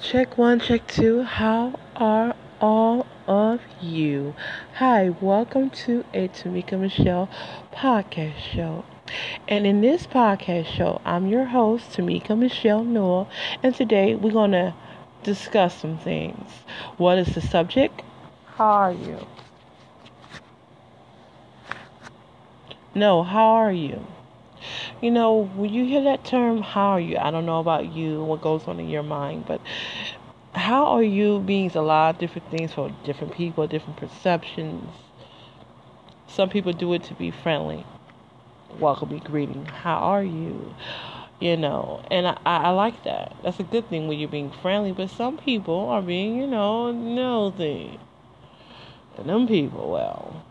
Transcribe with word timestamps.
Check 0.00 0.38
one, 0.38 0.60
check 0.60 0.86
two. 0.86 1.24
How 1.24 1.78
are 1.94 2.34
all 2.58 3.06
of 3.28 3.60
you? 3.82 4.34
Hi, 4.76 5.10
welcome 5.10 5.68
to 5.84 6.06
a 6.14 6.28
Tamika 6.28 6.80
Michelle 6.80 7.28
podcast 7.70 8.38
show. 8.38 8.86
And 9.46 9.66
in 9.66 9.82
this 9.82 10.06
podcast 10.06 10.68
show, 10.68 11.02
I'm 11.04 11.26
your 11.26 11.44
host, 11.44 11.90
Tamika 11.90 12.34
Michelle 12.34 12.82
Noel, 12.82 13.28
and 13.62 13.74
today 13.74 14.14
we're 14.14 14.32
going 14.32 14.52
to 14.52 14.74
discuss 15.22 15.78
some 15.82 15.98
things. 15.98 16.50
What 16.96 17.18
is 17.18 17.34
the 17.34 17.42
subject? 17.42 18.00
How 18.56 18.64
are 18.64 18.92
you? 18.92 19.26
No, 22.94 23.22
how 23.22 23.48
are 23.48 23.72
you? 23.72 24.06
You 25.04 25.10
know, 25.10 25.50
when 25.54 25.68
you 25.68 25.84
hear 25.84 26.02
that 26.04 26.24
term, 26.24 26.62
how 26.62 26.92
are 26.92 27.00
you? 27.00 27.18
I 27.18 27.30
don't 27.30 27.44
know 27.44 27.60
about 27.60 27.92
you, 27.92 28.24
what 28.24 28.40
goes 28.40 28.66
on 28.66 28.80
in 28.80 28.88
your 28.88 29.02
mind, 29.02 29.44
but 29.46 29.60
how 30.54 30.86
are 30.86 31.02
you 31.02 31.42
means 31.42 31.74
a 31.74 31.82
lot 31.82 32.14
of 32.14 32.18
different 32.18 32.50
things 32.50 32.72
for 32.72 32.90
different 33.04 33.34
people, 33.34 33.66
different 33.66 33.98
perceptions. 33.98 34.88
Some 36.26 36.48
people 36.48 36.72
do 36.72 36.94
it 36.94 37.02
to 37.02 37.14
be 37.14 37.30
friendly, 37.30 37.84
welcoming 38.78 39.18
greeting. 39.18 39.66
How 39.66 39.96
are 39.96 40.24
you? 40.24 40.74
You 41.38 41.58
know, 41.58 42.02
and 42.10 42.26
I, 42.26 42.38
I 42.46 42.70
like 42.70 43.04
that. 43.04 43.36
That's 43.42 43.60
a 43.60 43.64
good 43.64 43.86
thing 43.90 44.08
when 44.08 44.18
you're 44.18 44.30
being 44.30 44.52
friendly, 44.62 44.92
but 44.92 45.10
some 45.10 45.36
people 45.36 45.90
are 45.90 46.00
being, 46.00 46.38
you 46.38 46.46
know, 46.46 46.92
nosy. 46.92 48.00
And 49.18 49.28
them 49.28 49.46
people, 49.46 49.90
well, 49.90 50.46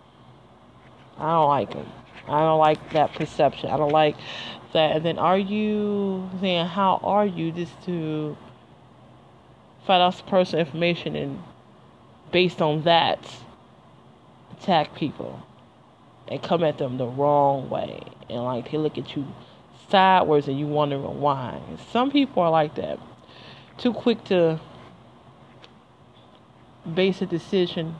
I 1.17 1.31
don't 1.31 1.47
like 1.47 1.71
them. 1.73 1.87
I 2.27 2.39
don't 2.39 2.59
like 2.59 2.93
that 2.93 3.13
perception. 3.13 3.69
I 3.69 3.77
don't 3.77 3.91
like 3.91 4.15
that. 4.73 4.95
And 4.95 5.05
then 5.05 5.17
are 5.17 5.37
you 5.37 6.29
saying, 6.39 6.67
how 6.67 6.99
are 7.03 7.25
you 7.25 7.51
just 7.51 7.73
to 7.85 8.37
find 9.85 10.01
out 10.01 10.15
some 10.15 10.27
personal 10.27 10.65
information 10.65 11.15
and 11.15 11.43
based 12.31 12.61
on 12.61 12.83
that 12.83 13.19
attack 14.51 14.95
people 14.95 15.41
and 16.27 16.41
come 16.41 16.63
at 16.63 16.77
them 16.77 16.97
the 16.97 17.05
wrong 17.05 17.69
way 17.69 18.01
and 18.29 18.43
like 18.43 18.71
they 18.71 18.77
look 18.77 18.97
at 18.97 19.15
you 19.15 19.25
sideways 19.89 20.47
and 20.47 20.59
you 20.59 20.65
wondering 20.65 21.19
why. 21.19 21.61
Some 21.91 22.11
people 22.11 22.41
are 22.43 22.49
like 22.49 22.75
that. 22.75 22.99
Too 23.77 23.93
quick 23.93 24.23
to 24.25 24.59
base 26.91 27.21
a 27.21 27.25
decision 27.25 27.95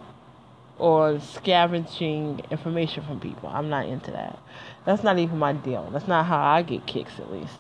or 0.80 1.20
scavenging 1.20 2.42
information 2.50 3.04
from 3.04 3.20
people. 3.20 3.50
I'm 3.50 3.70
not 3.70 3.88
into 3.88 4.12
that. 4.12 4.40
That's 4.86 5.04
not 5.04 5.18
even 5.18 5.38
my 5.40 5.54
deal. 5.54 5.90
That's 5.92 6.08
not 6.08 6.26
how 6.26 6.42
I 6.42 6.62
get 6.62 6.86
kicks 6.86 7.20
at 7.20 7.32
least. 7.32 7.58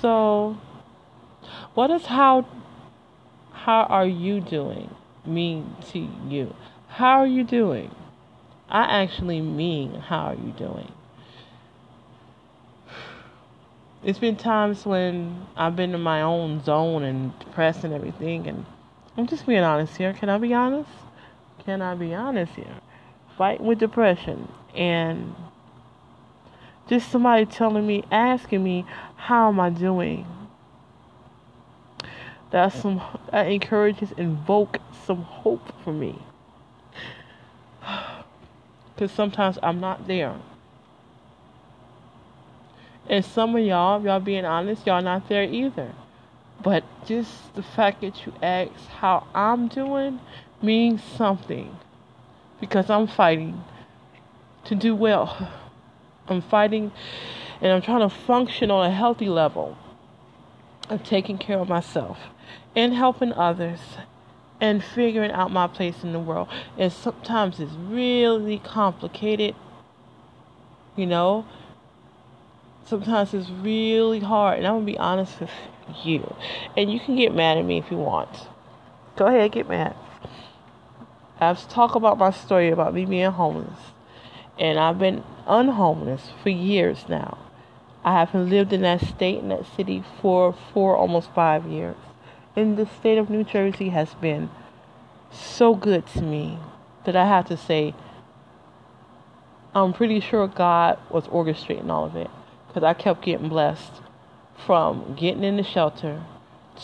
So 0.00 0.58
what 1.74 1.90
is 1.90 2.06
how 2.06 2.46
how 3.52 3.82
are 3.84 4.06
you 4.06 4.40
doing 4.40 4.94
mean 5.24 5.76
to 5.92 6.08
you? 6.28 6.54
How 6.88 7.20
are 7.20 7.26
you 7.26 7.44
doing? 7.44 7.94
I 8.68 9.02
actually 9.02 9.40
mean 9.40 9.94
how 9.94 10.26
are 10.26 10.34
you 10.34 10.52
doing? 10.56 10.92
It's 14.04 14.18
been 14.18 14.36
times 14.36 14.86
when 14.86 15.46
I've 15.56 15.74
been 15.74 15.94
in 15.94 16.00
my 16.00 16.22
own 16.22 16.62
zone 16.64 17.02
and 17.02 17.38
depressed 17.40 17.84
and 17.84 17.92
everything 17.92 18.46
and 18.46 18.64
I'm 19.16 19.26
just 19.26 19.46
being 19.46 19.64
honest 19.64 19.96
here. 19.96 20.12
Can 20.12 20.28
I 20.28 20.38
be 20.38 20.54
honest? 20.54 20.90
can 21.68 21.82
I 21.82 21.94
be 21.94 22.14
honest 22.14 22.54
here? 22.54 22.80
Fighting 23.36 23.66
with 23.66 23.78
depression 23.78 24.48
and 24.74 25.34
just 26.88 27.10
somebody 27.10 27.44
telling 27.46 27.86
me, 27.86 28.04
asking 28.10 28.64
me, 28.64 28.84
how 29.16 29.48
am 29.48 29.60
I 29.60 29.70
doing? 29.70 30.26
That's 32.50 32.80
some 32.80 33.02
that 33.30 33.46
encourages, 33.46 34.12
invoke 34.12 34.78
some 35.04 35.22
hope 35.22 35.72
for 35.84 35.92
me. 35.92 36.18
Cause 38.96 39.12
sometimes 39.12 39.58
I'm 39.62 39.80
not 39.80 40.06
there. 40.06 40.34
And 43.06 43.24
some 43.24 43.54
of 43.54 43.64
y'all, 43.64 44.02
y'all 44.02 44.20
being 44.20 44.44
honest, 44.44 44.86
y'all 44.86 45.02
not 45.02 45.28
there 45.28 45.44
either. 45.44 45.92
But 46.62 46.84
just 47.06 47.54
the 47.54 47.62
fact 47.62 48.00
that 48.00 48.26
you 48.26 48.32
ask 48.42 48.72
how 48.88 49.26
I'm 49.34 49.68
doing 49.68 50.20
means 50.60 51.02
something 51.02 51.76
because 52.60 52.90
I'm 52.90 53.06
fighting 53.06 53.62
to 54.64 54.74
do 54.74 54.94
well. 54.94 55.52
I'm 56.28 56.42
fighting 56.42 56.92
and 57.60 57.72
I'm 57.72 57.82
trying 57.82 58.08
to 58.08 58.14
function 58.14 58.70
on 58.70 58.86
a 58.86 58.94
healthy 58.94 59.28
level 59.28 59.76
of 60.88 61.02
taking 61.02 61.38
care 61.38 61.58
of 61.58 61.68
myself 61.68 62.18
and 62.74 62.94
helping 62.94 63.32
others 63.32 63.80
and 64.60 64.82
figuring 64.82 65.30
out 65.30 65.50
my 65.50 65.66
place 65.66 66.02
in 66.02 66.12
the 66.12 66.18
world. 66.18 66.48
And 66.76 66.92
sometimes 66.92 67.60
it's 67.60 67.72
really 67.72 68.58
complicated, 68.58 69.54
you 70.96 71.06
know. 71.06 71.46
Sometimes 72.84 73.34
it's 73.34 73.50
really 73.50 74.20
hard, 74.20 74.58
and 74.58 74.66
I'm 74.66 74.76
gonna 74.76 74.86
be 74.86 74.98
honest 74.98 75.40
with 75.40 75.50
you. 76.04 76.34
And 76.76 76.90
you 76.90 76.98
can 76.98 77.16
get 77.16 77.34
mad 77.34 77.58
at 77.58 77.64
me 77.64 77.78
if 77.78 77.90
you 77.90 77.98
want. 77.98 78.48
Go 79.16 79.26
ahead, 79.26 79.52
get 79.52 79.68
mad. 79.68 79.94
I've 81.40 81.68
talked 81.68 81.94
about 81.94 82.18
my 82.18 82.30
story 82.30 82.70
about 82.70 82.94
me 82.94 83.04
being 83.04 83.30
homeless. 83.30 83.78
And 84.58 84.78
I've 84.78 84.98
been 84.98 85.22
unhomeless 85.46 86.30
for 86.42 86.50
years 86.50 87.04
now. 87.08 87.38
I 88.04 88.18
haven't 88.20 88.50
lived 88.50 88.72
in 88.72 88.82
that 88.82 89.00
state, 89.00 89.38
in 89.38 89.48
that 89.48 89.66
city, 89.76 90.02
for 90.20 90.54
four, 90.72 90.96
almost 90.96 91.32
five 91.32 91.66
years. 91.66 91.96
And 92.56 92.76
the 92.76 92.86
state 92.86 93.18
of 93.18 93.30
New 93.30 93.44
Jersey 93.44 93.90
has 93.90 94.14
been 94.14 94.50
so 95.30 95.74
good 95.74 96.06
to 96.08 96.22
me 96.22 96.58
that 97.04 97.14
I 97.14 97.26
have 97.26 97.46
to 97.48 97.56
say, 97.56 97.94
I'm 99.74 99.92
pretty 99.92 100.20
sure 100.20 100.48
God 100.48 100.98
was 101.10 101.24
orchestrating 101.28 101.88
all 101.88 102.04
of 102.04 102.16
it. 102.16 102.30
Because 102.66 102.82
I 102.82 102.94
kept 102.94 103.22
getting 103.22 103.48
blessed 103.48 103.92
from 104.66 105.14
getting 105.14 105.44
in 105.44 105.56
the 105.56 105.62
shelter 105.62 106.24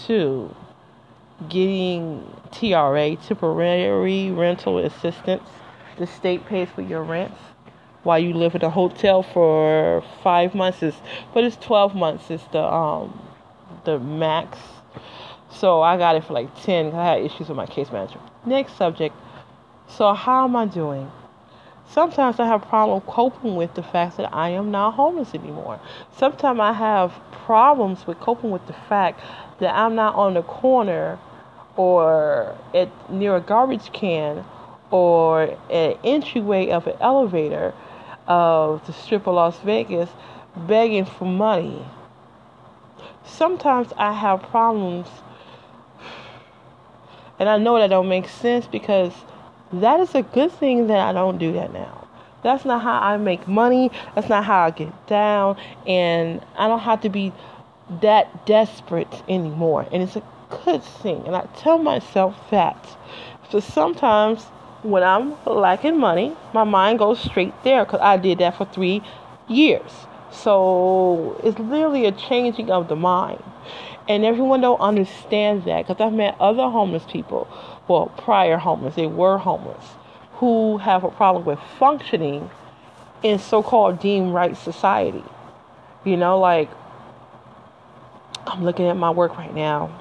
to 0.06 0.54
getting 1.48 2.24
TRA, 2.52 3.16
temporary 3.16 4.30
rental 4.30 4.78
assistance. 4.78 5.48
The 5.98 6.06
state 6.06 6.46
pays 6.46 6.68
for 6.74 6.82
your 6.82 7.02
rent 7.02 7.34
while 8.04 8.18
you 8.18 8.34
live 8.34 8.54
in 8.54 8.62
a 8.62 8.70
hotel 8.70 9.22
for 9.22 10.04
five 10.22 10.54
months 10.54 10.82
is 10.82 10.94
but 11.32 11.42
it's 11.42 11.56
12 11.56 11.94
months 11.94 12.30
is 12.30 12.42
the 12.52 12.62
um 12.62 13.18
the 13.84 13.98
max. 13.98 14.58
So 15.50 15.82
i 15.82 15.96
got 15.96 16.16
it 16.16 16.24
for 16.24 16.34
like 16.34 16.54
10 16.62 16.86
because 16.86 16.98
i 16.98 17.04
had 17.04 17.22
issues 17.22 17.48
with 17.48 17.56
my 17.56 17.66
case 17.66 17.90
manager 17.90 18.20
next 18.46 18.76
subject. 18.76 19.14
So 19.88 20.12
how 20.14 20.44
am 20.44 20.56
i 20.56 20.66
doing? 20.66 21.10
Sometimes 21.88 22.38
i 22.38 22.46
have 22.46 22.62
problem 22.62 23.00
coping 23.02 23.56
with 23.56 23.74
the 23.74 23.82
fact 23.82 24.16
that 24.18 24.32
i 24.34 24.50
am 24.50 24.70
not 24.70 24.94
homeless 24.94 25.34
anymore. 25.34 25.80
Sometimes 26.16 26.60
i 26.60 26.72
have 26.72 27.12
problems 27.32 28.06
with 28.06 28.20
coping 28.20 28.50
with 28.50 28.66
the 28.66 28.72
fact 28.72 29.20
that 29.60 29.74
i'm 29.74 29.94
not 29.94 30.14
on 30.14 30.34
the 30.34 30.42
corner 30.42 31.18
or 31.76 32.56
at 32.72 32.88
near 33.10 33.36
a 33.36 33.40
garbage 33.40 33.92
can 33.92 34.44
or 34.90 35.56
an 35.70 35.96
entryway 36.04 36.70
of 36.70 36.86
an 36.86 36.96
elevator 37.00 37.74
of 38.26 38.86
the 38.86 38.92
strip 38.92 39.26
of 39.26 39.34
Las 39.34 39.58
Vegas 39.60 40.10
begging 40.56 41.04
for 41.04 41.24
money. 41.24 41.84
Sometimes 43.24 43.92
I 43.96 44.12
have 44.12 44.42
problems 44.42 45.08
and 47.38 47.48
I 47.48 47.58
know 47.58 47.78
that 47.78 47.88
don't 47.88 48.08
make 48.08 48.28
sense 48.28 48.66
because 48.66 49.12
that 49.72 50.00
is 50.00 50.14
a 50.14 50.22
good 50.22 50.52
thing 50.52 50.86
that 50.86 50.98
I 50.98 51.12
don't 51.12 51.38
do 51.38 51.52
that 51.54 51.72
now. 51.72 52.06
That's 52.42 52.64
not 52.64 52.82
how 52.82 53.00
I 53.00 53.16
make 53.16 53.48
money. 53.48 53.90
That's 54.14 54.28
not 54.28 54.44
how 54.44 54.66
I 54.66 54.70
get 54.70 55.06
down. 55.06 55.56
And 55.86 56.44
I 56.56 56.68
don't 56.68 56.80
have 56.80 57.00
to 57.00 57.08
be 57.08 57.32
that 58.02 58.46
desperate 58.46 59.22
anymore. 59.28 59.86
And 59.90 60.02
it's 60.02 60.16
a 60.16 60.22
good 60.64 60.82
thing. 60.82 61.22
And 61.26 61.34
I 61.34 61.46
tell 61.56 61.78
myself 61.78 62.36
that. 62.50 62.86
So 63.50 63.60
sometimes 63.60 64.46
when 64.84 65.02
I'm 65.02 65.34
lacking 65.46 65.98
money, 65.98 66.36
my 66.52 66.64
mind 66.64 66.98
goes 66.98 67.18
straight 67.18 67.54
there 67.64 67.84
because 67.84 68.00
I 68.02 68.18
did 68.18 68.38
that 68.38 68.56
for 68.56 68.66
three 68.66 69.02
years. 69.48 69.90
So 70.30 71.40
it's 71.42 71.58
literally 71.58 72.04
a 72.04 72.12
changing 72.12 72.70
of 72.70 72.88
the 72.88 72.96
mind. 72.96 73.42
And 74.08 74.26
everyone 74.26 74.60
don't 74.60 74.80
understand 74.80 75.64
that 75.64 75.86
because 75.88 76.04
I've 76.04 76.12
met 76.12 76.36
other 76.38 76.68
homeless 76.68 77.04
people, 77.10 77.48
well, 77.88 78.12
prior 78.18 78.58
homeless, 78.58 78.94
they 78.94 79.06
were 79.06 79.38
homeless, 79.38 79.84
who 80.34 80.76
have 80.78 81.02
a 81.02 81.10
problem 81.10 81.46
with 81.46 81.58
functioning 81.78 82.50
in 83.22 83.38
so-called 83.38 84.00
deemed 84.00 84.34
right 84.34 84.54
society. 84.54 85.24
You 86.04 86.18
know, 86.18 86.38
like 86.38 86.68
I'm 88.46 88.64
looking 88.64 88.86
at 88.86 88.98
my 88.98 89.10
work 89.10 89.38
right 89.38 89.54
now 89.54 89.98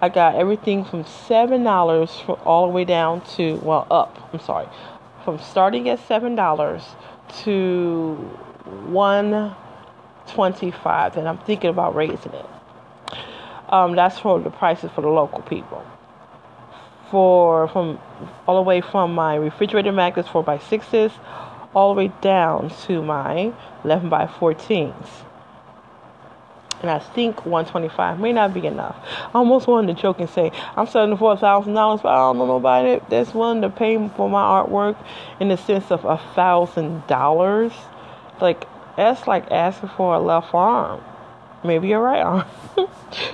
I 0.00 0.08
got 0.08 0.36
everything 0.36 0.84
from 0.84 1.04
seven 1.04 1.64
dollars 1.64 2.22
all 2.44 2.66
the 2.68 2.72
way 2.72 2.84
down 2.84 3.20
to 3.36 3.56
well 3.56 3.86
up. 3.90 4.30
I'm 4.32 4.38
sorry, 4.38 4.68
from 5.24 5.40
starting 5.40 5.88
at 5.88 5.98
seven 6.06 6.36
dollars 6.36 6.84
to 7.42 8.14
one 8.86 9.56
twenty-five, 10.28 11.16
and 11.16 11.28
I'm 11.28 11.38
thinking 11.38 11.70
about 11.70 11.96
raising 11.96 12.32
it. 12.32 12.46
Um, 13.68 13.96
that's 13.96 14.18
for 14.20 14.38
the 14.38 14.50
prices 14.50 14.90
for 14.94 15.00
the 15.00 15.08
local 15.08 15.42
people. 15.42 15.84
For 17.10 17.66
from 17.68 17.98
all 18.46 18.56
the 18.56 18.62
way 18.62 18.80
from 18.80 19.14
my 19.14 19.34
refrigerator 19.34 19.92
magnets 19.92 20.28
4 20.28 20.42
by 20.42 20.58
6s 20.58 21.12
all 21.74 21.94
the 21.94 21.98
way 21.98 22.12
down 22.20 22.70
to 22.86 23.02
my 23.02 23.52
11 23.84 24.08
by 24.08 24.26
14s 24.26 25.06
and 26.80 26.90
I 26.90 26.98
think 26.98 27.44
125 27.44 28.20
may 28.20 28.32
not 28.32 28.54
be 28.54 28.66
enough. 28.66 28.96
I 29.34 29.38
almost 29.38 29.66
wanted 29.66 29.94
to 29.94 30.00
joke 30.00 30.20
and 30.20 30.30
say 30.30 30.52
I'm 30.76 30.86
selling 30.86 31.16
for 31.16 31.32
a 31.32 31.36
thousand 31.36 31.74
dollars, 31.74 32.00
but 32.02 32.10
I 32.10 32.16
don't 32.16 32.38
know 32.38 32.46
nobody 32.46 33.00
that's 33.08 33.34
willing 33.34 33.62
to 33.62 33.70
pay 33.70 33.96
for 34.16 34.28
my 34.28 34.42
artwork 34.42 34.96
in 35.40 35.48
the 35.48 35.56
sense 35.56 35.90
of 35.90 36.04
a 36.04 36.18
thousand 36.34 37.06
dollars. 37.06 37.72
Like 38.40 38.66
that's 38.96 39.26
like 39.26 39.50
asking 39.50 39.90
for 39.90 40.14
a 40.14 40.20
left 40.20 40.54
arm. 40.54 41.02
Maybe 41.64 41.88
you're 41.88 42.02
right 42.02 42.22
arm. 42.22 42.46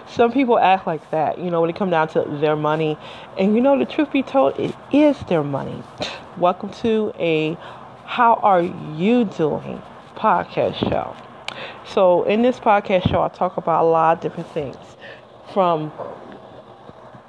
Some 0.08 0.32
people 0.32 0.58
act 0.58 0.87
like 0.87 1.11
that, 1.11 1.38
you 1.38 1.50
know, 1.50 1.61
when 1.61 1.69
it 1.69 1.76
comes 1.76 1.91
down 1.91 2.08
to 2.08 2.23
their 2.41 2.56
money. 2.56 2.96
And 3.38 3.55
you 3.55 3.61
know, 3.61 3.79
the 3.79 3.85
truth 3.85 4.12
be 4.12 4.23
told, 4.23 4.58
it 4.58 4.75
is 4.93 5.19
their 5.29 5.43
money. 5.43 5.82
Welcome 6.38 6.70
to 6.82 7.12
a 7.19 7.58
How 8.06 8.35
Are 8.35 8.62
You 8.62 9.25
Doing 9.26 9.82
podcast 10.17 10.76
show. 10.88 11.14
So, 11.87 12.25
in 12.25 12.43
this 12.43 12.59
podcast 12.59 13.09
show, 13.11 13.23
I 13.23 13.29
talk 13.29 13.56
about 13.56 13.85
a 13.85 13.89
lot 13.89 14.17
of 14.17 14.23
different 14.23 14.51
things 14.51 14.77
from 15.53 15.93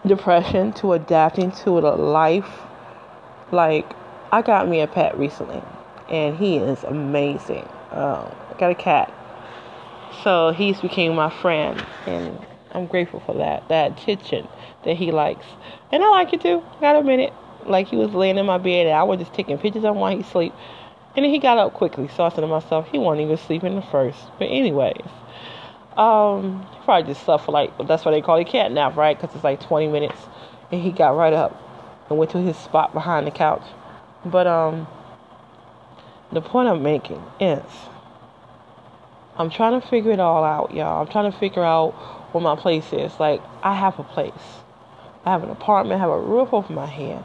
depression 0.05 0.71
to 0.73 0.93
adapting 0.93 1.51
to 1.51 1.79
a 1.79 1.95
life. 1.95 2.49
Like, 3.51 3.93
I 4.31 4.41
got 4.41 4.67
me 4.67 4.81
a 4.81 4.87
pet 4.87 5.17
recently, 5.17 5.61
and 6.09 6.37
he 6.37 6.57
is 6.57 6.83
amazing. 6.83 7.67
Um, 7.91 8.33
I 8.49 8.55
got 8.57 8.71
a 8.71 8.75
cat. 8.75 9.13
So, 10.23 10.51
he's 10.51 10.79
became 10.81 11.15
my 11.15 11.29
friend, 11.29 11.85
and 12.05 12.39
I'm 12.71 12.87
grateful 12.87 13.19
for 13.19 13.35
that. 13.35 13.67
That 13.69 13.99
attention 13.99 14.47
that 14.83 14.95
he 14.97 15.11
likes. 15.11 15.45
And 15.91 16.03
I 16.03 16.09
like 16.09 16.33
it 16.33 16.41
too. 16.41 16.63
Got 16.79 16.95
a 16.95 17.03
minute. 17.03 17.33
Like, 17.65 17.87
he 17.87 17.95
was 17.95 18.11
laying 18.13 18.37
in 18.37 18.45
my 18.45 18.57
bed, 18.57 18.87
and 18.87 18.95
I 18.95 19.03
was 19.03 19.19
just 19.19 19.33
taking 19.33 19.57
pictures 19.57 19.83
of 19.83 19.95
him 19.95 20.01
while 20.01 20.15
he 20.15 20.23
sleep. 20.23 20.53
And 21.15 21.23
then 21.23 21.31
he 21.31 21.39
got 21.39 21.57
up 21.57 21.73
quickly, 21.73 22.09
so 22.15 22.25
I 22.25 22.29
said 22.29 22.41
to 22.41 22.47
myself, 22.47 22.87
he 22.91 22.97
wasn't 22.97 23.21
even 23.21 23.37
sleeping 23.37 23.75
the 23.75 23.81
first. 23.81 24.19
But 24.37 24.45
anyways, 24.45 25.07
um, 25.95 26.67
he 26.71 26.79
probably 26.83 27.13
just 27.13 27.23
slept 27.23 27.45
for 27.45 27.53
like, 27.53 27.71
that's 27.87 28.03
why 28.03 28.11
they 28.11 28.21
call 28.21 28.35
it 28.35 28.47
cat 28.47 28.71
nap, 28.71 28.97
right? 28.97 29.19
Because 29.19 29.33
it's 29.33 29.43
like 29.43 29.61
20 29.61 29.87
minutes. 29.87 30.19
And 30.71 30.81
he 30.81 30.91
got 30.91 31.15
right 31.15 31.31
up 31.31 31.61
and 32.09 32.17
went 32.17 32.31
to 32.31 32.39
his 32.39 32.57
spot 32.57 32.93
behind 32.93 33.25
the 33.25 33.31
couch. 33.31 33.63
But 34.25 34.45
um, 34.45 34.87
the 36.33 36.41
point 36.41 36.67
I'm 36.67 36.83
making 36.83 37.23
is, 37.39 37.63
I'm 39.37 39.49
trying 39.49 39.79
to 39.79 39.87
figure 39.87 40.11
it 40.11 40.19
all 40.19 40.43
out, 40.43 40.73
y'all. 40.73 41.01
I'm 41.01 41.07
trying 41.07 41.31
to 41.31 41.37
figure 41.37 41.63
out 41.63 41.91
what 42.33 42.41
my 42.41 42.55
place 42.55 42.91
is. 42.91 43.17
Like, 43.19 43.41
I 43.63 43.73
have 43.73 43.99
a 43.99 44.03
place. 44.03 44.33
I 45.23 45.31
have 45.31 45.43
an 45.43 45.49
apartment, 45.49 45.97
I 45.97 46.01
have 46.01 46.11
a 46.11 46.19
roof 46.19 46.49
over 46.51 46.71
my 46.71 46.85
head. 46.85 47.23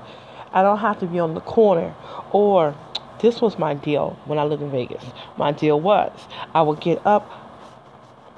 I 0.53 0.63
don't 0.63 0.79
have 0.79 0.99
to 1.01 1.07
be 1.07 1.19
on 1.19 1.35
the 1.35 1.41
corner 1.41 1.95
or 2.33 2.75
this 3.23 3.41
was 3.41 3.59
my 3.59 3.75
deal 3.75 4.19
when 4.25 4.39
I 4.39 4.45
lived 4.45 4.63
in 4.63 4.71
Vegas. 4.71 5.05
My 5.37 5.53
deal 5.53 5.81
was 5.81 6.13
I 6.55 6.63
would 6.63 6.81
get 6.81 7.05
up. 7.07 7.31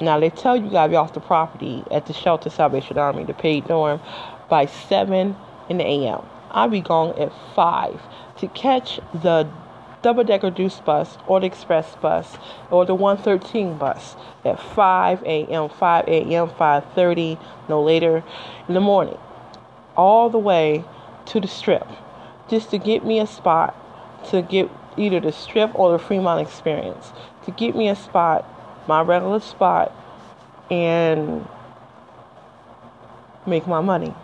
Now 0.01 0.19
they 0.19 0.31
tell 0.31 0.57
you, 0.57 0.71
gotta 0.71 0.91
be 0.91 0.97
off 0.97 1.15
the 1.15 1.21
property 1.21 1.85
at 1.91 2.07
the 2.07 2.13
shelter 2.13 2.51
Salvation 2.51 2.99
Army, 2.99 3.25
the 3.25 3.35
paid 3.35 3.69
dorm, 3.69 4.01
by 4.49 4.67
seven 4.67 5.37
in 5.69 5.79
the 5.79 5.85
a.m. 5.85 6.23
I'd 6.51 6.71
be 6.71 6.81
gone 6.81 7.19
at 7.19 7.33
five 7.55 8.01
to 8.39 8.49
catch 8.49 9.01
the 9.15 9.49
double 10.03 10.25
decker 10.25 10.51
deuce 10.51 10.81
bus 10.81 11.17
or 11.27 11.41
the 11.41 11.47
express 11.47 11.95
bus 11.97 12.37
or 12.71 12.85
the 12.85 12.95
113 12.95 13.79
bus 13.79 14.17
at 14.45 14.61
5 14.61 15.23
a.m., 15.23 15.69
5 15.69 16.09
a.m., 16.09 16.49
5:30, 16.49 17.39
no 17.69 17.83
later 17.83 18.25
in 18.67 18.75
the 18.75 18.81
morning, 18.81 19.19
all 19.97 20.29
the 20.29 20.39
way 20.39 20.85
to 21.27 21.41
the 21.41 21.47
strip, 21.47 21.87
just 22.49 22.71
to 22.71 22.79
get 22.79 23.07
me 23.07 23.21
a 23.21 23.27
spot 23.27 23.77
to 24.31 24.43
get 24.43 24.71
either 24.97 25.21
the 25.21 25.33
strip 25.33 25.79
or 25.79 25.93
the 25.93 25.99
Fremont 25.99 26.47
experience 26.47 27.13
to 27.45 27.51
get 27.51 27.75
me 27.75 27.89
a 27.89 27.97
spot, 27.97 28.47
my 28.87 29.01
regular 29.01 29.41
spot, 29.41 29.93
and 30.71 31.47
make 33.47 33.67
my 33.67 33.81
money. 33.81 34.15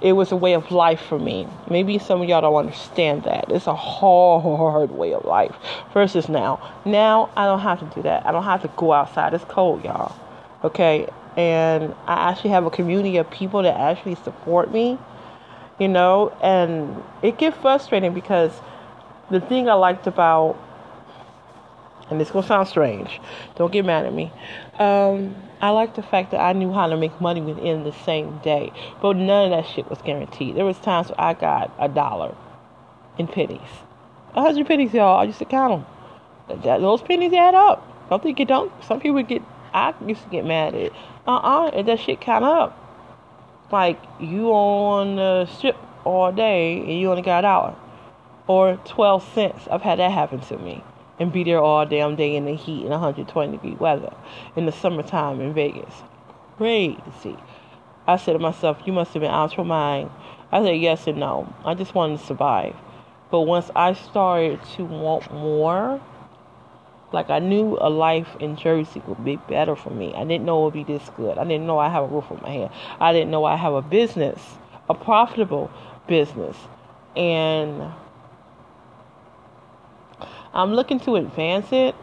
It 0.00 0.12
was 0.12 0.32
a 0.32 0.36
way 0.36 0.54
of 0.54 0.70
life 0.70 1.00
for 1.00 1.18
me. 1.18 1.48
Maybe 1.70 1.98
some 1.98 2.20
of 2.20 2.28
y'all 2.28 2.42
don't 2.42 2.54
understand 2.54 3.22
that. 3.24 3.50
It's 3.50 3.66
a 3.66 3.74
hard 3.74 4.90
way 4.90 5.14
of 5.14 5.24
life 5.24 5.54
versus 5.94 6.28
now. 6.28 6.60
Now 6.84 7.30
I 7.36 7.46
don't 7.46 7.60
have 7.60 7.78
to 7.78 7.94
do 7.94 8.02
that. 8.02 8.26
I 8.26 8.32
don't 8.32 8.42
have 8.44 8.62
to 8.62 8.70
go 8.76 8.92
outside. 8.92 9.32
It's 9.32 9.44
cold, 9.44 9.84
y'all. 9.84 10.14
Okay? 10.62 11.08
And 11.36 11.94
I 12.06 12.30
actually 12.30 12.50
have 12.50 12.66
a 12.66 12.70
community 12.70 13.16
of 13.16 13.30
people 13.30 13.62
that 13.62 13.78
actually 13.78 14.16
support 14.16 14.72
me, 14.72 14.98
you 15.78 15.88
know, 15.88 16.36
and 16.42 17.02
it 17.22 17.38
gets 17.38 17.56
frustrating 17.56 18.12
because 18.12 18.52
the 19.30 19.40
thing 19.40 19.68
I 19.68 19.74
liked 19.74 20.06
about, 20.06 20.56
and 22.10 22.20
this 22.20 22.30
gonna 22.30 22.46
sound 22.46 22.68
strange, 22.68 23.20
don't 23.56 23.72
get 23.72 23.84
mad 23.84 24.04
at 24.04 24.12
me. 24.12 24.32
Um, 24.78 25.34
I 25.60 25.70
liked 25.70 25.96
the 25.96 26.02
fact 26.02 26.32
that 26.32 26.40
I 26.40 26.52
knew 26.52 26.72
how 26.72 26.86
to 26.86 26.96
make 26.96 27.20
money 27.20 27.40
within 27.40 27.84
the 27.84 27.92
same 27.92 28.38
day, 28.38 28.72
but 29.00 29.16
none 29.16 29.50
of 29.50 29.50
that 29.50 29.70
shit 29.70 29.88
was 29.88 30.02
guaranteed. 30.02 30.56
There 30.56 30.64
was 30.64 30.78
times 30.78 31.08
where 31.08 31.20
I 31.20 31.34
got 31.34 31.72
a 31.78 31.88
dollar 31.88 32.34
in 33.18 33.28
pennies, 33.28 33.60
a 34.34 34.42
hundred 34.42 34.66
pennies, 34.66 34.92
y'all. 34.92 35.18
I 35.18 35.24
used 35.24 35.38
to 35.38 35.44
count 35.44 35.86
them. 36.48 36.60
That, 36.62 36.80
those 36.80 37.00
pennies 37.00 37.32
add 37.32 37.54
up. 37.54 38.08
Don't 38.10 38.22
think 38.22 38.38
it 38.40 38.48
don't. 38.48 38.70
Some 38.84 39.00
people 39.00 39.22
get. 39.22 39.42
I 39.72 39.94
used 40.06 40.22
to 40.22 40.28
get 40.28 40.44
mad 40.44 40.74
at. 40.74 40.92
Uh 41.26 41.36
uh-uh, 41.36 41.68
uh, 41.68 41.82
that 41.82 42.00
shit 42.00 42.20
count 42.20 42.44
up. 42.44 42.78
Like 43.72 43.98
you 44.20 44.50
on 44.50 45.16
the 45.16 45.46
strip 45.46 45.76
all 46.04 46.30
day 46.30 46.80
and 46.80 47.00
you 47.00 47.10
only 47.10 47.22
got 47.22 47.40
a 47.40 47.42
dollar 47.42 47.74
or 48.46 48.76
12 48.84 49.32
cents. 49.34 49.68
I've 49.70 49.82
had 49.82 49.98
that 49.98 50.12
happen 50.12 50.40
to 50.40 50.58
me. 50.58 50.82
And 51.18 51.32
be 51.32 51.44
there 51.44 51.62
all 51.62 51.86
damn 51.86 52.16
day 52.16 52.34
in 52.34 52.44
the 52.44 52.56
heat 52.56 52.84
in 52.84 52.90
120 52.90 53.52
degree 53.52 53.76
weather 53.76 54.12
in 54.56 54.66
the 54.66 54.72
summertime 54.72 55.40
in 55.40 55.54
Vegas. 55.54 56.02
Crazy. 56.56 57.36
I 58.06 58.16
said 58.16 58.32
to 58.32 58.38
myself, 58.38 58.78
You 58.84 58.92
must 58.92 59.14
have 59.14 59.20
been 59.22 59.30
out 59.30 59.56
your 59.56 59.64
mind. 59.64 60.10
I 60.50 60.62
said 60.62 60.72
yes 60.72 61.06
and 61.06 61.18
no. 61.18 61.54
I 61.64 61.74
just 61.74 61.94
wanted 61.94 62.18
to 62.18 62.26
survive. 62.26 62.74
But 63.30 63.42
once 63.42 63.70
I 63.74 63.94
started 63.94 64.60
to 64.76 64.84
want 64.84 65.32
more, 65.32 66.00
like 67.12 67.30
I 67.30 67.38
knew 67.38 67.78
a 67.80 67.88
life 67.88 68.36
in 68.40 68.56
Jersey 68.56 69.02
would 69.06 69.24
be 69.24 69.36
better 69.36 69.76
for 69.76 69.90
me. 69.90 70.12
I 70.14 70.24
didn't 70.24 70.44
know 70.44 70.62
it 70.62 70.64
would 70.64 70.86
be 70.86 70.92
this 70.92 71.08
good. 71.16 71.38
I 71.38 71.44
didn't 71.44 71.66
know 71.66 71.78
I 71.78 71.88
have 71.88 72.04
a 72.04 72.06
roof 72.08 72.24
over 72.30 72.42
my 72.42 72.50
head. 72.50 72.70
I 73.00 73.12
didn't 73.12 73.30
know 73.30 73.44
I 73.44 73.56
have 73.56 73.72
a 73.72 73.82
business, 73.82 74.40
a 74.88 74.94
profitable 74.94 75.70
business. 76.06 76.56
And 77.16 77.92
I'm 80.54 80.72
looking 80.72 81.00
to 81.00 81.16
advance 81.16 81.72
it. 81.72 81.96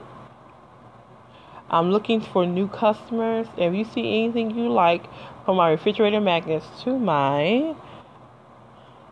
I'm 1.70 1.90
looking 1.90 2.20
for 2.20 2.46
new 2.46 2.68
customers. 2.68 3.48
If 3.56 3.74
you 3.74 3.86
see 3.86 4.26
anything 4.26 4.52
you 4.52 4.70
like 4.70 5.06
from 5.46 5.56
my 5.56 5.70
refrigerator 5.72 6.20
magnets 6.20 6.66
to 6.84 7.00
my 7.00 7.74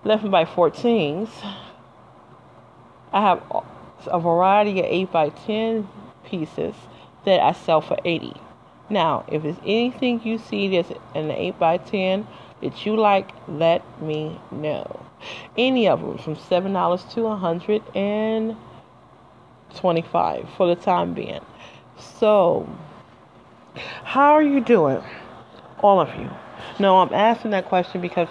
11 0.03 0.29
by 0.29 0.43
14s, 0.43 1.29
I 3.13 3.21
have 3.21 3.41
a 4.07 4.19
variety 4.19 4.81
of 4.81 4.85
8 4.85 5.11
by 5.11 5.29
10 5.29 5.87
pieces 6.25 6.75
that 7.23 7.39
I 7.39 7.53
sell 7.53 7.79
for 7.79 7.97
80. 8.03 8.33
Now, 8.89 9.23
if 9.29 9.43
there's 9.43 9.55
anything 9.65 10.21
you 10.25 10.37
see 10.37 10.67
that's 10.67 10.91
an 11.15 11.31
8 11.31 11.57
by 11.57 11.77
10 11.77 12.27
that 12.61 12.85
you 12.85 12.97
like, 12.97 13.29
let 13.47 14.01
me 14.01 14.41
know. 14.51 15.05
Any 15.57 15.87
of 15.87 16.01
them 16.01 16.17
from 16.17 16.35
$7 16.35 17.13
to 17.13 17.21
100 17.21 17.83
and 17.95 18.57
25 19.75 20.47
for 20.57 20.67
the 20.67 20.75
time 20.75 21.13
being. 21.13 21.41
So, 21.97 22.67
how 24.03 24.33
are 24.33 24.43
you 24.43 24.61
doing? 24.61 25.01
All 25.79 25.99
of 25.99 26.09
you. 26.15 26.29
No, 26.79 26.99
I'm 26.99 27.13
asking 27.13 27.51
that 27.51 27.65
question 27.65 28.01
because 28.01 28.27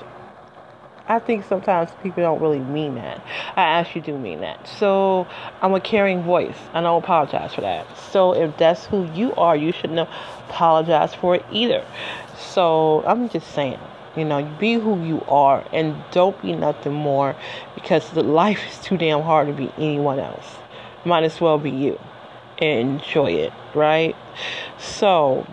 I 1.06 1.18
think 1.18 1.44
sometimes 1.44 1.88
people 2.02 2.22
don't 2.22 2.40
really 2.40 2.60
mean 2.60 2.96
that. 2.96 3.24
I 3.56 3.62
actually 3.62 4.02
do 4.02 4.18
mean 4.18 4.40
that. 4.40 4.68
So 4.68 5.26
I'm 5.62 5.72
a 5.72 5.80
caring 5.80 6.22
voice. 6.22 6.56
and 6.74 6.78
I 6.86 6.90
don't 6.90 7.02
apologize 7.02 7.54
for 7.54 7.62
that. 7.62 7.86
So 7.96 8.34
if 8.34 8.56
that's 8.58 8.84
who 8.84 9.10
you 9.12 9.34
are, 9.36 9.56
you 9.56 9.72
shouldn't 9.72 10.00
apologize 10.00 11.14
for 11.14 11.36
it 11.36 11.46
either. 11.50 11.86
So 12.36 13.02
I'm 13.06 13.30
just 13.30 13.50
saying, 13.54 13.78
you 14.16 14.26
know, 14.26 14.44
be 14.58 14.74
who 14.74 15.02
you 15.02 15.24
are 15.28 15.66
and 15.72 15.96
don't 16.10 16.40
be 16.42 16.52
nothing 16.52 16.92
more 16.92 17.34
because 17.74 18.10
the 18.10 18.22
life 18.22 18.60
is 18.70 18.78
too 18.78 18.98
damn 18.98 19.22
hard 19.22 19.46
to 19.46 19.54
be 19.54 19.72
anyone 19.78 20.18
else 20.18 20.57
might 21.08 21.24
as 21.24 21.40
well 21.40 21.58
be 21.58 21.70
you 21.70 21.98
and 22.58 23.00
enjoy 23.00 23.32
it, 23.32 23.52
right? 23.74 24.14
So, 24.78 25.46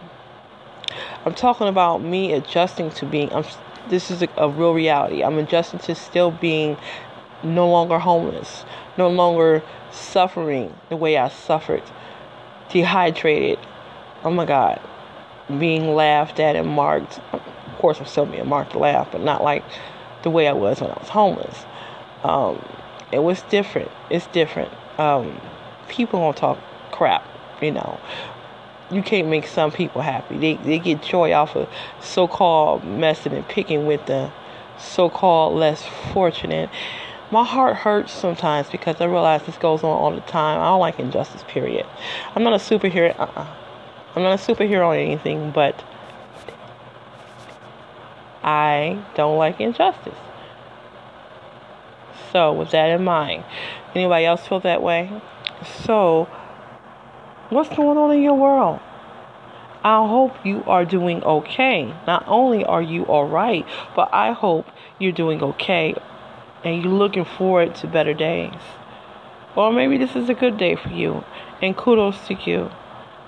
I'm 1.26 1.34
talking 1.34 1.68
about 1.68 2.04
me 2.04 2.34
adjusting 2.34 2.92
to 2.92 3.06
being. 3.06 3.34
I'm, 3.34 3.46
this 3.90 4.12
is 4.12 4.22
a, 4.22 4.28
a 4.38 4.50
real 4.50 4.74
reality. 4.74 5.24
I'm 5.24 5.38
adjusting 5.38 5.80
to 5.82 5.96
still 5.96 6.32
being 6.32 6.78
no 7.44 7.70
longer 7.70 8.00
homeless, 8.00 8.66
no 8.98 9.10
longer 9.10 9.64
suffering 9.92 10.76
the 10.90 10.98
way 10.98 11.18
I 11.18 11.30
suffered, 11.30 11.84
dehydrated. 12.70 13.60
Oh 14.24 14.32
my 14.32 14.46
God, 14.46 14.80
being 15.60 15.96
laughed 15.96 16.40
at 16.40 16.56
and 16.56 16.68
marked. 16.68 17.20
Of 17.34 17.42
course, 17.80 18.00
I'm 18.00 18.06
still 18.06 18.26
being 18.26 18.48
marked 18.48 18.72
to 18.72 18.80
laugh, 18.80 19.12
but 19.12 19.22
not 19.22 19.44
like 19.44 19.64
the 20.24 20.30
way 20.30 20.48
I 20.48 20.54
was 20.54 20.82
when 20.82 20.92
I 20.92 20.98
was 21.00 21.10
homeless. 21.10 21.66
Um, 22.24 22.64
it 23.12 23.20
was 23.20 23.42
different. 23.44 23.92
It's 24.10 24.28
different. 24.28 24.72
Um, 24.98 25.40
people 25.90 26.20
don't 26.20 26.38
talk 26.38 26.60
crap, 26.92 27.26
you 27.62 27.72
know. 27.72 28.00
You 28.92 29.02
can't 29.02 29.28
make 29.28 29.48
some 29.48 29.72
people 29.72 30.02
happy. 30.02 30.38
They 30.38 30.56
they 30.56 30.80
get 30.80 31.02
joy 31.02 31.34
off 31.34 31.56
of 31.56 31.68
so-called 32.02 32.84
messing 32.84 33.34
and 33.34 33.48
picking 33.48 33.86
with 33.86 34.06
the 34.06 34.32
so-called 34.78 35.56
less 35.56 35.84
fortunate. 36.14 36.70
My 37.32 37.44
heart 37.44 37.78
hurts 37.78 38.14
sometimes 38.14 38.70
because 38.70 39.02
I 39.02 39.06
realize 39.06 39.44
this 39.44 39.58
goes 39.58 39.84
on 39.84 39.90
all 39.90 40.12
the 40.12 40.22
time. 40.22 40.62
I 40.62 40.66
don't 40.66 40.80
like 40.80 41.00
injustice. 41.00 41.44
Period. 41.48 41.86
I'm 42.36 42.44
not 42.44 42.54
a 42.54 42.58
superhero. 42.58 43.20
Uh-uh. 43.20 43.48
I'm 44.16 44.24
not 44.24 44.40
a 44.40 44.54
superhero 44.54 44.88
or 44.88 44.96
anything, 44.96 45.52
but 45.52 45.84
I 48.44 49.04
don't 49.16 49.38
like 49.38 49.60
injustice. 49.60 50.16
So, 52.32 52.54
with 52.54 52.72
that 52.72 52.92
in 52.92 53.04
mind, 53.04 53.44
anybody 53.96 54.26
else 54.26 54.48
feel 54.48 54.60
that 54.62 54.82
way? 54.82 55.22
So, 55.86 56.28
what's 57.50 57.70
going 57.76 57.98
on 57.98 58.12
in 58.12 58.22
your 58.22 58.36
world? 58.36 58.80
I 59.84 60.08
hope 60.08 60.34
you 60.44 60.64
are 60.66 60.84
doing 60.84 61.24
okay. 61.24 61.94
Not 62.08 62.24
only 62.28 62.66
are 62.66 62.82
you 62.82 63.04
all 63.04 63.28
right, 63.28 63.66
but 63.96 64.10
I 64.12 64.32
hope 64.32 64.66
you're 64.98 65.12
doing 65.12 65.44
okay 65.44 65.94
and 66.64 66.84
you're 66.84 66.92
looking 66.92 67.24
forward 67.24 67.76
to 67.76 67.88
better 67.88 68.14
days. 68.14 68.56
Or 69.56 69.72
maybe 69.72 69.98
this 69.98 70.16
is 70.16 70.28
a 70.28 70.34
good 70.34 70.58
day 70.58 70.76
for 70.76 70.90
you, 70.90 71.24
and 71.62 71.78
kudos 71.78 72.28
to 72.28 72.34
you. 72.34 72.72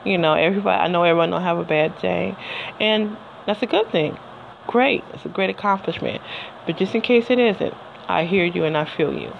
You 0.03 0.17
know, 0.17 0.33
everybody, 0.33 0.81
I 0.81 0.87
know 0.87 1.03
everyone 1.03 1.29
don't 1.29 1.43
have 1.43 1.59
a 1.59 1.63
bad 1.63 1.99
day, 2.01 2.35
and 2.79 3.15
that's 3.45 3.61
a 3.61 3.67
good 3.67 3.91
thing. 3.91 4.17
Great, 4.65 5.03
it's 5.13 5.25
a 5.25 5.29
great 5.29 5.49
accomplishment. 5.49 6.21
But 6.65 6.77
just 6.77 6.95
in 6.95 7.01
case 7.01 7.29
it 7.29 7.39
isn't, 7.39 7.73
I 8.07 8.25
hear 8.25 8.45
you 8.45 8.63
and 8.63 8.77
I 8.77 8.85
feel 8.85 9.13
you. 9.13 9.33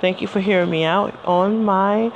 Thank 0.00 0.20
you 0.20 0.28
for 0.28 0.40
hearing 0.40 0.70
me 0.70 0.84
out 0.84 1.14
on 1.24 1.64
my 1.64 2.12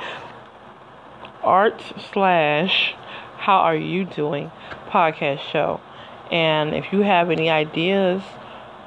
art 1.43 1.81
slash 2.13 2.93
how 3.37 3.57
are 3.57 3.75
you 3.75 4.05
doing 4.05 4.51
podcast 4.87 5.39
show. 5.39 5.81
And 6.31 6.73
if 6.73 6.93
you 6.93 7.01
have 7.01 7.29
any 7.29 7.49
ideas 7.49 8.21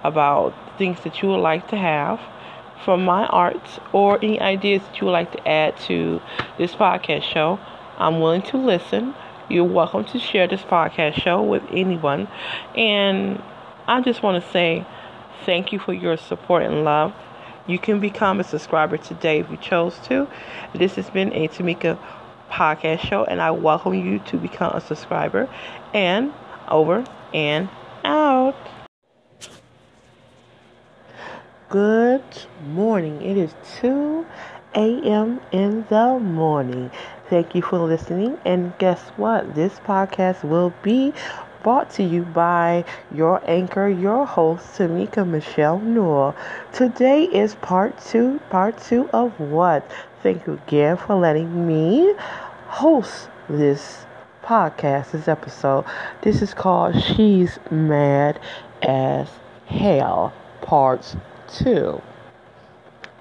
about 0.03 0.55
things 0.79 1.01
that 1.05 1.23
you 1.23 1.29
would 1.29 1.41
like 1.41 1.69
to 1.69 1.77
have 1.77 2.21
from 2.85 3.05
my 3.05 3.27
art 3.27 3.81
or 3.93 4.17
any 4.19 4.41
ideas 4.41 4.83
that 4.83 5.01
you 5.01 5.07
would 5.07 5.13
like 5.13 5.33
to 5.33 5.49
add 5.49 5.77
to 5.79 6.21
this 6.59 6.75
podcast 6.75 7.23
show, 7.23 7.59
I'm 7.99 8.21
willing 8.21 8.43
to 8.43 8.57
listen. 8.57 9.15
You're 9.49 9.65
welcome 9.65 10.05
to 10.07 10.19
share 10.19 10.49
this 10.49 10.63
podcast 10.63 11.21
show 11.21 11.43
with 11.43 11.63
anyone. 11.71 12.29
And 12.77 13.43
I 13.87 14.01
just 14.01 14.23
want 14.23 14.43
to 14.43 14.51
say 14.51 14.87
thank 15.45 15.73
you 15.73 15.79
for 15.79 15.93
your 15.93 16.17
support 16.17 16.63
and 16.63 16.85
love. 16.85 17.13
You 17.67 17.79
can 17.79 18.01
become 18.01 18.41
a 18.41 18.45
subscriber 18.45 18.97
today 18.99 19.41
if 19.41 19.51
you 19.51 19.57
chose 19.57 19.99
to. 20.05 20.29
This 20.75 20.97
has 20.97 21.09
been 21.11 21.33
a 21.33 21.49
Tamika 21.49 21.99
podcast 22.51 23.01
show, 23.01 23.25
and 23.25 23.41
I 23.41 23.51
welcome 23.51 23.95
you 23.95 24.19
to 24.19 24.37
become 24.37 24.73
a 24.75 24.81
subscriber. 24.81 25.49
And 25.93 26.33
over 26.69 27.05
and 27.33 27.69
out. 28.05 28.57
Good 31.69 32.23
morning. 32.67 33.21
It 33.23 33.37
is 33.37 33.55
2 33.81 34.27
a.m. 34.77 35.41
in 35.51 35.87
the 35.89 36.19
morning. 36.19 36.91
Thank 37.31 37.55
you 37.55 37.63
for 37.63 37.79
listening. 37.79 38.39
And 38.45 38.77
guess 38.79 39.01
what? 39.17 39.55
This 39.55 39.81
podcast 39.81 40.45
will 40.45 40.75
be 40.83 41.13
brought 41.65 41.89
to 41.89 42.05
you 42.05 42.23
by 42.23 42.85
your 43.11 43.43
anchor, 43.51 43.89
your 43.89 44.27
host, 44.27 44.67
Tamika 44.77 45.27
Michelle 45.27 45.79
Newell. 45.81 46.37
Today 46.75 47.25
is 47.25 47.55
part 47.57 47.99
two, 48.05 48.39
part 48.51 48.79
two 48.83 49.09
of 49.15 49.41
what? 49.41 49.91
Thank 50.23 50.47
you 50.47 50.61
again 50.67 50.99
for 50.99 51.17
letting 51.17 51.67
me 51.67 52.15
host 52.67 53.31
this 53.49 54.05
podcast, 54.43 55.13
this 55.13 55.27
episode. 55.27 55.87
This 56.21 56.43
is 56.43 56.53
called 56.53 57.03
She's 57.03 57.59
Mad 57.71 58.39
as 58.83 59.29
Hell, 59.67 60.35
Parts 60.61 61.17
2. 61.49 62.01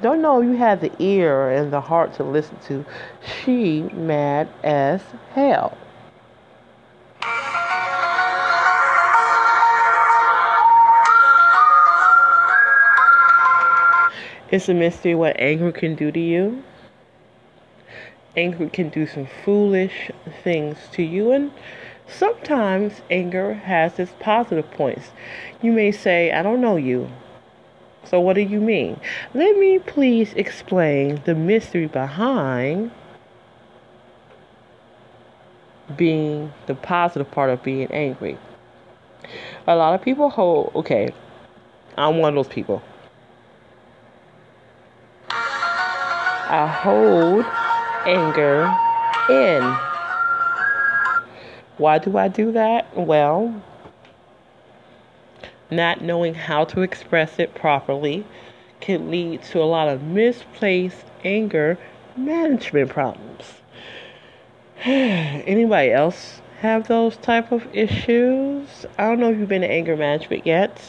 Don't 0.01 0.21
know 0.21 0.41
you 0.41 0.57
have 0.57 0.81
the 0.81 0.91
ear 0.99 1.49
and 1.49 1.71
the 1.71 1.79
heart 1.79 2.13
to 2.15 2.23
listen 2.25 2.57
to 2.67 2.85
She 3.25 3.83
Mad 3.83 4.49
as 4.63 5.01
Hell. 5.33 5.77
It's 14.53 14.69
a 14.69 14.73
mystery 14.75 15.15
what 15.15 15.35
anger 15.39 15.71
can 15.71 15.95
do 15.95 16.11
to 16.11 16.19
you. 16.19 16.63
Anger 18.37 18.69
can 18.69 18.89
do 18.89 19.07
some 19.07 19.27
foolish 19.43 20.11
things 20.43 20.77
to 20.91 21.01
you, 21.01 21.31
and 21.31 21.51
sometimes 22.07 23.01
anger 23.09 23.55
has 23.55 23.97
its 23.97 24.11
positive 24.19 24.69
points. 24.69 25.09
You 25.63 25.71
may 25.71 25.91
say, 25.91 26.31
I 26.31 26.43
don't 26.43 26.61
know 26.61 26.75
you. 26.75 27.09
So, 28.03 28.19
what 28.19 28.35
do 28.35 28.41
you 28.41 28.61
mean? 28.61 28.99
Let 29.33 29.57
me 29.57 29.79
please 29.79 30.33
explain 30.33 31.23
the 31.25 31.33
mystery 31.33 31.87
behind 31.87 32.91
being 35.97 36.53
the 36.67 36.75
positive 36.75 37.31
part 37.31 37.49
of 37.49 37.63
being 37.63 37.91
angry. 37.91 38.37
A 39.65 39.75
lot 39.75 39.95
of 39.95 40.03
people 40.03 40.29
hold, 40.29 40.73
okay, 40.75 41.11
I'm 41.97 42.19
one 42.19 42.37
of 42.37 42.45
those 42.45 42.53
people. 42.53 42.83
I 46.47 46.67
hold 46.67 47.45
anger 48.05 48.75
in. 49.29 49.63
Why 51.77 51.97
do 51.97 52.17
I 52.17 52.27
do 52.27 52.51
that? 52.51 52.95
Well, 52.97 53.61
not 55.71 56.01
knowing 56.01 56.35
how 56.35 56.65
to 56.65 56.81
express 56.81 57.39
it 57.39 57.55
properly 57.55 58.25
can 58.79 59.09
lead 59.09 59.41
to 59.43 59.61
a 59.61 59.63
lot 59.63 59.87
of 59.87 60.03
misplaced 60.03 61.05
anger 61.23 61.77
management 62.17 62.89
problems. 62.89 63.61
Anybody 64.85 65.91
else 65.91 66.41
have 66.59 66.87
those 66.87 67.17
type 67.17 67.51
of 67.51 67.65
issues? 67.73 68.85
I 68.97 69.05
don't 69.05 69.19
know 69.19 69.31
if 69.31 69.37
you've 69.37 69.49
been 69.49 69.63
in 69.63 69.71
anger 69.71 69.95
management 69.95 70.45
yet 70.45 70.79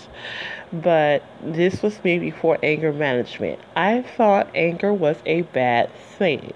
but 0.82 1.22
this 1.42 1.82
was 1.82 2.02
me 2.04 2.18
before 2.18 2.58
anger 2.62 2.92
management. 2.92 3.60
I 3.76 4.02
thought 4.02 4.48
anger 4.54 4.92
was 4.92 5.16
a 5.26 5.42
bad 5.42 5.94
thing, 5.94 6.52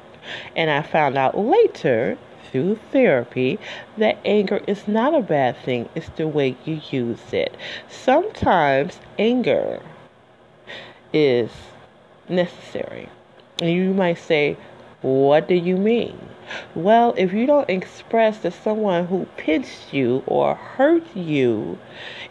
and 0.56 0.70
I 0.70 0.82
found 0.82 1.16
out 1.16 1.38
later 1.38 2.18
through 2.50 2.78
therapy 2.90 3.58
that 3.96 4.18
anger 4.24 4.60
is 4.66 4.88
not 4.88 5.14
a 5.14 5.20
bad 5.20 5.56
thing, 5.58 5.88
it's 5.94 6.08
the 6.10 6.26
way 6.26 6.56
you 6.64 6.80
use 6.90 7.32
it. 7.32 7.56
Sometimes 7.88 9.00
anger 9.18 9.82
is 11.12 11.50
necessary. 12.28 13.08
And 13.60 13.70
you 13.70 13.92
might 13.92 14.18
say, 14.18 14.56
What 15.00 15.46
do 15.46 15.54
you 15.54 15.76
mean? 15.76 16.18
Well, 16.74 17.14
if 17.16 17.32
you 17.32 17.46
don't 17.46 17.70
express 17.70 18.40
to 18.40 18.50
someone 18.50 19.06
who 19.06 19.26
pinched 19.36 19.94
you 19.94 20.24
or 20.26 20.56
hurt 20.56 21.04
you, 21.14 21.78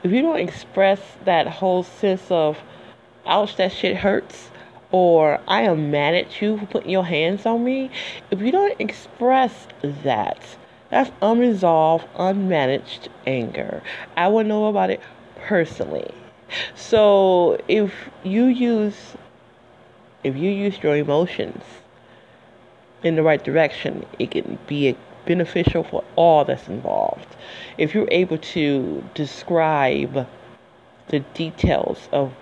if 0.04 0.12
you 0.12 0.22
don't 0.22 0.40
express 0.40 1.00
that 1.24 1.48
whole 1.48 1.84
sense 1.84 2.30
of, 2.30 2.58
ouch, 3.26 3.56
that 3.56 3.72
shit 3.72 3.96
hurts, 3.96 4.52
or 4.92 5.40
I 5.48 5.62
am 5.62 5.92
mad 5.92 6.14
at 6.14 6.42
you 6.42 6.58
for 6.58 6.66
putting 6.66 6.90
your 6.90 7.06
hands 7.06 7.46
on 7.46 7.64
me, 7.64 7.90
if 8.32 8.42
you 8.42 8.52
don't 8.52 8.76
express 8.82 9.68
that, 9.82 10.58
that's 10.90 11.12
unresolved, 11.22 12.06
unmanaged 12.16 13.08
anger. 13.26 13.82
I 14.18 14.28
will 14.28 14.44
know 14.44 14.66
about 14.66 14.90
it 14.90 15.00
personally. 15.46 16.14
So 16.76 17.62
if 17.70 17.94
you 18.26 18.46
use 18.46 19.16
if 20.24 20.36
you 20.36 20.50
use 20.50 20.84
your 20.84 20.98
emotions 20.98 21.64
in 23.04 23.16
the 23.16 23.24
right 23.24 23.44
direction, 23.44 24.06
it 24.20 24.32
can 24.32 24.58
be 24.68 24.96
beneficial 25.26 25.84
for 25.84 26.04
all 26.16 26.46
that's 26.46 26.68
involved. 26.68 27.36
If 27.78 27.94
you're 27.94 28.08
able 28.12 28.38
to 28.38 29.04
describe 29.14 30.28
the 31.08 31.20
details 31.34 32.10
of 32.12 32.34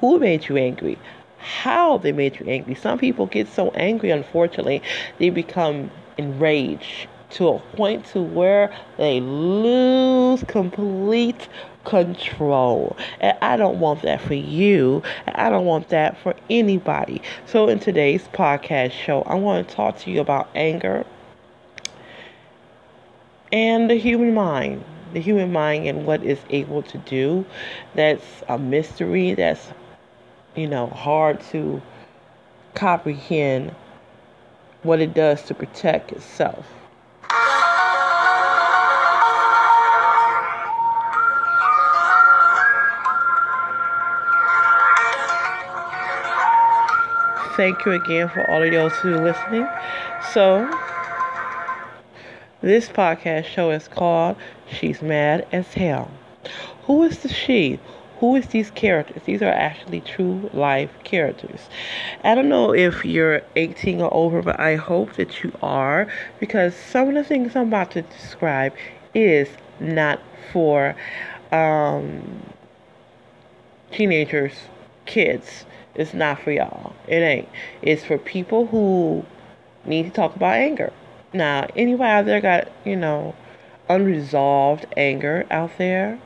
who 0.00 0.18
made 0.18 0.48
you 0.48 0.56
angry, 0.56 0.98
how 1.38 1.98
they 1.98 2.12
made 2.12 2.38
you 2.38 2.46
angry. 2.46 2.74
Some 2.74 2.98
people 2.98 3.26
get 3.26 3.48
so 3.48 3.70
angry, 3.70 4.10
unfortunately, 4.10 4.82
they 5.18 5.30
become 5.30 5.90
enraged 6.16 7.08
to 7.30 7.48
a 7.48 7.58
point 7.76 8.06
to 8.06 8.22
where 8.22 8.74
they 8.96 9.20
lose 9.20 10.42
complete 10.44 11.48
control. 11.84 12.96
And 13.20 13.36
I 13.42 13.56
don't 13.56 13.80
want 13.80 14.02
that 14.02 14.20
for 14.20 14.34
you. 14.34 15.02
And 15.26 15.36
I 15.36 15.50
don't 15.50 15.66
want 15.66 15.88
that 15.90 16.18
for 16.18 16.34
anybody. 16.50 17.22
So 17.46 17.68
in 17.68 17.78
today's 17.80 18.28
podcast 18.28 18.92
show, 18.92 19.22
I 19.22 19.34
want 19.36 19.68
to 19.68 19.74
talk 19.74 19.98
to 20.00 20.10
you 20.10 20.20
about 20.20 20.48
anger 20.54 21.06
and 23.52 23.90
the 23.90 23.96
human 23.96 24.34
mind. 24.34 24.84
the 25.12 25.20
human 25.20 25.52
mind 25.52 25.86
and 25.86 26.06
what 26.06 26.22
it's 26.24 26.42
able 26.50 26.82
to 26.82 26.98
do. 26.98 27.46
That's 27.94 28.24
a 28.48 28.58
mystery. 28.58 29.34
That's 29.34 29.72
you 30.56 30.68
know 30.68 30.88
hard 30.88 31.40
to 31.52 31.82
comprehend 32.74 33.74
what 34.82 35.00
it 35.00 35.14
does 35.14 35.42
to 35.44 35.54
protect 35.54 36.12
itself. 36.12 36.66
Thank 47.58 47.84
you 47.84 47.90
again 47.90 48.28
for 48.28 48.48
all 48.48 48.62
of 48.62 48.70
those 48.70 48.92
who 48.98 49.14
are 49.14 49.20
listening. 49.20 49.66
So, 50.32 50.70
this 52.60 52.88
podcast 52.88 53.46
show 53.46 53.72
is 53.72 53.88
called 53.88 54.36
She's 54.70 55.02
Mad 55.02 55.44
as 55.50 55.74
Hell. 55.74 56.08
Who 56.84 57.02
is 57.02 57.18
the 57.18 57.28
she? 57.28 57.80
Who 58.20 58.36
is 58.36 58.46
these 58.46 58.70
characters? 58.70 59.22
These 59.24 59.42
are 59.42 59.50
actually 59.50 60.02
true 60.02 60.48
life 60.52 60.92
characters. 61.02 61.62
I 62.22 62.36
don't 62.36 62.48
know 62.48 62.72
if 62.72 63.04
you're 63.04 63.42
18 63.56 64.02
or 64.02 64.14
over, 64.14 64.40
but 64.40 64.60
I 64.60 64.76
hope 64.76 65.14
that 65.14 65.42
you 65.42 65.52
are 65.60 66.06
because 66.38 66.76
some 66.76 67.08
of 67.08 67.14
the 67.16 67.24
things 67.24 67.56
I'm 67.56 67.66
about 67.66 67.90
to 67.90 68.02
describe 68.02 68.72
is 69.16 69.48
not 69.80 70.20
for 70.52 70.94
um, 71.50 72.40
teenagers, 73.90 74.52
kids. 75.06 75.64
It's 75.98 76.14
not 76.14 76.40
for 76.40 76.52
y'all. 76.52 76.94
It 77.08 77.16
ain't. 77.16 77.48
It's 77.82 78.04
for 78.04 78.16
people 78.16 78.68
who 78.68 79.26
need 79.84 80.04
to 80.04 80.10
talk 80.10 80.36
about 80.36 80.54
anger. 80.54 80.92
Now, 81.32 81.66
anybody 81.74 82.10
out 82.10 82.24
there 82.24 82.40
got, 82.40 82.68
you 82.84 82.96
know, 82.96 83.34
unresolved 83.88 84.86
anger 84.96 85.44
out 85.50 85.72
there? 85.76 86.20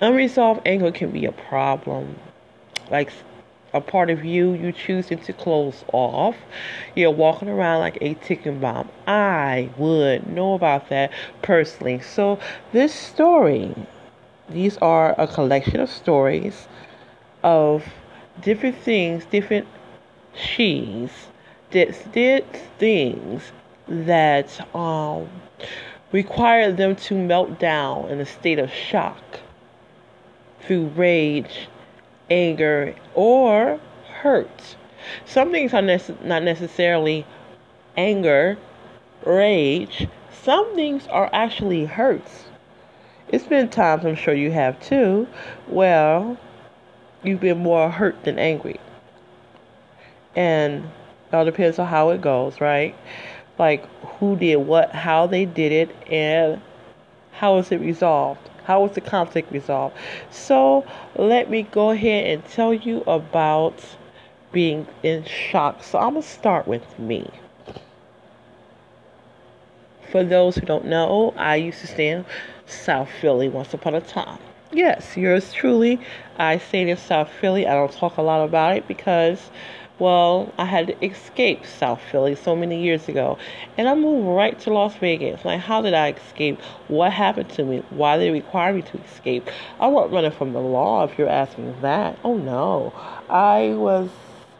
Unresolved 0.00 0.62
anger 0.64 0.92
can 0.92 1.10
be 1.10 1.26
a 1.26 1.32
problem. 1.32 2.20
Like 2.88 3.10
a 3.74 3.80
part 3.80 4.10
of 4.10 4.24
you 4.24 4.52
you 4.52 4.70
choosing 4.70 5.18
to 5.18 5.32
close 5.32 5.84
off. 5.92 6.36
You're 6.94 7.10
walking 7.10 7.48
around 7.48 7.80
like 7.80 7.98
a 8.00 8.14
ticking 8.14 8.60
bomb. 8.60 8.88
I 9.08 9.70
would 9.76 10.28
know 10.28 10.54
about 10.54 10.88
that 10.90 11.10
personally. 11.42 12.00
So 12.00 12.38
this 12.72 12.94
story, 12.94 13.74
these 14.48 14.76
are 14.78 15.14
a 15.18 15.26
collection 15.26 15.80
of 15.80 15.90
stories 15.90 16.68
of 17.42 17.84
different 18.42 18.76
things, 18.76 19.24
different 19.26 19.66
she's 20.34 21.10
that 21.70 22.12
did 22.12 22.44
things 22.78 23.52
that 23.88 24.74
um, 24.74 25.28
required 26.12 26.76
them 26.76 26.96
to 26.96 27.14
melt 27.14 27.58
down 27.58 28.08
in 28.08 28.20
a 28.20 28.26
state 28.26 28.58
of 28.58 28.70
shock 28.70 29.22
through 30.60 30.86
rage, 30.88 31.68
anger, 32.30 32.94
or 33.14 33.80
hurt. 34.20 34.76
Some 35.24 35.52
things 35.52 35.72
are 35.72 35.82
not 35.82 36.42
necessarily 36.42 37.26
anger, 37.96 38.58
rage. 39.24 40.08
Some 40.42 40.74
things 40.74 41.06
are 41.08 41.30
actually 41.32 41.84
hurts. 41.84 42.44
It's 43.28 43.44
been 43.44 43.68
times, 43.68 44.04
I'm 44.04 44.14
sure 44.14 44.34
you 44.34 44.52
have 44.52 44.80
too, 44.80 45.26
well, 45.68 46.38
you've 47.26 47.40
been 47.40 47.58
more 47.58 47.90
hurt 47.90 48.24
than 48.24 48.38
angry. 48.38 48.80
And 50.34 50.84
it 51.28 51.34
all 51.34 51.44
depends 51.44 51.78
on 51.78 51.86
how 51.86 52.10
it 52.10 52.20
goes, 52.20 52.60
right? 52.60 52.94
Like 53.58 53.86
who 54.18 54.36
did 54.36 54.56
what, 54.56 54.92
how 54.92 55.26
they 55.26 55.44
did 55.44 55.72
it, 55.72 55.96
and 56.10 56.60
how 57.32 57.56
was 57.56 57.72
it 57.72 57.80
resolved? 57.80 58.40
How 58.64 58.82
was 58.82 58.92
the 58.92 59.00
conflict 59.00 59.52
resolved? 59.52 59.96
So 60.30 60.86
let 61.16 61.50
me 61.50 61.62
go 61.62 61.90
ahead 61.90 62.26
and 62.26 62.44
tell 62.46 62.74
you 62.74 63.02
about 63.02 63.84
being 64.52 64.86
in 65.02 65.24
shock. 65.24 65.82
So 65.82 65.98
I'm 65.98 66.14
gonna 66.14 66.22
start 66.22 66.66
with 66.66 66.98
me. 66.98 67.30
For 70.10 70.24
those 70.24 70.56
who 70.56 70.66
don't 70.66 70.86
know, 70.86 71.34
I 71.36 71.56
used 71.56 71.80
to 71.80 71.86
stay 71.86 72.08
in 72.08 72.24
South 72.66 73.08
Philly 73.20 73.48
once 73.48 73.74
upon 73.74 73.94
a 73.94 74.00
time. 74.00 74.38
Yes, 74.76 75.16
yours 75.16 75.54
truly. 75.54 75.98
I 76.36 76.58
stayed 76.58 76.88
in 76.88 76.98
South 76.98 77.30
Philly. 77.40 77.66
I 77.66 77.72
don't 77.72 77.90
talk 77.90 78.18
a 78.18 78.22
lot 78.22 78.44
about 78.44 78.76
it 78.76 78.86
because, 78.86 79.50
well, 79.98 80.52
I 80.58 80.66
had 80.66 80.88
to 80.88 81.02
escape 81.02 81.64
South 81.64 82.02
Philly 82.12 82.34
so 82.34 82.54
many 82.54 82.82
years 82.82 83.08
ago. 83.08 83.38
And 83.78 83.88
I 83.88 83.94
moved 83.94 84.28
right 84.28 84.60
to 84.60 84.70
Las 84.70 84.94
Vegas. 84.96 85.46
Like, 85.46 85.60
how 85.60 85.80
did 85.80 85.94
I 85.94 86.10
escape? 86.10 86.60
What 86.88 87.10
happened 87.10 87.48
to 87.52 87.64
me? 87.64 87.82
Why 87.88 88.18
did 88.18 88.24
they 88.24 88.30
require 88.30 88.74
me 88.74 88.82
to 88.82 88.98
escape? 88.98 89.48
I 89.80 89.86
wasn't 89.86 90.12
running 90.12 90.32
from 90.32 90.52
the 90.52 90.60
law 90.60 91.04
if 91.04 91.16
you're 91.16 91.26
asking 91.26 91.80
that. 91.80 92.18
Oh, 92.22 92.36
no. 92.36 92.92
I 93.30 93.72
was 93.78 94.10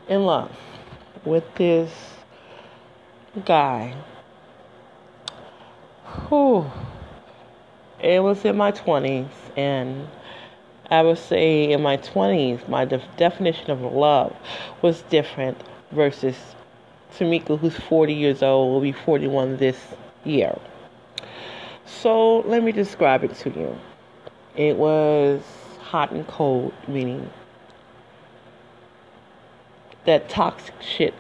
in 0.09 0.25
love 0.25 0.51
with 1.27 1.45
this 1.57 1.93
guy. 3.45 3.95
Whew. 6.31 6.71
It 8.07 8.23
was 8.23 8.45
in 8.45 8.57
my 8.57 8.71
20s, 8.71 9.27
and 9.57 10.07
I 10.93 11.03
would 11.03 11.19
say 11.19 11.73
in 11.73 11.83
my 11.83 11.97
20s, 11.97 12.69
my 12.69 12.85
de- 12.85 13.03
definition 13.17 13.69
of 13.73 13.81
love 13.81 14.33
was 14.81 15.03
different 15.11 15.61
versus 15.91 16.37
Tamika, 17.19 17.59
who's 17.59 17.77
40 17.77 18.15
years 18.15 18.45
old, 18.45 18.73
will 18.73 18.81
be 18.81 18.93
41 18.93 19.57
this 19.57 19.77
year. 20.23 20.57
So 21.85 22.43
let 22.43 22.63
me 22.63 22.71
describe 22.71 23.25
it 23.25 23.35
to 23.39 23.51
you. 23.51 23.77
It 24.55 24.77
was 24.77 25.43
hot 25.81 26.13
and 26.13 26.25
cold, 26.29 26.73
meaning 26.87 27.29
that 30.05 30.29
toxic 30.29 30.81
shit. 30.81 31.13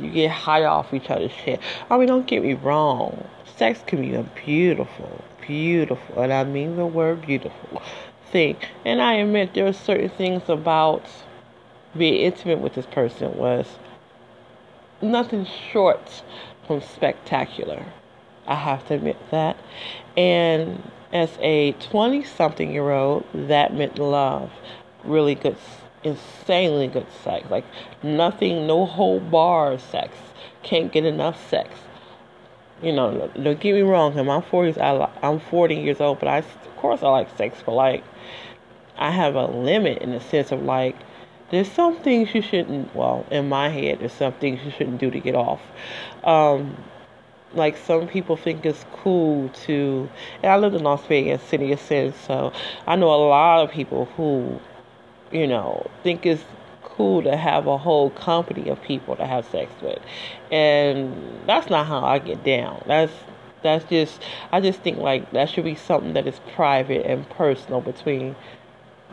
You 0.00 0.10
get 0.10 0.32
high 0.32 0.64
off 0.64 0.92
each 0.92 1.10
other's 1.10 1.30
shit. 1.30 1.60
I 1.88 1.96
mean, 1.96 2.08
don't 2.08 2.26
get 2.26 2.42
me 2.42 2.54
wrong. 2.54 3.24
Sex 3.56 3.84
can 3.86 4.00
be 4.00 4.20
beautiful, 4.44 5.22
beautiful, 5.46 6.22
and 6.22 6.32
I 6.32 6.44
mean 6.44 6.76
the 6.76 6.86
word 6.86 7.26
beautiful 7.26 7.82
thing. 8.32 8.56
And 8.84 9.00
I 9.00 9.14
admit 9.14 9.54
there 9.54 9.66
are 9.66 9.72
certain 9.72 10.10
things 10.10 10.48
about 10.48 11.04
being 11.96 12.14
intimate 12.14 12.58
with 12.58 12.74
this 12.74 12.86
person 12.86 13.36
was 13.36 13.66
nothing 15.00 15.46
short 15.72 16.22
from 16.66 16.80
spectacular. 16.80 17.84
I 18.46 18.56
have 18.56 18.86
to 18.88 18.94
admit 18.94 19.16
that. 19.30 19.56
And 20.16 20.90
as 21.12 21.38
a 21.40 21.72
20 21.72 22.24
something 22.24 22.72
year 22.72 22.90
old, 22.90 23.24
that 23.32 23.74
meant 23.74 23.98
love. 23.98 24.50
Really 25.04 25.34
good, 25.34 25.56
insanely 26.02 26.88
good 26.88 27.06
sex. 27.22 27.48
Like 27.50 27.64
nothing, 28.02 28.66
no 28.66 28.86
whole 28.86 29.20
bar 29.20 29.78
sex. 29.78 30.16
Can't 30.62 30.92
get 30.92 31.04
enough 31.04 31.48
sex 31.48 31.70
you 32.84 32.92
know, 32.92 33.30
don't 33.42 33.58
get 33.58 33.74
me 33.74 33.80
wrong. 33.80 34.14
My 34.26 34.40
forties, 34.40 34.78
I 34.78 35.10
I'm 35.22 35.40
40 35.40 35.74
years 35.74 36.00
old, 36.00 36.20
but 36.20 36.28
I 36.28 36.38
of 36.38 36.76
course 36.76 37.02
I 37.02 37.08
like 37.08 37.36
sex, 37.36 37.62
but 37.64 37.72
like 37.72 38.04
I 38.96 39.10
have 39.10 39.34
a 39.34 39.46
limit 39.46 40.02
in 40.02 40.12
the 40.12 40.20
sense 40.20 40.52
of 40.52 40.62
like 40.62 40.96
there's 41.50 41.70
some 41.70 41.96
things 42.00 42.34
you 42.34 42.42
shouldn't. 42.42 42.94
Well, 42.94 43.26
in 43.30 43.48
my 43.48 43.68
head, 43.68 44.00
there's 44.00 44.12
some 44.12 44.32
things 44.34 44.60
you 44.64 44.70
shouldn't 44.70 44.98
do 44.98 45.10
to 45.10 45.20
get 45.20 45.34
off. 45.34 45.60
Um, 46.24 46.76
like 47.54 47.76
some 47.76 48.08
people 48.08 48.36
think 48.36 48.66
it's 48.66 48.84
cool 48.92 49.48
to, 49.66 50.08
and 50.42 50.52
I 50.52 50.56
live 50.56 50.74
in 50.74 50.82
Las 50.82 51.06
Vegas, 51.06 51.42
city 51.42 51.72
of 51.72 51.80
sin, 51.80 52.12
so 52.26 52.52
I 52.86 52.96
know 52.96 53.08
a 53.08 53.20
lot 53.28 53.62
of 53.62 53.70
people 53.70 54.06
who, 54.16 54.60
you 55.30 55.46
know, 55.46 55.88
think 56.02 56.26
it's 56.26 56.42
cool 56.96 57.22
to 57.22 57.36
have 57.36 57.66
a 57.66 57.78
whole 57.78 58.10
company 58.10 58.68
of 58.68 58.80
people 58.82 59.16
to 59.16 59.26
have 59.26 59.46
sex 59.46 59.72
with. 59.82 59.98
And 60.50 61.14
that's 61.46 61.70
not 61.70 61.86
how 61.86 62.04
I 62.04 62.18
get 62.18 62.44
down. 62.44 62.82
That's 62.86 63.12
that's 63.62 63.84
just 63.86 64.20
I 64.52 64.60
just 64.60 64.80
think 64.80 64.98
like 64.98 65.30
that 65.32 65.48
should 65.50 65.64
be 65.64 65.74
something 65.74 66.12
that 66.14 66.26
is 66.26 66.40
private 66.54 67.06
and 67.06 67.28
personal 67.30 67.80
between 67.80 68.36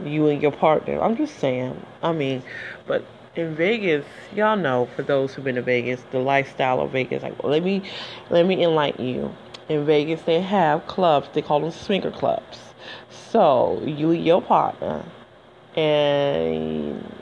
you 0.04 0.28
and 0.28 0.42
your 0.42 0.52
partner. 0.52 1.02
I'm 1.02 1.16
just 1.16 1.40
saying. 1.40 1.86
I 2.04 2.12
mean, 2.12 2.44
but 2.86 3.06
in 3.36 3.56
Vegas, 3.56 4.06
y'all 4.36 4.58
know 4.58 4.90
for 4.96 5.04
those 5.04 5.34
who've 5.34 5.46
been 5.46 5.56
to 5.56 5.62
Vegas, 5.62 6.02
the 6.12 6.20
lifestyle 6.20 6.82
of 6.82 6.92
Vegas. 6.92 7.24
Like, 7.24 7.42
let 7.44 7.64
me 7.64 7.90
let 8.30 8.46
me 8.46 8.64
enlighten 8.64 9.06
you. 9.06 9.36
In 9.70 9.86
Vegas, 9.86 10.22
they 10.24 10.42
have 10.42 10.86
clubs. 10.88 11.30
They 11.34 11.42
call 11.42 11.62
them 11.62 11.72
swinger 11.72 12.12
clubs. 12.12 12.60
So 13.10 13.82
you 13.86 14.12
your 14.12 14.42
partner, 14.42 15.06
and 15.76 17.21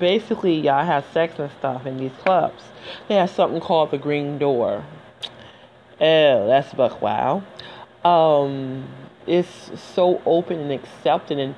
basically 0.00 0.54
y'all 0.54 0.84
have 0.84 1.04
sex 1.12 1.38
and 1.38 1.50
stuff 1.58 1.86
in 1.86 1.98
these 1.98 2.12
clubs. 2.24 2.64
They 3.06 3.14
have 3.14 3.30
something 3.30 3.60
called 3.60 3.92
the 3.92 3.98
Green 3.98 4.38
Door. 4.38 4.84
Oh, 6.00 6.46
that's 6.48 6.72
buck 6.74 7.00
wow. 7.00 7.44
Um, 8.04 8.88
it's 9.26 9.70
so 9.94 10.20
open 10.24 10.58
and 10.58 10.72
accepted 10.72 11.38
in 11.38 11.54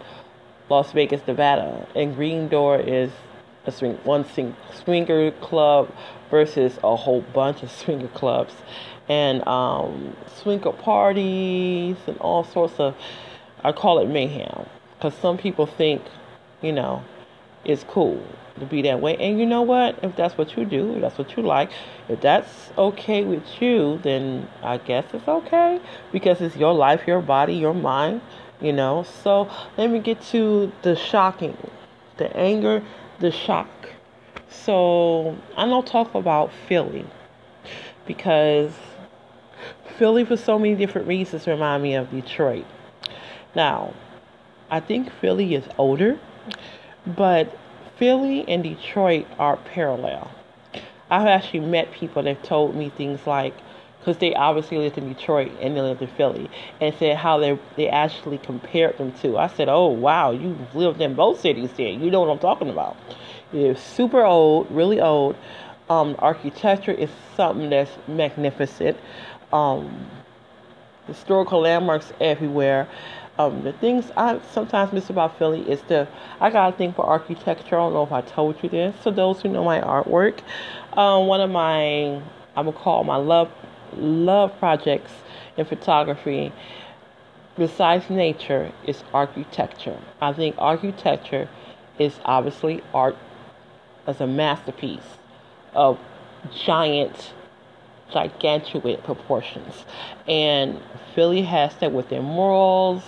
Las 0.68 0.92
Vegas, 0.92 1.26
Nevada, 1.26 1.86
and 1.94 2.14
Green 2.14 2.48
Door 2.48 2.80
is 2.80 3.10
a 3.64 3.72
swing 3.72 3.98
one 4.02 4.28
swing, 4.28 4.56
swinger 4.74 5.30
club 5.30 5.94
versus 6.28 6.78
a 6.82 6.96
whole 6.96 7.20
bunch 7.20 7.62
of 7.62 7.70
swinger 7.80 8.08
clubs, 8.08 8.54
and 9.08 9.46
um, 9.46 10.16
swinger 10.26 10.72
parties 10.72 11.96
and 12.06 12.18
all 12.18 12.44
sorts 12.44 12.74
of. 12.78 12.96
I 13.64 13.70
call 13.70 14.00
it 14.00 14.08
mayhem 14.08 14.66
because 14.96 15.14
some 15.14 15.38
people 15.38 15.66
think, 15.66 16.02
you 16.62 16.72
know, 16.72 17.04
it's 17.64 17.84
cool 17.84 18.24
to 18.58 18.66
be 18.66 18.82
that 18.82 19.00
way. 19.00 19.16
And 19.16 19.38
you 19.38 19.46
know 19.46 19.62
what? 19.62 19.98
If 20.02 20.16
that's 20.16 20.36
what 20.36 20.56
you 20.56 20.64
do, 20.64 20.94
if 20.94 21.00
that's 21.00 21.18
what 21.18 21.36
you 21.36 21.42
like, 21.42 21.70
if 22.08 22.20
that's 22.20 22.70
okay 22.76 23.24
with 23.24 23.44
you, 23.60 23.98
then 24.02 24.48
I 24.62 24.78
guess 24.78 25.04
it's 25.12 25.26
okay 25.26 25.80
because 26.10 26.40
it's 26.40 26.56
your 26.56 26.74
life, 26.74 27.06
your 27.06 27.20
body, 27.20 27.54
your 27.54 27.74
mind, 27.74 28.20
you 28.60 28.72
know. 28.72 29.04
So 29.22 29.50
let 29.76 29.90
me 29.90 29.98
get 29.98 30.20
to 30.32 30.72
the 30.82 30.96
shocking, 30.96 31.56
the 32.18 32.34
anger, 32.36 32.82
the 33.20 33.30
shock. 33.30 33.68
So 34.48 35.36
I 35.56 35.66
don't 35.66 35.86
talk 35.86 36.14
about 36.14 36.50
Philly 36.68 37.06
because 38.06 38.72
Philly, 39.98 40.24
for 40.24 40.36
so 40.36 40.58
many 40.58 40.74
different 40.74 41.06
reasons, 41.06 41.46
remind 41.46 41.82
me 41.82 41.94
of 41.94 42.10
Detroit. 42.10 42.66
Now, 43.54 43.94
I 44.70 44.80
think 44.80 45.12
Philly 45.20 45.54
is 45.54 45.64
older, 45.78 46.18
but 47.06 47.58
Philly 47.96 48.44
and 48.48 48.62
Detroit 48.62 49.26
are 49.38 49.56
parallel. 49.56 50.30
I've 51.10 51.26
actually 51.26 51.60
met 51.60 51.92
people 51.92 52.22
that 52.22 52.42
told 52.42 52.74
me 52.74 52.88
things 52.88 53.26
like, 53.26 53.54
because 53.98 54.18
they 54.18 54.34
obviously 54.34 54.78
lived 54.78 54.98
in 54.98 55.12
Detroit 55.12 55.52
and 55.60 55.76
they 55.76 55.80
lived 55.80 56.02
in 56.02 56.08
Philly, 56.08 56.50
and 56.80 56.94
said 56.98 57.16
how 57.16 57.38
they 57.38 57.58
they 57.76 57.88
actually 57.88 58.38
compared 58.38 58.98
them 58.98 59.12
to. 59.20 59.38
I 59.38 59.46
said, 59.46 59.68
"Oh 59.68 59.88
wow, 59.88 60.32
you 60.32 60.58
lived 60.74 61.00
in 61.00 61.14
both 61.14 61.40
cities 61.40 61.70
then. 61.76 62.02
You 62.02 62.10
know 62.10 62.20
what 62.20 62.30
I'm 62.30 62.38
talking 62.38 62.68
about." 62.70 62.96
It's 63.52 63.80
super 63.80 64.24
old, 64.24 64.70
really 64.70 65.00
old. 65.00 65.36
Um, 65.90 66.16
architecture 66.18 66.92
is 66.92 67.10
something 67.36 67.70
that's 67.70 67.90
magnificent. 68.08 68.96
Um, 69.52 70.06
historical 71.06 71.60
landmarks 71.60 72.12
everywhere. 72.20 72.88
Um, 73.38 73.62
the 73.64 73.72
things 73.72 74.10
I 74.16 74.40
sometimes 74.52 74.92
miss 74.92 75.08
about 75.08 75.38
Philly 75.38 75.62
is 75.62 75.80
the 75.82 76.06
I 76.40 76.50
got 76.50 76.74
a 76.74 76.76
thing 76.76 76.92
for 76.92 77.04
architecture. 77.04 77.76
I 77.76 77.78
don't 77.78 77.94
know 77.94 78.02
if 78.02 78.12
I 78.12 78.20
told 78.20 78.62
you 78.62 78.68
this. 78.68 78.94
So 79.02 79.10
those 79.10 79.40
who 79.40 79.48
know 79.48 79.64
my 79.64 79.80
artwork, 79.80 80.40
um, 80.92 81.26
one 81.26 81.40
of 81.40 81.50
my 81.50 82.20
I'm 82.54 82.66
gonna 82.66 82.72
call 82.72 83.04
my 83.04 83.16
love 83.16 83.50
love 83.96 84.56
projects 84.58 85.12
in 85.56 85.64
photography, 85.64 86.52
besides 87.56 88.10
nature, 88.10 88.72
is 88.86 89.02
architecture. 89.14 89.98
I 90.20 90.32
think 90.34 90.56
architecture 90.58 91.48
is 91.98 92.20
obviously 92.24 92.82
art 92.92 93.16
as 94.06 94.20
a 94.20 94.26
masterpiece 94.26 95.00
of 95.74 95.98
giant 96.64 97.32
gigantic 98.12 99.02
proportions. 99.04 99.84
And 100.28 100.80
Philly 101.14 101.42
has 101.42 101.74
that 101.76 101.92
with 101.92 102.10
their 102.10 102.22
murals, 102.22 103.02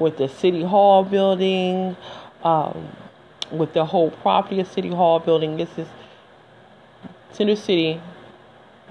with 0.00 0.16
the 0.16 0.28
City 0.28 0.64
Hall 0.64 1.04
building, 1.04 1.96
um, 2.42 2.88
with 3.52 3.74
the 3.74 3.84
whole 3.84 4.10
property 4.10 4.58
of 4.58 4.66
City 4.66 4.88
Hall 4.88 5.20
building. 5.20 5.56
This 5.56 5.68
is 5.76 5.86
Center 7.30 7.54
City, 7.54 8.00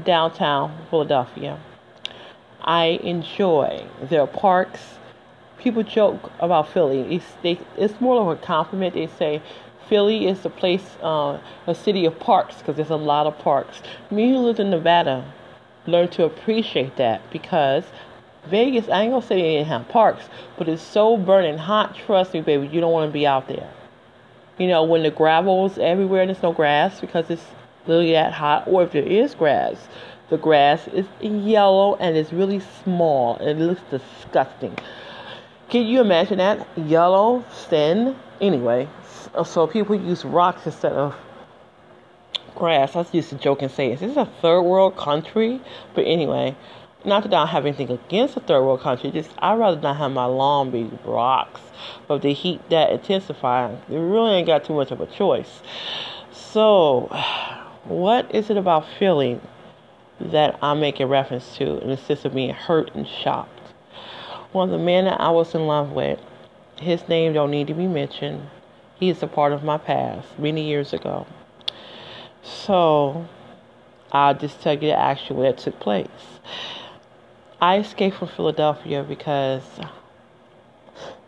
downtown 0.06 0.78
Philadelphia. 0.90 1.60
I 2.62 3.00
enjoy 3.04 3.86
their 4.02 4.28
parks. 4.28 4.80
People 5.58 5.84
joke 5.84 6.32
about 6.40 6.70
Philly. 6.70 7.16
It's, 7.16 7.26
they, 7.42 7.60
it's 7.76 8.00
more 8.00 8.22
of 8.22 8.28
a 8.28 8.42
compliment. 8.42 8.94
They 8.94 9.08
say 9.08 9.42
Philly 9.90 10.28
is 10.28 10.42
the 10.42 10.50
place, 10.50 10.98
uh, 11.02 11.40
a 11.66 11.76
city 11.76 12.06
of 12.06 12.20
parks, 12.20 12.60
because 12.60 12.76
there's 12.76 12.92
a 12.92 12.96
lot 12.96 13.26
of 13.26 13.38
parks. 13.40 13.82
Me 14.12 14.30
who 14.30 14.38
lived 14.38 14.60
in 14.60 14.70
Nevada 14.70 15.34
learned 15.88 16.12
to 16.12 16.24
appreciate 16.24 16.96
that 16.98 17.22
because 17.32 17.86
Vegas, 18.48 18.88
I 18.90 19.04
ain't 19.04 19.12
gonna 19.12 19.26
say 19.26 19.36
they 19.36 19.58
didn't 19.58 19.68
have 19.68 19.88
parks, 19.90 20.24
but 20.58 20.68
it's 20.68 20.82
so 20.82 21.18
burning 21.18 21.58
hot. 21.58 21.96
Trust 21.96 22.34
me, 22.34 22.42
baby, 22.42 22.68
you 22.68 22.82
don't 22.82 22.92
want 22.92 23.10
to 23.10 23.14
be 23.14 23.28
out 23.28 23.48
there. 23.48 23.70
You 24.58 24.68
know, 24.68 24.84
when 24.84 25.04
the 25.04 25.12
gravel's 25.12 25.78
everywhere 25.78 26.22
and 26.22 26.30
there's 26.30 26.44
no 26.44 26.52
grass 26.52 27.00
because 27.00 27.30
it's 27.30 27.46
literally 27.86 28.14
that 28.14 28.34
hot, 28.34 28.68
or 28.68 28.84
if 28.84 28.92
there 28.92 29.04
is 29.04 29.36
grass, 29.36 29.88
the 30.30 30.38
grass 30.38 30.88
is 30.90 31.06
yellow 31.22 31.96
and 31.96 32.16
it's 32.16 32.32
really 32.32 32.62
small 32.84 33.38
and 33.38 33.62
it 33.62 33.64
looks 33.64 33.82
disgusting. 33.90 34.78
Can 35.70 35.86
you 35.86 36.02
imagine 36.02 36.40
that? 36.40 36.68
Yellow, 36.78 37.44
thin. 37.52 38.16
Anyway, 38.42 38.88
so 39.44 39.68
people 39.68 39.96
use 39.96 40.26
rocks 40.26 40.66
instead 40.66 40.94
of 40.94 41.16
grass. 42.56 42.96
I 42.96 43.06
used 43.12 43.30
to 43.30 43.36
joke 43.36 43.62
and 43.62 43.72
say, 43.72 43.92
is 43.92 44.00
this 44.02 44.18
a 44.18 44.26
third 44.42 44.62
world 44.64 44.98
country? 44.98 45.62
But 45.96 46.02
anyway, 46.02 46.56
not 47.06 47.24
that 47.24 47.34
I 47.34 47.46
have 47.46 47.66
anything 47.66 47.92
against 47.92 48.36
a 48.36 48.42
third 48.42 48.62
world 48.62 48.82
country, 48.82 49.12
just 49.12 49.32
I'd 49.40 49.58
rather 49.58 49.80
not 49.80 49.98
have 49.98 50.12
my 50.12 50.26
lawn 50.26 50.72
be 50.72 50.92
rocks. 51.06 51.62
But 52.08 52.22
the 52.22 52.34
heat 52.34 52.68
that 52.70 52.92
intensify, 52.92 53.74
they 53.88 53.98
really 53.98 54.32
ain't 54.32 54.48
got 54.48 54.66
too 54.66 54.74
much 54.74 54.92
of 54.92 55.00
a 55.00 55.06
choice. 55.06 55.62
So, 56.32 57.08
what 57.86 58.34
is 58.36 58.50
it 58.50 58.58
about 58.58 58.86
feeling 58.98 59.40
that 60.20 60.60
I'm 60.62 60.82
making 60.82 61.08
reference 61.08 61.56
to 61.58 61.80
in 61.82 61.90
the 61.90 61.98
sense 61.98 62.26
of 62.26 62.34
being 62.34 62.54
hurt 62.54 62.94
and 62.94 63.08
shocked? 63.08 63.74
Well, 64.52 64.68
the 64.68 64.78
man 64.78 65.06
that 65.06 65.22
I 65.22 65.30
was 65.30 65.56
in 65.56 65.68
love 65.68 65.92
with, 65.92 66.20
his 66.82 67.08
name 67.08 67.34
don't 67.34 67.52
need 67.52 67.68
to 67.68 67.74
be 67.74 67.88
mentioned. 67.88 68.50
He 68.96 69.10
is 69.10 69.24
a 69.24 69.28
part 69.28 69.54
of 69.54 69.64
my 69.64 69.78
past 69.78 70.28
many 70.38 70.68
years 70.68 70.92
ago. 70.92 71.26
So, 72.44 73.28
I'll 74.12 74.34
just 74.34 74.62
tell 74.62 74.74
you 74.74 74.90
the 74.90 74.98
actual 74.98 75.38
way 75.38 75.52
that 75.52 75.60
took 75.60 75.80
place. 75.80 76.08
I 77.62 77.80
escaped 77.80 78.16
from 78.16 78.30
Philadelphia 78.30 79.04
because 79.04 79.64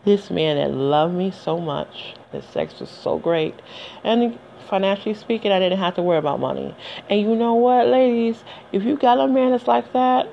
this 0.06 0.30
man 0.30 0.56
that 0.56 0.74
loved 0.74 1.14
me 1.14 1.30
so 1.30 1.58
much, 1.58 2.14
the 2.32 2.40
sex 2.40 2.80
was 2.80 2.88
so 2.88 3.18
great, 3.18 3.54
and 4.02 4.38
financially 4.66 5.14
speaking, 5.14 5.52
I 5.52 5.58
didn't 5.58 5.78
have 5.78 5.94
to 5.96 6.02
worry 6.02 6.16
about 6.16 6.40
money. 6.40 6.74
And 7.10 7.20
you 7.20 7.36
know 7.36 7.52
what, 7.52 7.86
ladies? 7.88 8.42
If 8.72 8.82
you 8.82 8.96
got 8.96 9.20
a 9.20 9.28
man 9.28 9.50
that's 9.50 9.68
like 9.68 9.92
that, 9.92 10.26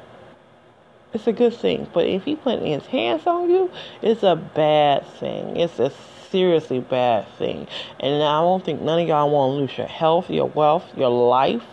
it's 1.14 1.28
a 1.28 1.34
good 1.34 1.54
thing. 1.54 1.90
But 1.94 2.08
if 2.08 2.24
he 2.24 2.38
putting 2.38 2.68
his 2.68 2.86
hands 2.86 3.28
on 3.28 3.50
you, 3.50 3.70
it's 4.02 4.24
a 4.24 4.38
bad 4.38 5.06
thing. 5.06 5.58
It's 5.58 5.80
a 5.80 5.92
seriously 6.32 6.80
bad 6.80 7.28
thing. 7.38 7.68
And 8.00 8.24
I 8.24 8.40
don't 8.40 8.64
think 8.64 8.82
none 8.82 9.02
of 9.02 9.08
y'all 9.08 9.30
want 9.30 9.52
to 9.52 9.60
lose 9.60 9.78
your 9.78 9.88
health, 9.88 10.30
your 10.30 10.48
wealth, 10.48 10.86
your 10.96 11.10
life 11.10 11.66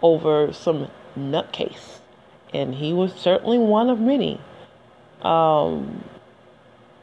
over 0.00 0.52
some 0.52 0.88
nutcase 1.18 1.97
and 2.54 2.74
he 2.74 2.92
was 2.92 3.12
certainly 3.12 3.58
one 3.58 3.90
of 3.90 4.00
many. 4.00 4.40
Um, 5.22 6.04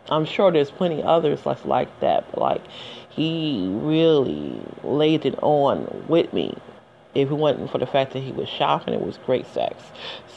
I'm 0.10 0.26
sure 0.26 0.52
there's 0.52 0.72
plenty 0.72 1.02
others 1.02 1.46
like 1.66 2.00
that, 2.00 2.30
but 2.32 2.40
like 2.40 2.62
he 3.10 3.68
really 3.72 4.62
laid 4.84 5.26
it 5.26 5.36
on 5.42 6.06
with 6.08 6.32
me. 6.34 6.58
If 7.14 7.32
it 7.32 7.36
wasn't 7.36 7.72
for 7.72 7.78
the 7.78 7.86
fact 7.86 8.12
that 8.14 8.20
he 8.20 8.34
was 8.34 8.50
shocking, 8.50 8.94
it 8.94 9.02
was 9.02 9.18
great 9.26 9.48
sex. 9.48 9.82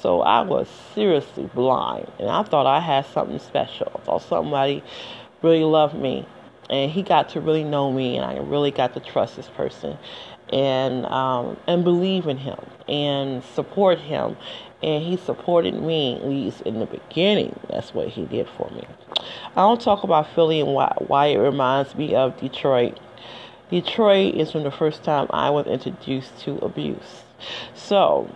So 0.01 0.23
I 0.23 0.43
was 0.43 0.69
seriously 0.95 1.51
blind, 1.53 2.11
and 2.21 2.31
I 2.31 2.45
thought 2.45 2.67
I 2.67 2.79
had 2.79 3.05
something 3.07 3.41
special. 3.41 3.91
I 3.97 3.99
thought 4.05 4.23
somebody 4.23 4.85
really 5.43 5.65
loved 5.65 5.97
me, 5.97 6.25
and 6.71 6.91
he 6.91 7.03
got 7.03 7.31
to 7.31 7.41
really 7.41 7.65
know 7.65 7.93
me, 7.93 8.17
and 8.17 8.25
I 8.25 8.39
really 8.39 8.71
got 8.71 8.95
to 8.95 9.01
trust 9.01 9.35
this 9.35 9.49
person, 9.49 9.99
and 10.53 11.05
um, 11.07 11.57
and 11.67 11.83
believe 11.83 12.29
in 12.29 12.39
him 12.39 12.59
and 12.89 13.43
support 13.43 13.99
him 13.99 14.37
and 14.83 15.03
he 15.03 15.17
supported 15.17 15.75
me 15.75 16.17
at 16.17 16.29
least 16.29 16.61
in 16.63 16.79
the 16.79 16.87
beginning. 16.87 17.59
That's 17.69 17.93
what 17.93 18.09
he 18.09 18.27
did 18.27 18.49
for 18.57 18.71
me. 18.71 18.87
I 19.57 19.63
don't 19.63 19.81
talk 19.81 20.05
about 20.05 20.33
Philly 20.35 20.61
and 20.61 20.73
why, 20.73 20.95
why 20.99 21.27
it 21.27 21.39
reminds 21.39 21.95
me 21.95 22.15
of 22.15 22.39
Detroit. 22.39 22.99
Detroit 23.71 24.35
is 24.35 24.53
from 24.53 24.63
the 24.63 24.71
first 24.71 25.03
time 25.03 25.27
I 25.31 25.51
was 25.51 25.67
introduced 25.67 26.39
to 26.41 26.57
abuse. 26.59 27.25
So, 27.75 28.31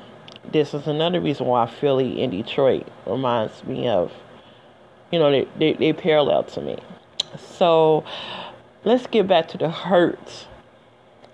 this 0.50 0.74
is 0.74 0.86
another 0.86 1.20
reason 1.20 1.46
why 1.46 1.66
Philly 1.66 2.22
and 2.22 2.32
Detroit 2.32 2.86
reminds 3.06 3.64
me 3.64 3.88
of, 3.88 4.12
you 5.10 5.18
know, 5.18 5.30
they, 5.30 5.48
they, 5.58 5.72
they 5.74 5.92
parallel 5.92 6.42
to 6.44 6.60
me. 6.60 6.78
So, 7.38 8.04
let's 8.84 9.06
get 9.06 9.28
back 9.28 9.48
to 9.48 9.58
the 9.58 9.70
hurt 9.70 10.46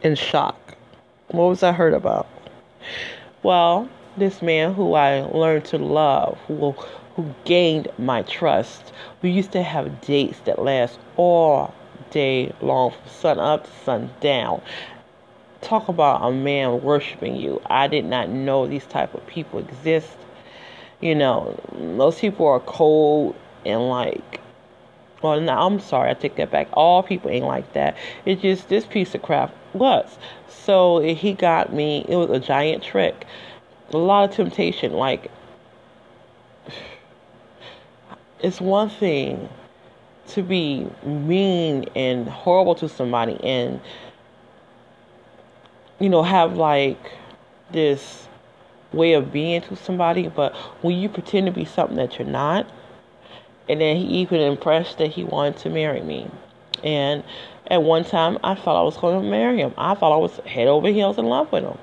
and 0.03 0.17
shock. 0.17 0.77
What 1.29 1.49
was 1.49 1.63
I 1.63 1.73
hurt 1.73 1.95
about? 1.95 2.29
Well, 3.43 3.89
this 4.19 4.43
man 4.43 4.75
who 4.75 4.95
I 4.95 5.21
learned 5.23 5.65
to 5.67 5.79
love, 5.79 6.39
who 6.47 6.75
who 7.19 7.35
gained 7.45 7.89
my 7.99 8.23
trust. 8.23 8.93
We 9.23 9.31
used 9.31 9.51
to 9.53 9.63
have 9.63 10.01
dates 10.03 10.39
that 10.45 10.61
last 10.61 11.01
all 11.17 11.75
day 12.11 12.55
long, 12.61 12.93
from 12.93 13.09
sun 13.09 13.39
up 13.41 13.65
to 13.65 13.71
sun 13.85 14.11
down. 14.21 14.63
Talk 15.61 15.89
about 15.89 16.23
a 16.23 16.33
man 16.33 16.81
worshiping 16.83 17.35
you. 17.35 17.61
I 17.67 17.89
did 17.89 18.05
not 18.05 18.29
know 18.29 18.69
these 18.69 18.87
type 18.87 19.15
of 19.15 19.27
people 19.27 19.59
exist. 19.59 20.17
You 21.01 21.17
know, 21.17 21.59
most 21.77 22.21
people 22.21 22.47
are 22.47 22.61
cold 22.61 23.35
and 23.67 23.89
like 23.89 24.41
well, 25.21 25.41
no, 25.41 25.53
I'm 25.53 25.81
sorry, 25.81 26.11
I 26.11 26.15
take 26.15 26.37
that 26.37 26.53
back. 26.53 26.69
All 26.73 27.03
people 27.03 27.31
ain't 27.31 27.45
like 27.45 27.73
that. 27.73 27.97
It's 28.25 28.41
just 28.41 28.69
this 28.69 28.87
piece 28.87 29.17
of 29.17 29.23
crap 29.23 29.53
was. 29.75 30.17
So 30.49 31.01
he 31.01 31.33
got 31.33 31.73
me. 31.73 32.07
It 32.09 32.15
was 32.15 32.31
a 32.31 32.39
giant 32.39 32.85
trick 32.85 33.27
a 33.93 33.97
lot 33.97 34.29
of 34.29 34.35
temptation. 34.37 34.93
Like, 34.93 35.31
it's 38.41 38.61
one 38.61 38.91
thing 38.91 39.49
to 40.29 40.43
be 40.43 40.87
mean 41.05 41.87
and 41.97 42.29
horrible 42.29 42.75
to 42.77 42.89
somebody 42.89 43.39
and, 43.43 43.81
you 45.99 46.09
know, 46.09 46.23
have 46.23 46.57
like 46.57 47.13
this 47.71 48.29
way 48.93 49.15
of 49.15 49.33
being 49.33 49.61
to 49.63 49.77
somebody, 49.77 50.29
but 50.29 50.55
when 50.83 50.97
you 50.97 51.09
pretend 51.09 51.47
to 51.47 51.53
be 51.53 51.65
something 51.65 51.97
that 51.97 52.19
you're 52.19 52.29
not, 52.29 52.71
and 53.69 53.81
then 53.81 53.97
he 53.97 54.05
even 54.05 54.41
impressed 54.41 54.99
that 54.99 55.09
he 55.09 55.25
wanted 55.25 55.57
to 55.59 55.71
marry 55.71 56.01
me. 56.01 56.31
And 56.83 57.23
at 57.71 57.83
one 57.83 58.05
time, 58.05 58.39
I 58.43 58.55
thought 58.55 58.81
I 58.81 58.83
was 58.83 58.97
going 58.97 59.23
to 59.23 59.29
marry 59.29 59.59
him. 59.59 59.75
I 59.77 59.95
thought 59.95 60.13
I 60.13 60.17
was 60.17 60.39
head 60.47 60.69
over 60.69 60.89
heels 60.89 61.19
in 61.19 61.27
love 61.27 61.53
with 61.53 61.65
him. 61.65 61.77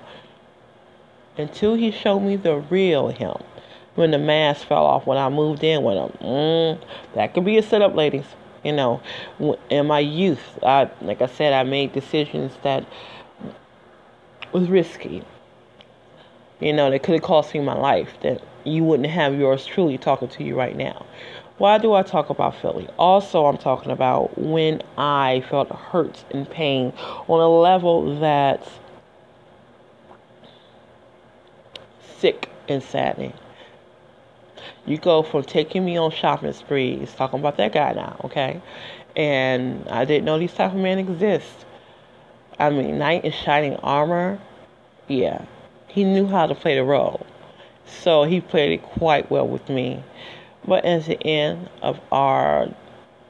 Until 1.37 1.75
he 1.75 1.91
showed 1.91 2.19
me 2.19 2.35
the 2.35 2.57
real 2.57 3.09
him. 3.09 3.35
When 3.95 4.11
the 4.11 4.17
mask 4.17 4.67
fell 4.67 4.85
off 4.85 5.05
when 5.07 5.17
I 5.17 5.29
moved 5.29 5.63
in 5.63 5.83
with 5.83 5.95
him. 5.95 6.17
Mm, 6.21 6.81
that 7.13 7.33
could 7.33 7.45
be 7.45 7.57
a 7.57 7.63
setup, 7.63 7.95
ladies. 7.95 8.25
You 8.63 8.73
know, 8.73 9.01
in 9.69 9.85
my 9.85 9.99
youth, 9.99 10.59
I, 10.63 10.89
like 11.01 11.21
I 11.21 11.27
said, 11.27 11.53
I 11.53 11.63
made 11.63 11.93
decisions 11.93 12.51
that 12.63 12.85
was 14.51 14.69
risky. 14.69 15.23
You 16.59 16.73
know, 16.73 16.89
that 16.89 17.03
could 17.03 17.13
have 17.13 17.23
cost 17.23 17.53
me 17.53 17.61
my 17.61 17.77
life. 17.77 18.09
That 18.21 18.41
you 18.65 18.83
wouldn't 18.83 19.09
have 19.09 19.35
yours 19.35 19.65
truly 19.65 19.97
talking 19.97 20.27
to 20.29 20.43
you 20.43 20.57
right 20.57 20.75
now. 20.75 21.05
Why 21.57 21.77
do 21.77 21.93
I 21.93 22.01
talk 22.03 22.29
about 22.29 22.55
Philly? 22.55 22.89
Also, 22.97 23.45
I'm 23.45 23.57
talking 23.57 23.91
about 23.91 24.37
when 24.37 24.81
I 24.97 25.43
felt 25.49 25.69
hurt 25.69 26.25
and 26.31 26.49
pain 26.49 26.91
on 27.27 27.39
a 27.39 27.47
level 27.47 28.19
that's 28.19 28.69
sick 32.19 32.49
and 32.67 32.81
saddening. 32.81 33.33
You 34.85 34.97
go 34.97 35.23
from 35.23 35.43
taking 35.43 35.83
me 35.85 35.97
on 35.97 36.11
shopping 36.11 36.53
sprees, 36.53 37.13
talking 37.13 37.39
about 37.39 37.57
that 37.57 37.73
guy 37.73 37.93
now, 37.93 38.19
okay? 38.25 38.61
And 39.15 39.87
I 39.89 40.05
didn't 40.05 40.25
know 40.25 40.39
these 40.39 40.53
type 40.53 40.73
of 40.73 40.77
men 40.77 40.99
exist. 40.99 41.65
I 42.59 42.69
mean, 42.69 42.97
knight 42.97 43.25
in 43.25 43.31
shining 43.31 43.75
armor, 43.77 44.39
yeah, 45.07 45.45
he 45.87 46.03
knew 46.03 46.27
how 46.27 46.45
to 46.47 46.55
play 46.55 46.75
the 46.75 46.83
role. 46.83 47.25
So 47.85 48.23
he 48.23 48.41
played 48.41 48.71
it 48.71 48.83
quite 48.83 49.29
well 49.29 49.47
with 49.47 49.69
me. 49.69 50.03
But 50.67 50.85
at 50.85 51.05
the 51.05 51.21
end 51.25 51.69
of 51.81 51.99
our 52.11 52.69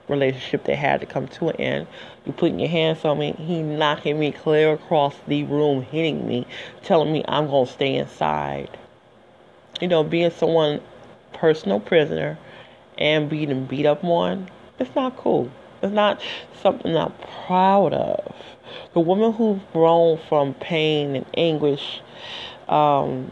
relationship 0.08 0.64
that 0.66 0.76
had 0.76 1.00
to 1.02 1.06
come 1.06 1.28
to 1.28 1.50
an 1.50 1.56
end, 1.58 1.88
you 2.26 2.34
putting 2.34 2.60
your 2.60 2.70
hands 2.70 3.04
on 3.06 3.20
me, 3.20 3.34
he 3.34 3.62
knocking 3.62 4.20
me 4.20 4.32
clear 4.32 4.74
across 4.74 5.16
the 5.28 5.44
room, 5.44 5.82
hitting 5.82 6.28
me, 6.28 6.46
telling 6.84 7.12
me 7.12 7.24
I'm 7.28 7.48
gonna 7.48 7.68
stay 7.68 7.96
inside. 7.96 8.78
You 9.82 9.88
know, 9.88 10.04
being 10.04 10.32
someone 10.32 10.82
personal 11.34 11.80
prisoner 11.80 12.38
and 12.98 13.30
being 13.30 13.66
beat 13.66 13.86
up 13.86 14.04
on, 14.04 14.50
it's 14.80 14.94
not 14.96 15.18
cool. 15.18 15.52
It's 15.82 15.94
not 15.94 16.22
something 16.62 16.96
I'm 16.96 17.14
proud 17.46 17.94
of. 17.94 18.36
The 18.94 19.00
woman 19.00 19.34
who's 19.34 19.60
grown 19.74 20.20
from 20.30 20.54
pain 20.56 21.16
and 21.16 21.26
anguish 21.36 22.02
um, 22.68 23.32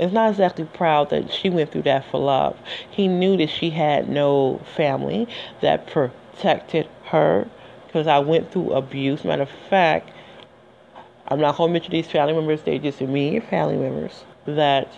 is 0.00 0.12
not 0.12 0.30
exactly 0.30 0.64
proud 0.64 1.10
that 1.10 1.30
she 1.30 1.50
went 1.50 1.70
through 1.70 1.82
that 1.82 2.10
for 2.10 2.18
love. 2.18 2.56
He 2.90 3.06
knew 3.06 3.36
that 3.36 3.50
she 3.50 3.68
had 3.68 4.08
no 4.08 4.60
family 4.74 5.28
that 5.60 5.86
protected 5.86 6.88
her 7.04 7.46
because 7.86 8.06
I 8.06 8.18
went 8.18 8.50
through 8.50 8.72
abuse. 8.72 9.24
Matter 9.24 9.42
of 9.42 9.50
fact, 9.68 10.10
I'm 11.28 11.38
not 11.38 11.56
going 11.56 11.68
to 11.68 11.72
mention 11.74 11.92
these 11.92 12.06
family 12.06 12.32
members, 12.32 12.62
they're 12.62 12.78
just 12.78 13.02
immediate 13.02 13.44
family 13.50 13.76
members 13.76 14.24
that 14.46 14.88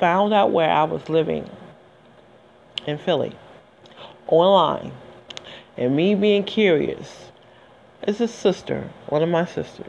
found 0.00 0.34
out 0.34 0.50
where 0.50 0.68
I 0.68 0.82
was 0.82 1.08
living 1.08 1.48
in 2.84 2.98
Philly 2.98 3.32
online. 4.26 4.92
And 5.76 5.94
me 5.94 6.16
being 6.16 6.42
curious, 6.42 7.30
it's 8.02 8.20
a 8.20 8.26
sister, 8.26 8.90
one 9.08 9.22
of 9.22 9.28
my 9.28 9.44
sisters. 9.44 9.86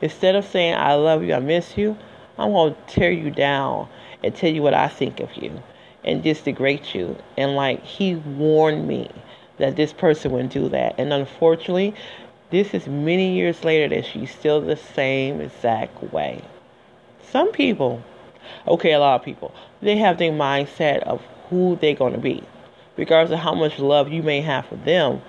Instead 0.00 0.36
of 0.36 0.44
saying, 0.44 0.74
I 0.74 0.94
love 0.94 1.24
you, 1.24 1.34
I 1.34 1.40
miss 1.40 1.76
you, 1.76 1.96
I'm 2.38 2.52
going 2.52 2.74
to 2.74 2.80
tear 2.92 3.10
you 3.10 3.30
down 3.30 3.88
and 4.22 4.34
tell 4.34 4.50
you 4.50 4.62
what 4.62 4.74
I 4.74 4.88
think 4.88 5.20
of 5.20 5.34
you 5.36 5.62
and 6.04 6.22
just 6.22 6.44
degrade 6.44 6.86
you. 6.92 7.16
And 7.36 7.54
like 7.56 7.82
he 7.84 8.16
warned 8.16 8.86
me 8.86 9.10
that 9.58 9.76
this 9.76 9.92
person 9.92 10.32
would 10.32 10.48
do 10.48 10.68
that. 10.70 10.94
And 10.98 11.12
unfortunately, 11.12 11.94
this 12.50 12.74
is 12.74 12.86
many 12.86 13.34
years 13.34 13.64
later 13.64 13.94
that 13.94 14.04
she's 14.04 14.30
still 14.30 14.60
the 14.60 14.76
same 14.76 15.40
exact 15.40 16.02
way. 16.12 16.42
Some 17.22 17.52
people, 17.52 18.02
okay, 18.66 18.92
a 18.92 18.98
lot 18.98 19.16
of 19.20 19.24
people, 19.24 19.54
they 19.80 19.96
have 19.96 20.18
their 20.18 20.32
mindset 20.32 21.02
of 21.02 21.22
who 21.48 21.76
they're 21.80 21.94
going 21.94 22.12
to 22.12 22.20
be. 22.20 22.42
Regardless 22.96 23.36
of 23.36 23.40
how 23.40 23.54
much 23.54 23.78
love 23.78 24.12
you 24.12 24.22
may 24.22 24.40
have 24.40 24.66
for 24.66 24.76
them, 24.76 25.20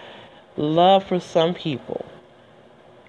love 0.55 1.03
for 1.03 1.19
some 1.19 1.53
people 1.53 2.05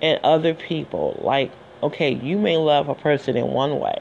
and 0.00 0.18
other 0.22 0.54
people, 0.54 1.20
like 1.22 1.50
okay, 1.82 2.14
you 2.14 2.38
may 2.38 2.56
love 2.56 2.88
a 2.88 2.94
person 2.94 3.36
in 3.36 3.48
one 3.48 3.78
way, 3.78 3.98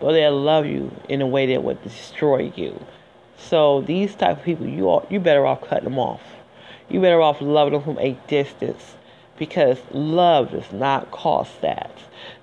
but 0.00 0.12
they'll 0.12 0.40
love 0.40 0.66
you 0.66 0.94
in 1.08 1.20
a 1.20 1.26
way 1.26 1.46
that 1.46 1.62
would 1.62 1.82
destroy 1.82 2.52
you. 2.56 2.84
So 3.36 3.82
these 3.82 4.14
type 4.14 4.38
of 4.38 4.44
people, 4.44 4.66
you 4.66 4.88
are 4.88 5.04
you 5.10 5.20
better 5.20 5.46
off 5.46 5.62
cutting 5.62 5.84
them 5.84 5.98
off. 5.98 6.22
You 6.88 7.00
better 7.00 7.20
off 7.20 7.40
loving 7.40 7.74
them 7.74 7.82
from 7.82 7.98
a 7.98 8.18
distance 8.28 8.94
because 9.38 9.78
love 9.92 10.52
does 10.52 10.72
not 10.72 11.10
cost 11.10 11.60
that. 11.62 11.90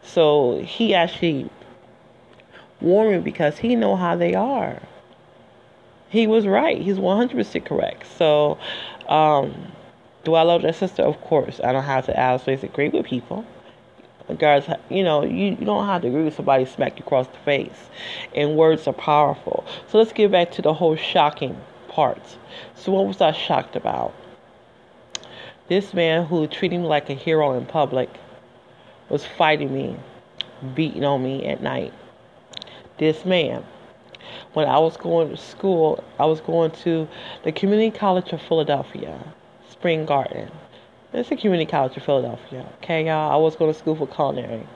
So 0.01 0.61
he 0.63 0.93
actually 0.93 1.49
warned 2.81 3.11
me 3.11 3.19
because 3.19 3.57
he 3.57 3.75
know 3.75 3.95
how 3.95 4.15
they 4.15 4.33
are. 4.33 4.81
He 6.09 6.25
was 6.25 6.47
right. 6.47 6.81
He's 6.81 6.97
100% 6.97 7.65
correct. 7.65 8.07
So, 8.17 8.57
um, 9.07 9.71
do 10.23 10.33
I 10.33 10.41
love 10.41 10.63
that 10.63 10.75
sister? 10.75 11.03
Of 11.03 11.21
course. 11.21 11.61
I 11.63 11.71
don't 11.71 11.83
have 11.83 12.07
to 12.07 12.19
always 12.19 12.63
agree 12.63 12.89
with 12.89 13.05
people 13.05 13.45
guys, 14.37 14.69
you 14.89 15.03
know, 15.03 15.23
you, 15.23 15.57
you 15.59 15.65
don't 15.65 15.85
have 15.85 16.01
to 16.03 16.07
agree 16.07 16.23
with 16.23 16.35
somebody 16.35 16.65
smack 16.65 16.99
you 16.99 17.05
across 17.05 17.27
the 17.27 17.37
face. 17.39 17.89
And 18.35 18.55
words 18.55 18.87
are 18.87 18.93
powerful. 18.93 19.65
So 19.87 19.97
let's 19.97 20.13
get 20.13 20.31
back 20.31 20.51
to 20.51 20.61
the 20.61 20.73
whole 20.73 20.95
shocking 20.95 21.59
part. 21.87 22.21
So 22.75 22.91
what 22.91 23.07
was 23.07 23.21
I 23.21 23.31
shocked 23.31 23.75
about? 23.75 24.13
This 25.67 25.93
man 25.93 26.25
who 26.25 26.47
treated 26.47 26.79
me 26.79 26.87
like 26.87 27.09
a 27.09 27.13
hero 27.13 27.57
in 27.57 27.65
public 27.65 28.09
was 29.09 29.25
fighting 29.25 29.73
me, 29.73 29.95
beating 30.73 31.03
on 31.03 31.23
me 31.23 31.45
at 31.45 31.61
night. 31.61 31.93
This 32.97 33.23
man, 33.25 33.63
when 34.53 34.67
I 34.67 34.79
was 34.79 34.97
going 34.97 35.29
to 35.29 35.37
school, 35.37 36.03
I 36.19 36.25
was 36.25 36.41
going 36.41 36.71
to 36.83 37.07
the 37.43 37.51
Community 37.51 37.95
College 37.95 38.31
of 38.33 38.41
Philadelphia, 38.41 39.33
Spring 39.69 40.05
Garden. 40.05 40.51
It's 41.11 41.31
a 41.31 41.35
community 41.35 41.65
college 41.69 41.95
in 41.97 42.03
Philadelphia. 42.03 42.69
Okay, 42.83 43.07
y'all. 43.07 43.31
I 43.31 43.35
was 43.37 43.55
going 43.55 43.73
to 43.73 43.77
school 43.77 43.95
for 43.95 44.05
culinary. 44.05 44.67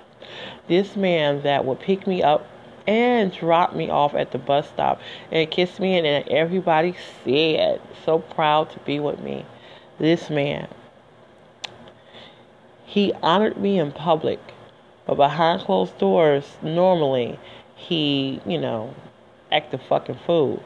This 0.68 0.96
man 0.96 1.44
that 1.44 1.64
would 1.64 1.80
pick 1.80 2.08
me 2.08 2.24
up 2.24 2.48
and 2.88 3.32
drop 3.32 3.76
me 3.76 3.90
off 3.90 4.16
at 4.16 4.32
the 4.32 4.40
bus 4.40 4.68
stop 4.68 5.00
and 5.32 5.50
kiss 5.52 5.80
me, 5.80 5.98
and 5.98 6.28
everybody 6.28 6.96
said, 7.24 7.80
so 8.04 8.20
proud 8.20 8.72
to 8.72 8.80
be 8.80 9.00
with 9.00 9.20
me. 9.20 9.46
This 10.00 10.32
man, 10.32 10.68
he 12.84 13.14
honored 13.22 13.58
me 13.58 13.78
in 13.78 13.92
public, 13.92 14.40
but 15.06 15.16
behind 15.16 15.62
closed 15.62 15.98
doors, 16.00 16.58
normally 16.64 17.40
he, 17.76 18.42
you 18.46 18.58
know, 18.58 18.96
act 19.52 19.74
a 19.74 19.78
fucking 19.78 20.20
fool. 20.26 20.64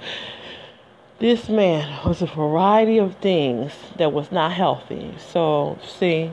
This 1.20 1.50
man 1.50 2.06
was 2.06 2.22
a 2.22 2.28
variety 2.28 3.00
of 3.00 3.16
things 3.16 3.74
that 3.98 4.14
was 4.14 4.32
not 4.32 4.52
healthy. 4.52 5.16
So, 5.18 5.80
see, 5.84 6.32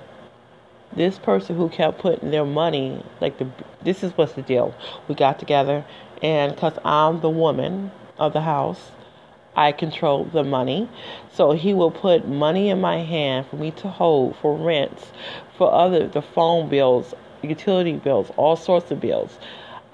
this 0.94 1.18
person 1.18 1.56
who 1.56 1.70
kept 1.70 2.00
putting 2.00 2.30
their 2.30 2.44
money, 2.44 3.02
like 3.18 3.38
the, 3.38 3.48
this 3.82 4.04
is 4.04 4.12
what's 4.12 4.34
the 4.34 4.42
deal. 4.42 4.74
We 5.08 5.14
got 5.14 5.38
together, 5.38 5.86
and 6.20 6.54
because 6.54 6.74
I'm 6.84 7.22
the 7.22 7.30
woman 7.30 7.92
of 8.18 8.34
the 8.34 8.42
house, 8.42 8.90
I 9.56 9.72
control 9.72 10.26
the 10.26 10.44
money. 10.44 10.90
So 11.32 11.52
he 11.52 11.72
will 11.72 11.90
put 11.90 12.28
money 12.28 12.68
in 12.68 12.82
my 12.82 12.98
hand 12.98 13.46
for 13.46 13.56
me 13.56 13.70
to 13.70 13.88
hold 13.88 14.36
for 14.36 14.54
rents, 14.54 15.12
for 15.56 15.72
other 15.72 16.06
the 16.08 16.20
phone 16.20 16.68
bills, 16.68 17.14
utility 17.40 17.94
bills, 17.94 18.30
all 18.36 18.56
sorts 18.56 18.90
of 18.90 19.00
bills. 19.00 19.38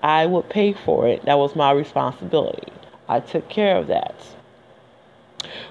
I 0.03 0.27
would 0.27 0.49
pay 0.49 0.73
for 0.73 1.07
it. 1.07 1.27
That 1.27 1.39
was 1.39 1.55
my 1.55 1.71
responsibility. 1.71 2.73
I 3.09 3.21
took 3.21 3.49
care 3.49 3.77
of 3.77 3.87
that. 3.87 4.17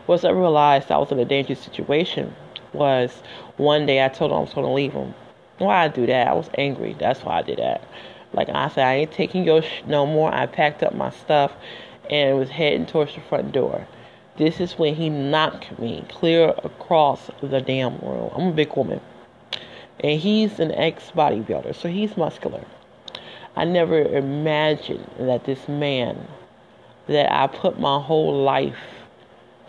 Once 0.07 0.23
I 0.23 0.29
realized 0.29 0.91
I 0.91 0.97
was 0.97 1.11
in 1.11 1.19
a 1.19 1.25
dangerous 1.25 1.59
situation, 1.59 2.35
was 2.73 3.21
one 3.57 3.85
day 3.85 4.03
I 4.03 4.09
told 4.09 4.31
him 4.31 4.37
I 4.37 4.41
was 4.41 4.53
going 4.53 4.65
to 4.65 4.73
leave 4.73 4.93
him. 4.93 5.13
Why 5.57 5.83
I 5.83 5.87
do 5.87 6.05
that? 6.05 6.27
I 6.27 6.33
was 6.33 6.49
angry. 6.57 6.95
That's 6.97 7.23
why 7.23 7.39
I 7.39 7.41
did 7.41 7.59
that. 7.59 7.83
Like 8.33 8.49
I 8.49 8.69
said, 8.69 8.85
I 8.85 8.95
ain't 8.95 9.11
taking 9.11 9.43
your 9.43 9.61
sh- 9.61 9.81
no 9.87 10.05
more. 10.05 10.33
I 10.33 10.45
packed 10.45 10.83
up 10.83 10.93
my 10.93 11.09
stuff 11.09 11.51
and 12.09 12.37
was 12.37 12.49
heading 12.49 12.85
towards 12.85 13.15
the 13.15 13.21
front 13.21 13.51
door. 13.51 13.87
This 14.37 14.59
is 14.59 14.77
when 14.77 14.95
he 14.95 15.09
knocked 15.09 15.77
me 15.79 16.05
clear 16.09 16.53
across 16.63 17.29
the 17.41 17.59
damn 17.59 17.97
room. 17.99 18.31
I'm 18.33 18.47
a 18.47 18.51
big 18.53 18.75
woman. 18.75 19.01
And 20.01 20.19
he's 20.19 20.59
an 20.59 20.71
ex 20.71 21.11
bodybuilder, 21.11 21.75
so 21.75 21.89
he's 21.89 22.15
muscular. 22.15 22.63
I 23.55 23.65
never 23.65 24.01
imagined 24.01 25.09
that 25.19 25.43
this 25.43 25.67
man 25.67 26.27
that 27.07 27.33
I 27.33 27.47
put 27.47 27.79
my 27.79 27.99
whole 27.99 28.43
life 28.43 28.77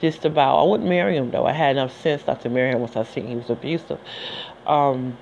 just 0.00 0.24
about. 0.24 0.58
I 0.58 0.62
wouldn't 0.68 0.88
marry 0.88 1.16
him 1.16 1.30
though. 1.30 1.46
I 1.46 1.52
had 1.52 1.72
enough 1.76 2.00
sense 2.00 2.26
not 2.26 2.40
to 2.42 2.48
marry 2.48 2.70
him 2.70 2.80
once 2.80 2.96
I 2.96 3.04
seen 3.04 3.26
he 3.26 3.36
was 3.36 3.50
abusive. 3.50 3.98
Um, 4.66 5.16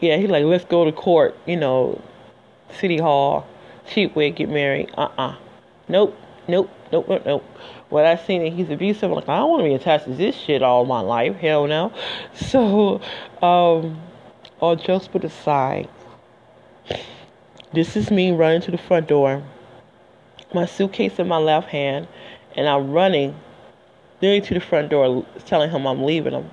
yeah, 0.00 0.16
he 0.16 0.26
like, 0.26 0.44
let's 0.44 0.64
go 0.64 0.84
to 0.84 0.92
court, 0.92 1.36
you 1.46 1.56
know, 1.56 2.00
city 2.78 2.98
hall, 2.98 3.46
cheap 3.88 4.16
way, 4.16 4.30
get 4.30 4.48
married. 4.48 4.90
Uh 4.96 5.08
uh 5.18 5.36
Nope, 5.88 6.16
nope, 6.46 6.70
nope, 6.92 7.08
nope, 7.08 7.22
nope. 7.26 7.44
When 7.88 8.04
I 8.06 8.14
seen 8.14 8.44
that 8.44 8.52
he's 8.52 8.70
abusive, 8.70 9.10
I'm 9.10 9.12
like, 9.12 9.28
I 9.28 9.38
don't 9.38 9.50
want 9.50 9.62
to 9.62 9.68
be 9.68 9.74
attached 9.74 10.04
to 10.04 10.14
this 10.14 10.36
shit 10.36 10.62
all 10.62 10.84
my 10.84 11.00
life. 11.00 11.36
Hell 11.36 11.66
no. 11.66 11.92
So, 12.34 13.00
um, 13.42 14.00
all 14.60 14.76
jokes 14.76 15.08
put 15.08 15.24
aside, 15.24 15.88
this 17.72 17.96
is 17.96 18.10
me 18.10 18.30
running 18.30 18.60
to 18.62 18.70
the 18.70 18.78
front 18.78 19.08
door, 19.08 19.42
my 20.54 20.66
suitcase 20.66 21.18
in 21.18 21.26
my 21.26 21.38
left 21.38 21.68
hand, 21.68 22.06
and 22.60 22.68
I'm 22.68 22.90
running 22.90 23.34
literally 24.20 24.42
to 24.42 24.52
the 24.52 24.60
front 24.60 24.90
door, 24.90 25.24
telling 25.46 25.70
him 25.70 25.86
I'm 25.86 26.04
leaving 26.04 26.34
him. 26.34 26.50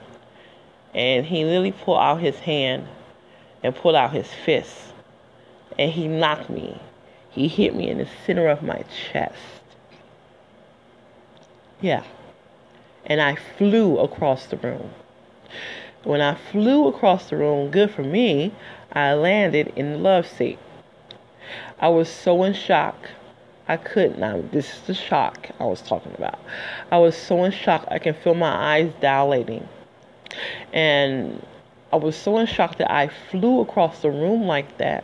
And 0.95 1.25
he 1.25 1.43
literally 1.43 1.73
pulled 1.73 1.99
out 1.99 2.21
his 2.21 2.39
hand 2.39 2.87
and 3.61 3.75
pulled 3.75 3.95
out 3.95 4.13
his 4.13 4.27
fist. 4.45 4.73
And 5.77 5.91
he 5.91 6.07
knocked 6.07 6.49
me. 6.49 6.79
He 7.29 7.49
hit 7.49 7.75
me 7.75 7.89
in 7.89 7.97
the 7.97 8.07
center 8.25 8.47
of 8.47 8.63
my 8.63 8.85
chest. 9.11 9.35
Yeah. 11.81 12.05
And 13.05 13.19
I 13.19 13.35
flew 13.57 13.99
across 13.99 14.45
the 14.45 14.55
room. 14.55 14.91
When 16.05 16.21
I 16.21 16.35
flew 16.35 16.87
across 16.87 17.29
the 17.29 17.35
room, 17.35 17.69
good 17.69 17.91
for 17.91 18.03
me, 18.03 18.53
I 18.93 19.13
landed 19.13 19.73
in 19.75 19.91
the 19.91 19.97
love 19.97 20.25
seat. 20.25 20.57
I 21.81 21.89
was 21.89 22.07
so 22.07 22.43
in 22.43 22.53
shock. 22.53 22.95
I 23.67 23.77
couldn't. 23.77 24.19
Now, 24.19 24.41
this 24.51 24.73
is 24.73 24.81
the 24.81 24.93
shock 24.93 25.49
I 25.59 25.65
was 25.65 25.81
talking 25.81 26.13
about. 26.15 26.39
I 26.91 26.97
was 26.97 27.17
so 27.17 27.43
in 27.43 27.51
shock. 27.51 27.85
I 27.89 27.99
can 27.99 28.13
feel 28.13 28.33
my 28.33 28.75
eyes 28.75 28.91
dilating. 29.01 29.67
And 30.71 31.45
I 31.91 31.97
was 31.97 32.15
so 32.15 32.37
in 32.37 32.47
shock 32.47 32.77
that 32.77 32.91
I 32.91 33.09
flew 33.29 33.61
across 33.61 34.01
the 34.01 34.09
room 34.09 34.43
like 34.43 34.77
that. 34.77 35.03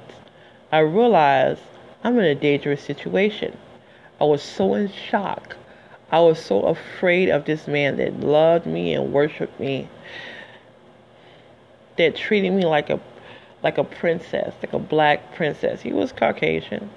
I 0.71 0.79
realized 0.79 1.61
I'm 2.03 2.17
in 2.19 2.25
a 2.25 2.35
dangerous 2.35 2.81
situation. 2.81 3.57
I 4.19 4.25
was 4.25 4.41
so 4.41 4.73
in 4.73 4.89
shock. 4.89 5.57
I 6.11 6.19
was 6.19 6.39
so 6.39 6.61
afraid 6.61 7.29
of 7.29 7.45
this 7.45 7.67
man 7.67 7.97
that 7.97 8.19
loved 8.19 8.65
me 8.65 8.93
and 8.93 9.11
worshiped 9.11 9.59
me, 9.59 9.89
that 11.97 12.15
treated 12.15 12.51
me 12.51 12.65
like 12.65 12.89
a 12.89 12.99
like 13.63 13.77
a 13.77 13.83
princess, 13.83 14.53
like 14.61 14.73
a 14.73 14.79
black 14.79 15.33
princess. 15.35 15.81
He 15.81 15.93
was 15.93 16.11
Caucasian. 16.11 16.89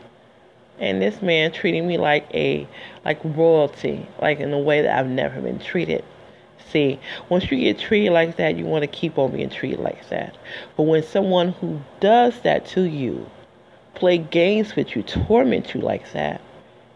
And 0.78 1.00
this 1.00 1.22
man 1.22 1.52
treating 1.52 1.86
me 1.86 1.96
like 1.98 2.26
a 2.34 2.68
like 3.04 3.20
royalty, 3.24 4.06
like 4.20 4.40
in 4.40 4.52
a 4.52 4.58
way 4.58 4.82
that 4.82 4.98
I've 4.98 5.08
never 5.08 5.40
been 5.40 5.58
treated. 5.58 6.04
See, 6.70 6.98
once 7.28 7.50
you 7.50 7.58
get 7.58 7.78
treated 7.78 8.12
like 8.12 8.36
that, 8.36 8.56
you 8.56 8.64
want 8.64 8.82
to 8.82 8.88
keep 8.88 9.18
on 9.18 9.32
being 9.32 9.50
treated 9.50 9.80
like 9.80 10.08
that. 10.10 10.36
But 10.76 10.82
when 10.82 11.02
someone 11.02 11.52
who 11.52 11.80
does 12.00 12.40
that 12.40 12.66
to 12.68 12.82
you, 12.82 13.30
play 13.94 14.18
games 14.18 14.76
with 14.76 14.94
you, 14.96 15.02
torment 15.02 15.74
you 15.74 15.80
like 15.80 16.12
that, 16.12 16.40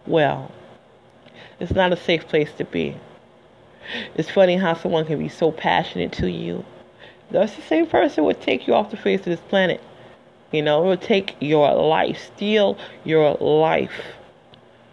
well, 0.07 0.51
it's 1.61 1.73
not 1.73 1.93
a 1.93 1.97
safe 1.97 2.27
place 2.27 2.51
to 2.59 2.65
be. 2.65 2.97
It's 4.15 4.31
funny 4.31 4.57
how 4.57 4.75
someone 4.75 5.07
can 5.07 5.19
be 5.19 5.29
so 5.29 5.53
passionate 5.53 6.13
to 6.13 6.31
you. 6.31 6.65
That's 7.31 7.55
the 7.55 7.63
same 7.63 7.87
person 7.87 8.25
would 8.25 8.41
take 8.41 8.67
you 8.67 8.75
off 8.75 8.91
the 8.91 8.97
face 8.97 9.21
of 9.21 9.27
this 9.27 9.41
planet. 9.41 9.81
You 10.53 10.63
know, 10.63 10.83
it 10.83 10.87
will 10.87 10.97
take 10.97 11.37
your 11.41 11.73
life, 11.75 12.19
steal 12.35 12.77
your 13.05 13.35
life 13.35 14.17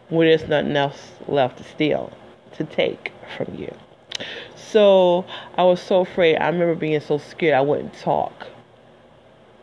when 0.10 0.28
there's 0.28 0.48
nothing 0.48 0.76
else 0.76 1.12
left 1.28 1.58
to 1.58 1.63
steal, 1.63 2.15
to 2.54 2.63
take 2.63 3.12
from 3.36 3.56
you. 3.56 3.74
So 4.56 5.26
I 5.58 5.63
was 5.63 5.82
so 5.82 6.02
afraid. 6.02 6.38
I 6.38 6.48
remember 6.48 6.76
being 6.76 7.00
so 7.00 7.17
scared 7.17 7.56
I 7.56 7.62
wouldn't 7.62 7.98
talk. 7.98 8.48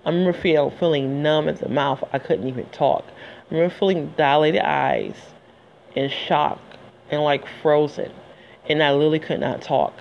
I 0.04 0.10
remember 0.10 0.32
feeling, 0.38 0.76
feeling 0.78 1.22
numb 1.22 1.48
at 1.48 1.60
the 1.60 1.68
mouth. 1.68 2.02
I 2.12 2.18
couldn't 2.18 2.48
even 2.48 2.66
talk. 2.66 3.04
I 3.08 3.54
remember 3.54 3.74
feeling 3.74 4.12
dilated 4.16 4.62
eyes 4.62 5.16
and 5.94 6.10
shock 6.10 6.60
and 7.10 7.22
like 7.22 7.44
frozen. 7.62 8.12
And 8.68 8.82
I 8.82 8.92
literally 8.92 9.20
could 9.20 9.40
not 9.40 9.62
talk. 9.62 9.94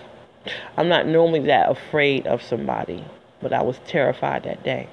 I'm 0.76 0.90
not 0.90 1.08
normally 1.08 1.42
that 1.42 1.70
afraid 1.70 2.26
of 2.28 2.42
somebody, 2.42 3.06
but 3.42 3.54
I 3.54 3.62
was 3.62 3.80
terrified 3.88 4.44
that 4.44 4.64
day. 4.64 4.90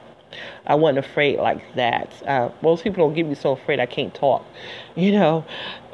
I 0.66 0.74
wasn't 0.74 0.98
afraid 0.98 1.38
like 1.38 1.74
that. 1.74 2.10
Uh, 2.26 2.50
most 2.62 2.84
people 2.84 3.04
don't 3.06 3.14
get 3.14 3.26
me 3.26 3.34
so 3.34 3.52
afraid 3.52 3.80
I 3.80 3.86
can't 3.86 4.14
talk. 4.14 4.44
You 4.96 5.12
know, 5.12 5.44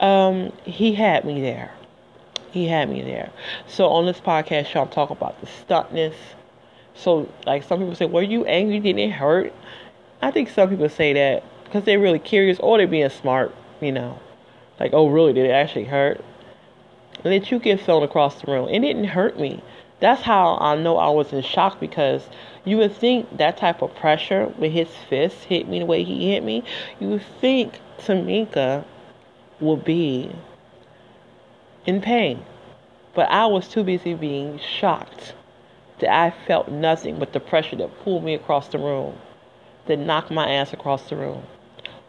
um, 0.00 0.52
he 0.64 0.94
had 0.94 1.24
me 1.24 1.40
there. 1.40 1.72
He 2.50 2.66
had 2.66 2.88
me 2.88 3.02
there. 3.02 3.30
So 3.68 3.88
on 3.88 4.06
this 4.06 4.18
podcast 4.20 4.74
I'm 4.74 4.88
talking 4.88 5.16
about 5.16 5.40
the 5.40 5.46
stuntness. 5.46 6.14
So 6.94 7.28
like 7.44 7.62
some 7.62 7.78
people 7.78 7.94
say, 7.94 8.06
"Were 8.06 8.22
you 8.22 8.44
angry? 8.46 8.80
Did 8.80 8.98
it 8.98 9.10
hurt?" 9.10 9.52
I 10.22 10.30
think 10.30 10.48
some 10.48 10.70
people 10.70 10.88
say 10.88 11.12
that 11.12 11.44
because 11.64 11.84
they're 11.84 12.00
really 12.00 12.18
curious 12.18 12.58
or 12.58 12.78
they're 12.78 12.88
being 12.88 13.10
smart. 13.10 13.54
You 13.80 13.92
know, 13.92 14.18
like, 14.80 14.92
"Oh, 14.94 15.08
really? 15.08 15.34
Did 15.34 15.46
it 15.46 15.52
actually 15.52 15.84
hurt?" 15.84 16.24
And 17.22 17.32
then 17.32 17.44
you 17.48 17.58
get 17.58 17.80
thrown 17.80 18.02
across 18.02 18.40
the 18.40 18.50
room. 18.50 18.68
It 18.68 18.80
didn't 18.80 19.04
hurt 19.04 19.38
me. 19.38 19.62
That's 19.98 20.20
how 20.20 20.58
I 20.60 20.76
know 20.76 20.98
I 20.98 21.08
was 21.08 21.32
in 21.32 21.42
shock 21.42 21.80
because 21.80 22.28
you 22.64 22.76
would 22.78 22.94
think 22.94 23.38
that 23.38 23.56
type 23.56 23.80
of 23.80 23.94
pressure 23.94 24.52
with 24.58 24.72
his 24.72 24.88
fist 25.08 25.44
hit 25.44 25.68
me 25.68 25.78
the 25.78 25.86
way 25.86 26.04
he 26.04 26.32
hit 26.32 26.44
me. 26.44 26.64
You 27.00 27.08
would 27.08 27.24
think 27.40 27.80
Tamika 27.98 28.84
would 29.60 29.84
be 29.84 30.30
in 31.86 32.02
pain. 32.02 32.44
But 33.14 33.30
I 33.30 33.46
was 33.46 33.68
too 33.68 33.84
busy 33.84 34.12
being 34.12 34.58
shocked 34.58 35.34
that 36.00 36.14
I 36.14 36.34
felt 36.46 36.68
nothing 36.68 37.18
but 37.18 37.32
the 37.32 37.40
pressure 37.40 37.76
that 37.76 37.98
pulled 38.00 38.22
me 38.22 38.34
across 38.34 38.68
the 38.68 38.78
room, 38.78 39.16
that 39.86 39.98
knocked 39.98 40.30
my 40.30 40.50
ass 40.50 40.74
across 40.74 41.08
the 41.08 41.16
room, 41.16 41.42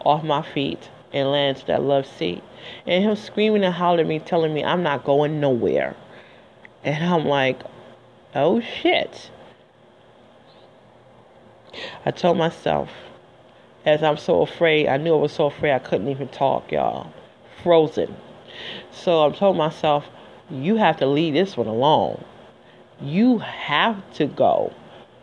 off 0.04 0.26
my 0.26 0.41
feet, 0.41 0.89
and 1.13 1.32
landed 1.32 1.67
that 1.67 1.82
love 1.82 2.06
seat. 2.06 2.43
And 2.86 3.02
him 3.02 3.15
screaming 3.15 3.63
and 3.63 3.73
hollering 3.73 4.08
at 4.08 4.10
me, 4.10 4.19
telling 4.19 4.54
me 4.54 4.65
I'm 4.65 4.84
not 4.84 5.06
going 5.06 5.39
nowhere. 5.39 5.95
And 6.84 7.06
I'm 7.06 7.26
like, 7.26 7.62
oh 8.38 8.62
shit. 8.62 9.32
I 12.06 12.12
told 12.12 12.38
myself, 12.38 12.89
as 13.86 14.04
I'm 14.04 14.17
so 14.17 14.41
afraid, 14.41 14.88
I 14.88 14.97
knew 14.97 15.13
I 15.13 15.17
was 15.17 15.34
so 15.34 15.47
afraid 15.47 15.73
I 15.73 15.80
couldn't 15.80 16.08
even 16.08 16.28
talk, 16.30 16.71
y'all. 16.71 17.12
Frozen. 17.63 18.15
So 18.91 19.26
I 19.26 19.32
told 19.32 19.58
myself, 19.58 20.06
you 20.50 20.78
have 20.78 20.97
to 20.97 21.08
leave 21.08 21.34
this 21.34 21.58
one 21.58 21.67
alone. 21.67 22.23
You 23.02 23.39
have 23.39 24.13
to 24.13 24.26
go. 24.26 24.73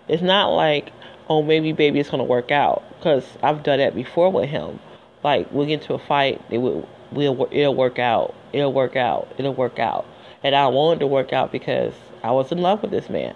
It's 0.08 0.22
not 0.22 0.48
like, 0.48 0.92
oh, 1.28 1.42
maybe 1.42 1.72
baby 1.72 2.00
it's 2.00 2.10
gonna 2.10 2.24
work 2.24 2.50
out. 2.50 2.82
Cause 3.00 3.24
I've 3.42 3.62
done 3.62 3.78
that 3.78 3.94
before 3.94 4.30
with 4.30 4.48
him. 4.48 4.80
Like 5.22 5.50
we'll 5.50 5.66
get 5.66 5.80
into 5.80 5.94
a 5.94 5.98
fight, 5.98 6.42
it 6.50 6.58
will, 6.58 6.88
will 7.10 7.48
it'll 7.50 7.74
work 7.74 7.98
out. 7.98 8.34
It'll 8.52 8.72
work 8.72 8.96
out. 8.96 9.28
It'll 9.38 9.54
work 9.54 9.78
out. 9.78 10.06
And 10.42 10.54
I 10.54 10.66
wanted 10.68 11.00
to 11.00 11.06
work 11.06 11.32
out 11.32 11.50
because 11.50 11.94
I 12.24 12.30
was 12.30 12.50
in 12.50 12.58
love 12.58 12.80
with 12.80 12.90
this 12.90 13.10
man. 13.10 13.34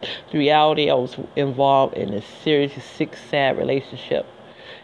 The 0.00 0.38
reality, 0.38 0.88
I 0.88 0.94
was 0.94 1.14
involved 1.36 1.94
in 1.94 2.14
a 2.14 2.22
serious, 2.22 2.72
sick, 2.82 3.14
sad 3.28 3.58
relationship 3.58 4.24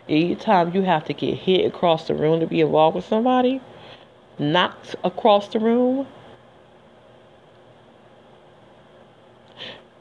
Each 0.07 0.39
time 0.41 0.75
you 0.75 0.83
have 0.83 1.07
to 1.07 1.15
get 1.15 1.39
hit 1.39 1.65
across 1.65 2.07
the 2.07 2.15
room 2.15 2.41
to 2.41 2.47
be 2.47 2.61
involved 2.61 2.97
with 2.97 3.07
somebody, 3.07 3.63
knocked 4.39 4.95
across 5.05 5.49
the 5.49 5.59
room, 5.59 6.07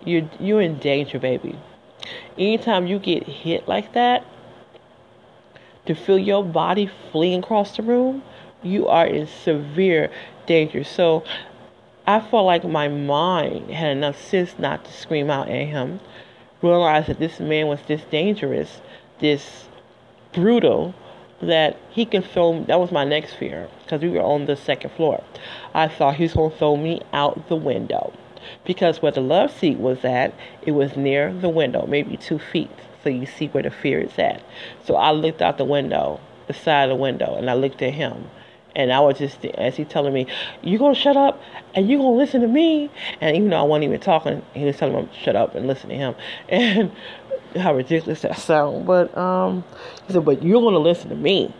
you're 0.03 0.29
you're 0.38 0.62
in 0.62 0.77
danger, 0.79 1.17
baby. 1.17 1.58
Anytime 2.38 2.88
you 2.88 2.99
get 2.99 3.23
hit 3.23 3.70
like 3.70 3.93
that, 3.93 4.26
to 5.86 5.95
feel 5.95 6.20
your 6.20 6.43
body 6.43 6.91
fleeing 7.13 7.39
across 7.41 7.78
the 7.78 7.84
room, 7.84 8.22
you 8.61 8.86
are 8.88 9.07
in 9.07 9.28
severe 9.28 10.11
danger. 10.45 10.84
So 10.84 11.24
I 12.08 12.20
felt 12.20 12.45
like 12.45 12.64
my 12.64 12.88
mind 12.88 13.72
had 13.72 13.97
enough 13.97 14.22
sense 14.22 14.60
not 14.60 14.86
to 14.86 14.93
scream 14.93 15.32
out 15.32 15.49
at 15.49 15.68
him, 15.68 15.99
realize 16.62 17.08
that 17.08 17.18
this 17.20 17.39
man 17.39 17.68
was 17.68 17.80
this 17.88 18.03
dangerous, 18.12 18.82
this 19.20 19.68
brutal, 20.32 20.93
that 21.41 21.78
he 21.89 22.06
can 22.06 22.22
throw. 22.22 22.64
That 22.66 22.80
was 22.80 22.91
my 22.91 23.06
next 23.06 23.34
fear 23.34 23.68
because 23.84 24.01
we 24.01 24.10
were 24.10 24.22
on 24.22 24.45
the 24.45 24.56
second 24.56 24.91
floor. 24.91 25.24
I 25.74 25.88
thought 25.88 26.16
he 26.16 26.24
was 26.24 26.34
going 26.34 26.51
to 26.51 26.58
throw 26.58 26.78
me 26.78 27.01
out 27.12 27.49
the 27.49 27.56
window 27.56 28.14
because 28.66 29.01
where 29.01 29.12
the 29.12 29.22
love 29.22 29.51
seat 29.51 29.78
was 29.78 30.06
at, 30.06 30.34
it 30.62 30.72
was 30.72 30.95
near 30.95 31.34
the 31.34 31.49
window, 31.49 31.88
maybe 31.88 32.18
two 32.18 32.39
feet. 32.39 32.70
So 33.03 33.10
you 33.10 33.26
see 33.26 33.47
where 33.47 33.64
the 33.64 33.72
fear 33.72 34.01
is 34.01 34.18
at. 34.18 34.43
So 34.84 34.95
I 34.95 35.12
looked 35.12 35.41
out 35.41 35.58
the 35.58 35.66
window, 35.66 36.20
the 36.47 36.53
side 36.53 36.84
of 36.84 36.89
the 36.89 37.01
window, 37.01 37.36
and 37.36 37.49
I 37.49 37.53
looked 37.53 37.82
at 37.82 37.93
him, 37.93 38.30
And 38.76 38.91
I 38.91 38.99
was 38.99 39.17
just, 39.17 39.43
as 39.45 39.78
he 39.78 39.86
telling 39.86 40.13
me, 40.13 40.28
you 40.61 40.78
to 40.78 40.93
shut 40.93 41.15
up 41.15 41.41
and 41.73 41.89
you 41.89 41.97
to 41.97 42.07
listen 42.07 42.41
to 42.41 42.47
me. 42.47 42.91
And 43.21 43.36
even 43.36 43.49
though 43.49 43.59
I 43.59 43.63
wasn't 43.63 43.86
even 43.86 43.99
talking, 44.01 44.41
he 44.53 44.65
was 44.65 44.78
telling 44.78 44.95
me 44.95 45.09
shut 45.21 45.36
up 45.36 45.55
and 45.55 45.67
listen 45.67 45.89
to 45.89 45.95
him. 45.95 46.15
And 46.49 46.91
how 47.55 47.73
ridiculous 47.73 48.21
that 48.21 48.38
sound. 48.38 48.86
But 48.86 49.17
um, 49.17 49.63
he 50.07 50.13
said, 50.13 50.26
but 50.26 50.43
you're 50.43 50.59
to 50.59 50.78
listen 50.78 51.09
to 51.09 51.15
me. 51.15 51.53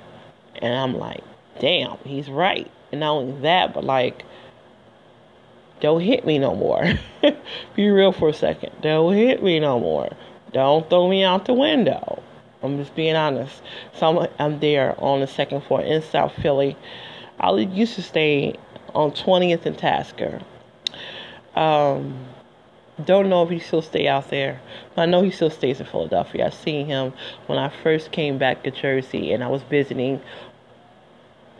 And 0.62 0.74
I'm 0.74 0.98
like, 0.98 1.24
damn, 1.60 1.98
he's 2.04 2.30
right. 2.30 2.70
And 2.92 3.00
not 3.00 3.12
only 3.12 3.42
that, 3.42 3.74
but 3.74 3.84
like, 3.84 4.24
don't 5.80 6.02
hit 6.02 6.26
me 6.26 6.40
no 6.40 6.56
more. 6.56 6.94
Be 7.76 7.90
real 7.90 8.12
for 8.12 8.30
a 8.30 8.34
second. 8.34 8.72
Don't 8.82 9.14
hit 9.14 9.44
me 9.44 9.60
no 9.60 9.80
more. 9.80 10.10
Don't 10.52 10.90
throw 10.90 11.10
me 11.10 11.24
out 11.24 11.46
the 11.46 11.54
window. 11.54 12.24
I'm 12.66 12.78
just 12.78 12.96
being 12.96 13.16
honest. 13.16 13.62
So 13.94 14.20
I'm, 14.20 14.28
I'm 14.40 14.60
there 14.60 14.96
on 15.00 15.22
the 15.22 15.28
second 15.28 15.62
floor 15.62 15.82
in 15.82 16.02
South 16.02 16.34
Philly. 16.42 16.78
I 17.40 17.52
used 17.56 17.96
to 17.96 18.02
stay 18.02 18.56
on 18.94 19.12
20th 19.12 19.66
and 19.66 19.78
Tasker. 19.78 20.42
Um, 21.56 22.28
don't 23.04 23.30
know 23.30 23.44
if 23.44 23.50
he 23.50 23.60
still 23.60 23.82
stay 23.82 24.08
out 24.08 24.30
there. 24.30 24.62
But 24.96 25.04
I 25.04 25.06
know 25.06 25.22
he 25.22 25.32
still 25.32 25.50
stays 25.50 25.80
in 25.80 25.86
Philadelphia. 25.86 26.48
I 26.48 26.50
seen 26.50 26.86
him 26.86 27.14
when 27.48 27.58
I 27.58 27.70
first 27.84 28.12
came 28.12 28.38
back 28.38 28.64
to 28.64 28.72
Jersey 28.72 29.34
and 29.34 29.44
I 29.44 29.48
was 29.48 29.64
visiting 29.64 30.22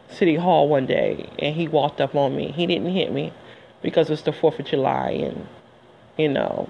City 0.10 0.36
Hall 0.36 0.70
one 0.70 0.86
day 0.86 1.30
and 1.40 1.56
he 1.56 1.68
walked 1.68 2.00
up 2.00 2.16
on 2.16 2.36
me. 2.36 2.52
He 2.52 2.66
didn't 2.66 2.90
hit 2.90 3.12
me 3.12 3.34
because 3.82 4.10
it's 4.10 4.22
the 4.22 4.32
4th 4.32 4.60
of 4.60 4.66
July 4.66 5.10
and, 5.10 5.48
you 6.18 6.30
know, 6.30 6.70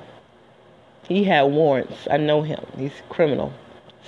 he 1.07 1.23
had 1.23 1.43
warrants. 1.43 2.07
I 2.09 2.17
know 2.17 2.41
him. 2.41 2.65
He's 2.77 2.93
criminal. 3.09 3.53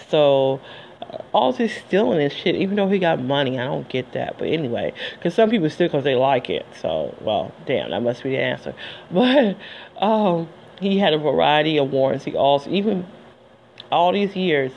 So, 0.10 0.62
uh, 1.02 1.18
all 1.34 1.54
this 1.54 1.76
stealing 1.76 2.22
and 2.22 2.32
shit, 2.32 2.56
even 2.56 2.76
though 2.76 2.88
he 2.88 3.00
got 3.00 3.22
money, 3.22 3.60
I 3.60 3.66
don't 3.66 3.88
get 3.88 4.14
that. 4.14 4.38
But 4.38 4.48
anyway, 4.48 4.94
because 5.14 5.34
some 5.34 5.50
people 5.50 5.70
steal 5.70 5.88
because 5.88 6.04
they 6.04 6.16
like 6.16 6.50
it. 6.50 6.66
So, 6.82 7.16
well, 7.22 7.54
damn, 7.66 7.92
that 7.92 8.02
must 8.02 8.24
be 8.24 8.32
the 8.32 8.40
answer. 8.40 8.74
But 9.12 9.58
um, 9.98 10.50
he 10.80 11.00
had 11.00 11.14
a 11.14 11.18
variety 11.18 11.78
of 11.78 11.92
warrants. 11.92 12.26
He 12.26 12.36
also, 12.36 12.70
even 12.70 13.06
all 13.92 14.12
these 14.12 14.36
years, 14.36 14.72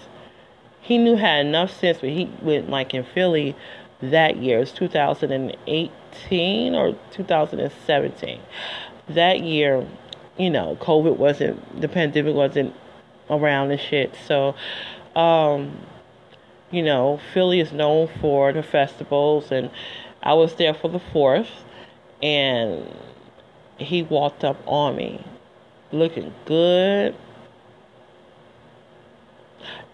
he 0.81 0.99
knew 0.99 1.17
had 1.17 1.47
enough 1.47 1.79
sense. 1.79 1.99
But 2.01 2.11
he 2.11 2.31
went 2.43 2.71
like 2.71 2.95
in 2.95 3.05
Philly 3.05 3.57
that 4.03 4.37
year. 4.37 4.59
It 4.59 4.61
was 4.61 4.73
2018 4.73 6.75
or 6.75 6.97
2017. 7.13 8.41
That 9.09 9.41
year, 9.41 9.87
you 10.39 10.51
know, 10.51 10.77
COVID 10.81 11.17
wasn't, 11.17 11.81
the 11.81 11.89
pandemic 11.89 12.35
wasn't 12.35 12.75
around 13.29 13.71
and 13.71 13.81
shit. 13.81 14.15
So, 14.27 14.55
um, 15.17 15.79
you 16.71 16.83
know, 16.83 17.21
Philly 17.33 17.61
is 17.61 17.73
known 17.73 18.09
for 18.21 18.53
the 18.53 18.63
festivals, 18.63 19.51
and 19.51 19.71
I 20.23 20.35
was 20.35 20.55
there 20.55 20.75
for 20.75 20.89
the 20.89 21.01
fourth, 21.01 21.51
and 22.23 22.87
he 23.79 24.03
walked 24.03 24.45
up 24.45 24.57
on 24.67 24.97
me, 24.97 25.25
looking 25.91 26.33
good, 26.45 27.17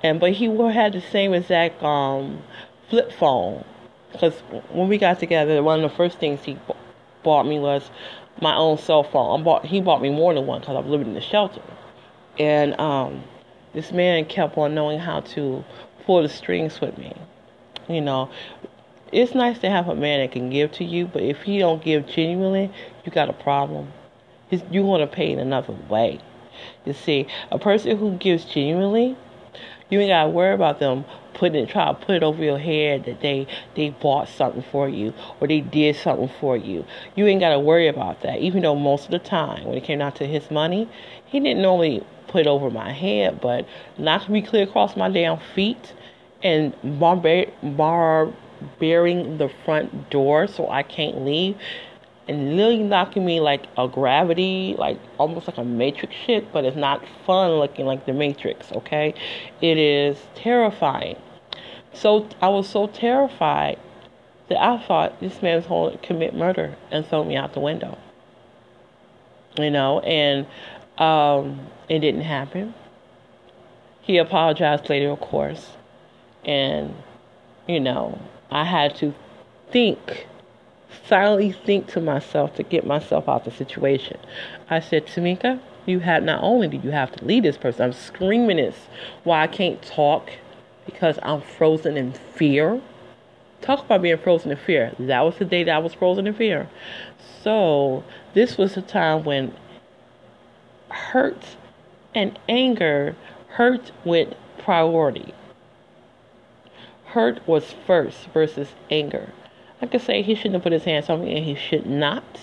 and 0.02 0.20
but 0.20 0.32
he 0.32 0.46
had 0.46 0.92
the 0.92 1.00
same 1.00 1.32
exact 1.32 1.82
um, 1.82 2.42
flip 2.90 3.12
phone, 3.12 3.64
because 4.12 4.34
when 4.70 4.88
we 4.88 4.98
got 4.98 5.18
together, 5.18 5.62
one 5.62 5.82
of 5.82 5.90
the 5.90 5.96
first 5.96 6.18
things 6.18 6.44
he 6.44 6.58
bought 7.22 7.46
me 7.46 7.58
was 7.58 7.90
my 8.40 8.54
own 8.54 8.76
cell 8.76 9.02
phone. 9.02 9.40
I 9.40 9.42
bought 9.42 9.64
he 9.64 9.80
bought 9.80 10.02
me 10.02 10.10
more 10.10 10.34
than 10.34 10.46
one 10.46 10.60
because 10.60 10.76
I 10.76 10.80
was 10.80 10.90
living 10.90 11.08
in 11.08 11.14
the 11.14 11.20
shelter, 11.20 11.62
and 12.38 12.78
um 12.78 13.24
this 13.77 13.93
man 13.93 14.24
kept 14.24 14.57
on 14.57 14.74
knowing 14.74 14.99
how 14.99 15.20
to 15.20 15.62
pull 16.07 16.22
the 16.22 16.31
strings 16.31 16.81
with 16.81 16.97
me. 16.97 17.14
You 17.91 18.01
know, 18.01 18.31
it's 19.12 19.35
nice 19.35 19.59
to 19.59 19.68
have 19.68 19.89
a 19.89 19.95
man 19.95 20.20
that 20.20 20.33
can 20.33 20.49
give 20.49 20.72
to 20.72 20.85
you, 20.85 21.07
but 21.07 21.22
if 21.22 21.43
he 21.43 21.59
don't 21.59 21.85
give 21.85 22.07
genuinely, 22.07 22.72
you 23.05 23.12
got 23.12 23.29
a 23.29 23.35
problem. 23.35 23.93
you 24.70 24.83
want 24.83 25.03
to 25.03 25.14
pay 25.14 25.31
in 25.31 25.39
another 25.39 25.74
way. 25.91 26.20
You 26.87 26.95
see, 26.95 27.27
a 27.51 27.59
person 27.59 27.99
who 27.99 28.16
gives 28.16 28.47
genuinely, 28.47 29.14
you 29.91 30.01
ain't 30.01 30.09
gotta 30.09 30.31
worry 30.31 30.55
about 30.55 30.79
them 30.79 31.05
putting 31.35 31.62
it, 31.62 31.68
try 31.68 31.87
to 31.87 31.95
put 31.95 32.16
it 32.16 32.22
over 32.22 32.43
your 32.43 32.59
head 32.59 33.05
that 33.05 33.20
they 33.20 33.47
they 33.74 33.91
bought 33.91 34.27
something 34.27 34.64
for 34.72 34.89
you 34.89 35.12
or 35.39 35.47
they 35.47 35.61
did 35.61 35.97
something 35.97 36.31
for 36.41 36.57
you. 36.57 36.87
You 37.14 37.27
ain't 37.27 37.41
gotta 37.41 37.61
worry 37.61 37.89
about 37.89 38.22
that. 38.22 38.39
Even 38.39 38.62
though 38.62 38.74
most 38.74 39.05
of 39.05 39.11
the 39.11 39.18
time, 39.18 39.64
when 39.64 39.77
it 39.77 39.85
came 39.85 39.99
down 39.99 40.12
to 40.12 40.27
his 40.27 40.51
money, 40.51 40.89
he 41.27 41.41
didn't 41.41 41.61
normally 41.61 42.03
put 42.29 42.47
over 42.47 42.70
my 42.70 42.93
head, 42.93 43.41
but 43.41 43.66
clear 44.43 44.64
across 44.64 44.97
my 44.97 45.09
damn 45.09 45.39
feet 45.55 45.95
and 46.43 46.74
bar, 46.99 47.16
bar 47.62 48.33
bearing 48.79 49.39
the 49.39 49.51
front 49.64 50.11
door 50.11 50.47
so 50.47 50.70
I 50.70 50.83
can't 50.83 51.24
leave 51.24 51.57
and 52.29 52.57
literally 52.57 52.83
knocking 52.83 53.24
me 53.24 53.41
like 53.41 53.66
a 53.79 53.87
gravity, 53.87 54.74
like 54.79 54.99
almost 55.18 55.47
like 55.47 55.59
a 55.59 55.64
matrix 55.64 56.14
shit, 56.14 56.53
but 56.53 56.64
it's 56.64 56.77
not 56.77 57.03
fun 57.24 57.53
looking 57.53 57.87
like 57.87 58.07
the 58.07 58.12
matrix, 58.12 58.72
okay? 58.72 59.14
It 59.61 59.79
is 59.79 60.18
terrifying. 60.35 61.16
So 61.93 62.29
I 62.43 62.49
was 62.49 62.68
so 62.68 62.89
terrified 62.89 63.79
that 64.49 64.62
I 64.62 64.79
thought 64.79 65.20
this 65.20 65.41
man 65.41 65.57
was 65.57 65.66
going 65.66 65.99
to 65.99 66.07
commit 66.07 66.35
murder 66.35 66.77
and 66.91 67.07
throw 67.07 67.24
me 67.24 67.37
out 67.37 67.55
the 67.55 67.61
window. 67.61 67.97
You 69.59 69.70
know, 69.70 70.01
and 70.01 70.47
um, 70.99 71.61
it 71.88 72.01
didn't 72.01 72.22
happen. 72.22 72.74
He 74.01 74.18
apologized 74.18 74.88
later, 74.88 75.11
of 75.11 75.20
course. 75.20 75.70
And, 76.44 76.94
you 77.66 77.80
know, 77.80 78.18
I 78.51 78.64
had 78.64 78.94
to 78.97 79.14
think, 79.70 80.26
silently 81.07 81.53
think 81.53 81.88
to 81.88 82.01
myself 82.01 82.55
to 82.57 82.62
get 82.62 82.86
myself 82.86 83.28
out 83.28 83.44
of 83.44 83.44
the 83.44 83.51
situation. 83.51 84.18
I 84.70 84.80
said, 84.80 85.07
Tamika, 85.07 85.61
you 85.86 86.01
have 86.01 86.22
not 86.22 86.42
only 86.42 86.68
do 86.68 86.78
you 86.78 86.90
have 86.90 87.12
to 87.12 87.24
leave 87.24 87.42
this 87.42 87.57
person, 87.57 87.86
I'm 87.86 87.92
screaming 87.92 88.57
this 88.57 88.76
why 89.24 89.42
I 89.42 89.47
can't 89.47 89.82
talk 89.82 90.30
because 90.84 91.18
I'm 91.22 91.40
frozen 91.40 91.97
in 91.97 92.12
fear. 92.12 92.80
Talk 93.61 93.84
about 93.84 94.03
being 94.03 94.18
frozen 94.18 94.53
in 94.53 94.57
fear. 94.57 94.92
That 94.99 95.22
was 95.22 95.36
the 95.36 95.44
day 95.44 95.64
that 95.64 95.74
I 95.74 95.78
was 95.78 95.94
frozen 95.94 96.26
in 96.26 96.34
fear. 96.34 96.68
So, 97.42 98.05
this 98.34 98.57
was 98.57 98.76
a 98.76 98.82
time 98.82 99.24
when 99.24 99.55
hurt 100.91 101.57
and 102.14 102.39
anger 102.49 103.16
hurt 103.49 103.93
with 104.05 104.34
priority. 104.59 105.34
Hurt 107.07 107.47
was 107.47 107.74
first 107.87 108.26
versus 108.34 108.68
anger. 108.91 109.32
I 109.80 109.87
could 109.87 110.01
say 110.01 110.22
he 110.22 110.34
shouldn't 110.34 110.55
have 110.55 110.62
put 110.62 110.72
his 110.72 110.84
hands 110.84 111.09
on 111.09 111.22
me 111.22 111.37
and 111.37 111.45
he 111.45 111.55
should 111.55 111.87
not. 111.87 112.41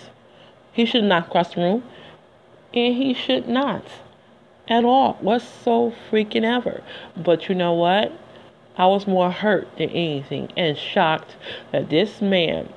He 0.71 0.85
should 0.85 1.03
not 1.03 1.29
cross 1.29 1.53
the 1.53 1.61
room 1.61 1.83
and 2.73 2.95
he 2.95 3.13
should 3.13 3.47
not 3.47 3.85
at 4.67 4.85
all. 4.85 5.17
What's 5.21 5.45
so 5.45 5.93
freaking 6.09 6.43
ever? 6.43 6.81
But 7.15 7.49
you 7.49 7.55
know 7.55 7.73
what? 7.73 8.11
I 8.77 8.87
was 8.87 9.05
more 9.05 9.29
hurt 9.31 9.67
than 9.77 9.89
anything 9.89 10.51
and 10.57 10.77
shocked 10.77 11.35
that 11.71 11.89
this 11.89 12.21
man, 12.21 12.69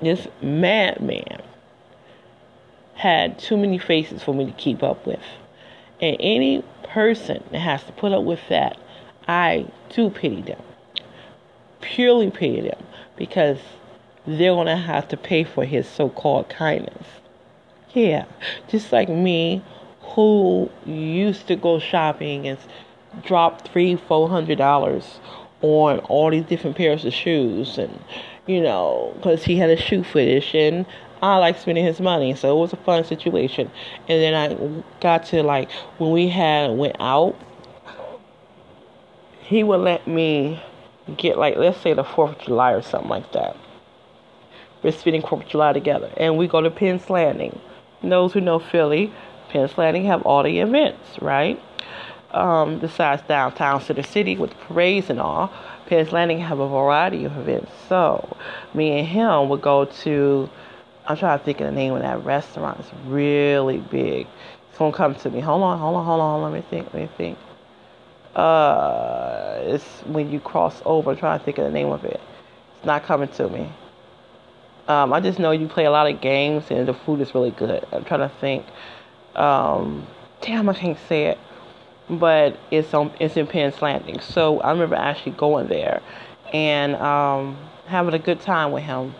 this 0.00 0.28
madman, 0.40 1.42
had 2.94 3.38
too 3.38 3.56
many 3.56 3.78
faces 3.78 4.22
for 4.22 4.34
me 4.34 4.46
to 4.46 4.52
keep 4.52 4.82
up 4.82 5.06
with. 5.06 5.22
And 6.00 6.16
any 6.20 6.64
person 6.84 7.42
that 7.50 7.58
has 7.58 7.82
to 7.84 7.92
put 7.92 8.12
up 8.12 8.24
with 8.24 8.40
that, 8.48 8.78
I 9.28 9.66
do 9.90 10.10
pity 10.10 10.42
them. 10.42 10.62
Purely 11.80 12.30
pity 12.30 12.62
them 12.62 12.82
because 13.16 13.58
they're 14.26 14.54
going 14.54 14.66
to 14.66 14.76
have 14.76 15.08
to 15.08 15.16
pay 15.16 15.44
for 15.44 15.64
his 15.64 15.88
so 15.88 16.08
called 16.08 16.48
kindness. 16.48 17.06
Yeah, 17.92 18.24
just 18.68 18.92
like 18.92 19.08
me 19.08 19.62
who 20.00 20.70
used 20.86 21.46
to 21.48 21.56
go 21.56 21.78
shopping 21.78 22.48
and 22.48 22.58
drop 23.24 23.68
three, 23.68 23.96
four 23.96 24.28
hundred 24.28 24.58
dollars 24.58 25.20
on 25.60 25.98
all 26.00 26.30
these 26.30 26.44
different 26.44 26.76
pairs 26.76 27.04
of 27.04 27.12
shoes 27.12 27.78
and 27.78 27.98
you 28.46 28.60
know, 28.60 29.12
because 29.16 29.44
he 29.44 29.56
had 29.56 29.70
a 29.70 29.76
shoe 29.76 30.02
fetish 30.02 30.54
and 30.54 30.84
I 31.22 31.36
like 31.36 31.56
spending 31.56 31.84
his 31.84 32.00
money, 32.00 32.34
so 32.34 32.56
it 32.56 32.60
was 32.60 32.72
a 32.72 32.76
fun 32.76 33.04
situation. 33.04 33.70
And 34.08 34.20
then 34.20 34.34
I 34.34 34.84
got 35.00 35.24
to 35.26 35.44
like 35.44 35.70
when 35.98 36.10
we 36.10 36.28
had 36.28 36.76
went 36.76 36.96
out, 36.98 37.36
he 39.40 39.62
would 39.62 39.80
let 39.80 40.08
me 40.08 40.60
get 41.16 41.38
like 41.38 41.56
let's 41.56 41.80
say 41.80 41.94
the 41.94 42.02
Fourth 42.02 42.32
of 42.32 42.44
July 42.44 42.72
or 42.72 42.82
something 42.82 43.08
like 43.08 43.30
that. 43.32 43.56
We're 44.82 44.90
spending 44.90 45.22
Fourth 45.22 45.44
of 45.44 45.48
July 45.48 45.72
together, 45.72 46.12
and 46.16 46.36
we 46.36 46.48
go 46.48 46.60
to 46.60 46.70
Penn's 46.70 47.08
Landing. 47.08 47.56
Those 48.02 48.32
who 48.32 48.40
know 48.40 48.58
Philly, 48.58 49.12
Penn's 49.48 49.78
Landing 49.78 50.04
have 50.06 50.22
all 50.22 50.42
the 50.42 50.58
events, 50.58 51.22
right? 51.22 51.62
Um, 52.32 52.80
besides 52.80 53.22
downtown 53.28 53.80
Center 53.80 54.02
City 54.02 54.36
with 54.36 54.50
the 54.50 54.56
parades 54.56 55.08
and 55.08 55.20
all, 55.20 55.52
Penn's 55.86 56.10
Landing 56.10 56.40
have 56.40 56.58
a 56.58 56.68
variety 56.68 57.24
of 57.24 57.36
events. 57.36 57.70
So 57.88 58.36
me 58.74 58.98
and 58.98 59.06
him 59.06 59.48
would 59.50 59.60
go 59.60 59.84
to 59.84 60.50
I'm 61.06 61.16
trying 61.16 61.38
to 61.38 61.44
think 61.44 61.60
of 61.60 61.66
the 61.66 61.72
name 61.72 61.94
of 61.94 62.02
that 62.02 62.24
restaurant. 62.24 62.80
It's 62.80 62.90
really 63.06 63.78
big. 63.78 64.26
It's 64.68 64.78
gonna 64.78 64.92
come 64.92 65.14
to 65.16 65.30
me. 65.30 65.40
Hold 65.40 65.62
on, 65.62 65.78
hold 65.78 65.96
on, 65.96 66.04
hold 66.04 66.20
on. 66.20 66.42
Let 66.42 66.52
me 66.52 66.64
think. 66.70 66.92
Let 66.94 67.02
me 67.02 67.08
think. 67.16 67.38
Uh, 68.36 69.58
it's 69.62 69.84
when 70.06 70.30
you 70.30 70.40
cross 70.40 70.80
over. 70.84 71.10
I'm 71.10 71.16
trying 71.16 71.38
to 71.38 71.44
think 71.44 71.58
of 71.58 71.64
the 71.64 71.70
name 71.70 71.88
of 71.88 72.04
it. 72.04 72.20
It's 72.76 72.86
not 72.86 73.02
coming 73.02 73.28
to 73.28 73.48
me. 73.48 73.70
Um, 74.88 75.12
I 75.12 75.20
just 75.20 75.38
know 75.38 75.52
you 75.52 75.68
play 75.68 75.84
a 75.84 75.90
lot 75.90 76.10
of 76.10 76.20
games 76.20 76.64
and 76.70 76.88
the 76.88 76.94
food 76.94 77.20
is 77.20 77.34
really 77.34 77.52
good. 77.52 77.86
I'm 77.92 78.04
trying 78.04 78.28
to 78.28 78.34
think. 78.40 78.66
Um, 79.36 80.06
damn, 80.40 80.68
I 80.68 80.74
can't 80.74 80.98
say 81.08 81.26
it, 81.26 81.38
but 82.10 82.58
it's 82.70 82.92
on 82.92 83.12
it's 83.20 83.36
in 83.36 83.46
Penn's 83.46 83.80
Landing. 83.80 84.20
So 84.20 84.60
I 84.60 84.70
remember 84.72 84.96
actually 84.96 85.32
going 85.32 85.68
there 85.68 86.02
and 86.52 86.96
um, 86.96 87.56
having 87.86 88.14
a 88.14 88.18
good 88.18 88.40
time 88.40 88.72
with 88.72 88.82
him. 88.82 89.14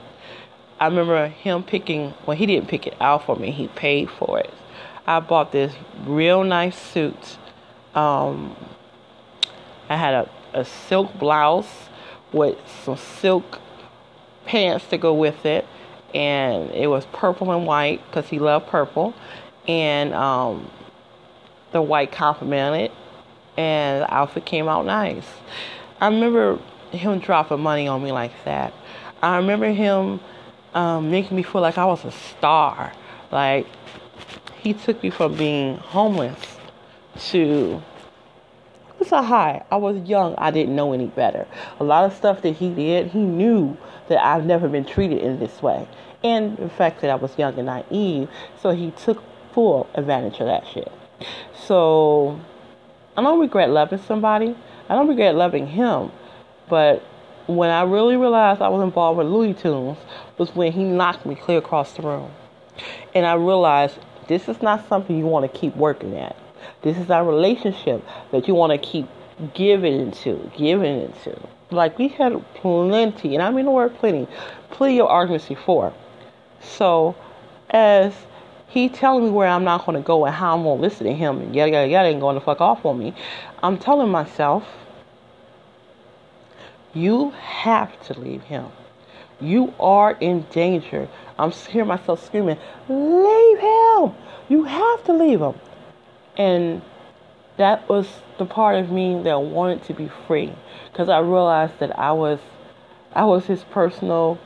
I 0.83 0.87
remember 0.87 1.29
him 1.29 1.63
picking. 1.63 2.13
Well, 2.27 2.37
he 2.37 2.45
didn't 2.45 2.67
pick 2.67 2.89
it 2.89 2.97
out 3.01 3.25
for 3.25 3.37
me. 3.37 3.53
He 3.53 3.69
paid 3.69 4.11
for 4.11 4.41
it. 4.41 4.53
I 5.07 5.21
bought 5.21 5.53
this 5.53 5.73
real 6.05 6.43
nice 6.43 6.77
suit. 6.77 7.39
Um, 7.95 8.57
I 9.89 9.97
had 9.97 10.13
a, 10.13 10.31
a 10.53 10.65
silk 10.65 11.17
blouse 11.21 11.89
with 12.33 12.59
some 12.83 12.97
silk 12.97 13.61
pants 14.45 14.89
to 14.89 14.99
go 14.99 15.15
with 15.15 15.47
it, 15.47 15.69
and 16.17 16.73
it 16.73 16.89
was 16.89 17.07
purple 17.13 17.53
and 17.53 17.65
white 17.65 18.05
because 18.09 18.29
he 18.29 18.41
loved 18.41 18.67
purple, 18.67 19.15
and 19.69 20.13
um, 20.13 20.69
the 21.71 21.81
white 21.81 22.11
complemented, 22.11 22.91
and 23.57 24.03
the 24.03 24.13
outfit 24.13 24.47
came 24.47 24.67
out 24.67 24.85
nice. 24.85 25.29
I 26.01 26.09
remember 26.09 26.59
him 26.91 27.21
dropping 27.21 27.61
money 27.61 27.87
on 27.87 28.03
me 28.03 28.11
like 28.11 28.33
that. 28.47 28.75
I 29.23 29.37
remember 29.37 29.71
him 29.71 30.19
um, 30.75 31.11
making 31.11 31.37
me 31.37 31.43
feel 31.43 31.61
like 31.61 31.79
I 31.79 31.85
was 31.85 32.05
a 32.05 32.13
star. 32.13 32.93
Like 33.31 33.67
he 34.61 34.75
took 34.75 35.03
me 35.03 35.11
from 35.11 35.37
being 35.37 35.77
homeless 35.77 36.39
to 37.31 37.83
it's 39.03 39.11
a 39.11 39.21
high. 39.21 39.65
I 39.71 39.77
was 39.77 40.09
young. 40.09 40.37
I 40.39 40.53
didn't 40.53 40.77
know 40.77 40.93
any 40.93 41.09
better. 41.09 41.47
A 41.81 41.85
lot 41.85 42.05
of 42.05 42.15
stuff 42.15 42.43
that 42.43 42.55
he 42.57 42.71
did, 42.73 43.09
he 43.09 43.19
knew 43.19 43.77
that 44.09 44.25
I've 44.25 44.47
never 44.47 44.69
been 44.69 44.85
treated 44.85 45.19
in 45.19 45.41
this 45.41 45.61
way. 45.61 45.89
And 46.23 46.57
the 46.57 46.69
fact 46.69 47.01
that 47.01 47.11
I 47.11 47.17
was 47.17 47.37
young 47.37 47.57
and 47.59 47.67
naive, 47.67 48.29
so 48.61 48.71
he 48.71 48.93
took 48.93 49.23
full 49.53 49.89
advantage 49.95 50.39
of 50.39 50.47
that 50.47 50.69
shit. 50.69 50.91
So 51.67 52.41
I 53.17 53.23
don't 53.23 53.41
regret 53.41 53.71
loving 53.71 53.99
somebody. 53.99 54.57
I 54.89 54.95
don't 54.95 55.09
regret 55.09 55.35
loving 55.35 55.67
him. 55.67 56.13
But 56.69 57.03
when 57.47 57.71
I 57.71 57.83
really 57.83 58.17
realized 58.17 58.63
I 58.63 58.69
was 58.69 58.83
involved 58.83 59.19
with 59.19 59.27
Looney 59.27 59.55
Tunes 59.55 59.99
was 60.39 60.55
when 60.55 60.73
he 60.73 60.85
knocked 60.85 61.27
me 61.27 61.35
clear 61.35 61.59
across 61.59 61.93
the 61.95 62.03
room. 62.03 62.31
And 63.15 63.27
I 63.27 63.35
realized 63.35 63.99
this 64.29 64.49
is 64.49 64.63
not 64.63 64.89
something 64.89 65.19
you 65.19 65.27
want 65.27 65.51
to 65.51 65.59
keep 65.59 65.77
working 65.77 66.17
at. 66.17 66.37
This 66.83 66.97
is 66.97 67.11
our 67.11 67.25
relationship 67.25 68.05
that 68.31 68.49
you 68.49 68.55
want 68.55 68.73
to 68.73 68.79
keep 68.79 69.09
giving 69.55 70.01
into, 70.01 70.51
giving 70.57 71.03
into. 71.03 71.39
Like 71.71 71.99
we 71.99 72.09
had 72.09 72.43
plenty, 72.55 73.35
and 73.35 73.43
I 73.43 73.51
mean 73.51 73.65
the 73.65 73.71
word 73.71 73.95
plenty, 73.97 74.29
plenty 74.71 75.01
of 75.01 75.07
arguments 75.07 75.49
before. 75.49 75.93
So 76.61 77.17
as 77.71 78.15
he 78.69 78.89
telling 78.89 79.25
me 79.25 79.31
where 79.31 79.49
I'm 79.49 79.65
not 79.65 79.85
going 79.85 79.97
to 79.97 80.07
go 80.07 80.25
and 80.25 80.35
how 80.35 80.55
I'm 80.57 80.63
going 80.63 80.79
to 80.79 80.83
listen 80.83 81.07
to 81.07 81.13
him 81.13 81.41
and 81.41 81.55
yada 81.55 81.73
yada 81.73 81.89
yada 81.89 82.09
and 82.09 82.21
going 82.21 82.39
to 82.39 82.41
fuck 82.41 82.61
off 82.61 82.85
on 82.85 82.99
me, 82.99 83.15
I'm 83.63 83.79
telling 83.79 84.11
myself, 84.11 84.65
you 86.95 87.31
have 87.31 88.01
to 88.07 88.19
leave 88.19 88.43
him. 88.43 88.67
You 89.41 89.75
are 89.81 90.13
in 90.13 90.47
danger. 90.51 91.09
I'm 91.39 91.51
hearing 91.51 91.89
myself 91.89 92.25
screaming, 92.25 92.59
leave 92.89 93.59
him. 93.59 94.15
You 94.49 94.65
have 94.65 95.05
to 95.05 95.13
leave 95.13 95.41
him. 95.41 95.55
And 96.37 96.83
that 97.57 97.89
was 97.89 98.09
the 98.39 98.47
part 98.47 98.77
of 98.77 98.91
me 98.91 99.21
that 99.23 99.41
wanted 99.41 99.85
to 99.85 99.95
be 99.95 100.11
free 100.27 100.53
because 100.91 101.09
I 101.09 101.19
realized 101.19 101.79
that 101.81 101.99
I 101.99 102.13
was 102.13 102.39
I 103.13 103.25
was 103.25 103.45
his 103.47 103.63
personal 103.65 104.39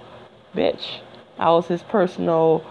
bitch. 0.54 1.00
I 1.38 1.50
was 1.50 1.66
his 1.68 1.82
personal 1.82 2.64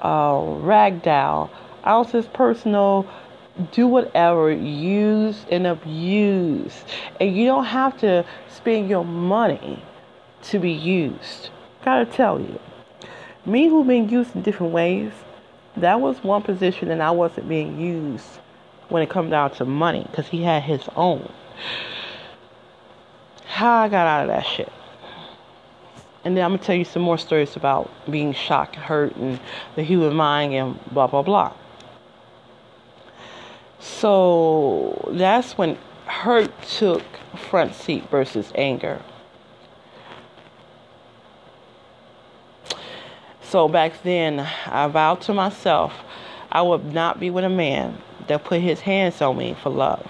uh, 0.00 0.34
ragdoll. 0.34 1.50
I 1.84 1.98
was 1.98 2.10
his 2.10 2.26
personal 2.26 3.06
do 3.72 3.86
whatever, 3.86 4.50
use 4.50 5.44
and 5.50 5.66
abuse. 5.66 6.84
And 7.20 7.36
you 7.36 7.46
don't 7.46 7.64
have 7.64 7.98
to 7.98 8.24
spend 8.48 8.88
your 8.88 9.04
money 9.04 9.82
to 10.42 10.58
be 10.58 10.72
used. 10.72 11.50
Gotta 11.84 12.06
tell 12.06 12.40
you. 12.40 12.58
Me 13.44 13.68
who 13.68 13.84
been 13.84 14.08
used 14.08 14.34
in 14.34 14.42
different 14.42 14.72
ways, 14.72 15.12
that 15.76 16.00
was 16.00 16.22
one 16.22 16.42
position 16.42 16.90
and 16.90 17.02
I 17.02 17.10
wasn't 17.10 17.48
being 17.48 17.80
used 17.80 18.38
when 18.88 19.02
it 19.02 19.10
comes 19.10 19.30
down 19.30 19.50
to 19.52 19.64
money 19.64 20.06
because 20.10 20.28
he 20.28 20.42
had 20.42 20.62
his 20.62 20.82
own. 20.96 21.30
How 23.46 23.82
I 23.82 23.88
got 23.88 24.06
out 24.06 24.22
of 24.22 24.28
that 24.28 24.46
shit. 24.46 24.72
And 26.24 26.36
then 26.36 26.44
I'm 26.44 26.52
gonna 26.52 26.62
tell 26.62 26.76
you 26.76 26.84
some 26.84 27.02
more 27.02 27.18
stories 27.18 27.56
about 27.56 27.90
being 28.08 28.32
shocked, 28.32 28.76
hurt, 28.76 29.16
and 29.16 29.40
the 29.74 29.82
human 29.82 30.14
mind, 30.14 30.54
and 30.54 30.78
blah 30.92 31.08
blah 31.08 31.22
blah. 31.22 31.52
So 33.82 35.10
that's 35.12 35.58
when 35.58 35.76
hurt 36.06 36.50
took 36.62 37.02
front 37.36 37.74
seat 37.74 38.08
versus 38.10 38.52
anger. 38.54 39.02
So 43.42 43.68
back 43.68 44.02
then, 44.04 44.48
I 44.66 44.86
vowed 44.86 45.20
to 45.22 45.34
myself 45.34 45.92
I 46.52 46.62
would 46.62 46.92
not 46.92 47.18
be 47.18 47.28
with 47.28 47.44
a 47.44 47.50
man 47.50 47.98
that 48.28 48.44
put 48.44 48.60
his 48.60 48.80
hands 48.80 49.20
on 49.20 49.36
me 49.36 49.56
for 49.60 49.70
love. 49.70 50.06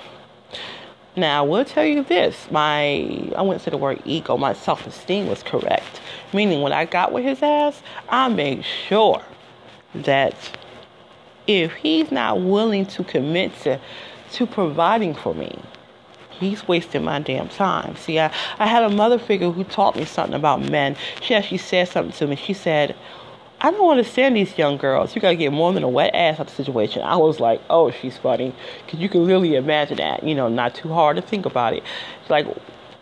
Now, 1.16 1.44
I 1.44 1.46
will 1.46 1.64
tell 1.64 1.84
you 1.84 2.04
this 2.04 2.50
my, 2.50 3.32
I 3.34 3.42
wouldn't 3.42 3.62
say 3.62 3.70
the 3.70 3.78
word 3.78 4.02
ego, 4.04 4.36
my 4.36 4.52
self 4.52 4.86
esteem 4.86 5.28
was 5.28 5.42
correct. 5.42 6.00
Meaning, 6.34 6.60
when 6.60 6.72
I 6.72 6.84
got 6.84 7.10
with 7.10 7.24
his 7.24 7.42
ass, 7.42 7.82
I 8.08 8.28
made 8.28 8.64
sure 8.64 9.22
that 9.94 10.34
if 11.47 11.72
he's 11.74 12.11
not 12.12 12.40
willing 12.40 12.86
to 12.86 13.05
commit 13.05 13.55
to, 13.62 13.80
to 14.32 14.47
providing 14.47 15.14
for 15.14 15.34
me, 15.34 15.59
he's 16.30 16.66
wasting 16.66 17.05
my 17.05 17.18
damn 17.20 17.49
time. 17.49 17.97
See, 17.97 18.18
I, 18.18 18.32
I 18.59 18.66
had 18.66 18.82
a 18.82 18.90
mother 18.90 19.18
figure 19.18 19.51
who 19.51 19.64
taught 19.64 19.97
me 19.97 20.05
something 20.05 20.34
about 20.34 20.61
men. 20.61 20.97
She 21.20 21.34
actually 21.34 21.59
said 21.59 21.88
something 21.88 22.12
to 22.18 22.26
me. 22.26 22.36
She 22.36 22.53
said, 22.53 22.97
I 23.61 23.70
don't 23.70 23.90
understand 23.90 24.36
these 24.36 24.59
young 24.59 24.76
girls. 24.76 25.14
You 25.14 25.22
gotta 25.22 25.36
get 25.36 25.53
more 25.53 25.72
than 25.72 25.84
a 25.84 25.88
wet 25.88 26.14
ass 26.14 26.34
out 26.34 26.40
of 26.40 26.47
the 26.49 26.64
situation. 26.64 27.03
I 27.03 27.16
was 27.16 27.38
like, 27.38 27.61
oh, 27.70 27.90
she's 27.90 28.16
funny. 28.16 28.55
Cause 28.88 28.99
you 28.99 29.09
can 29.09 29.24
really 29.24 29.55
imagine 29.55 29.99
that. 29.99 30.24
You 30.24 30.34
know, 30.34 30.49
not 30.49 30.74
too 30.74 30.88
hard 30.88 31.16
to 31.16 31.22
think 31.22 31.47
about 31.47 31.74
it. 31.74 31.84
It's 32.20 32.30
like, 32.30 32.47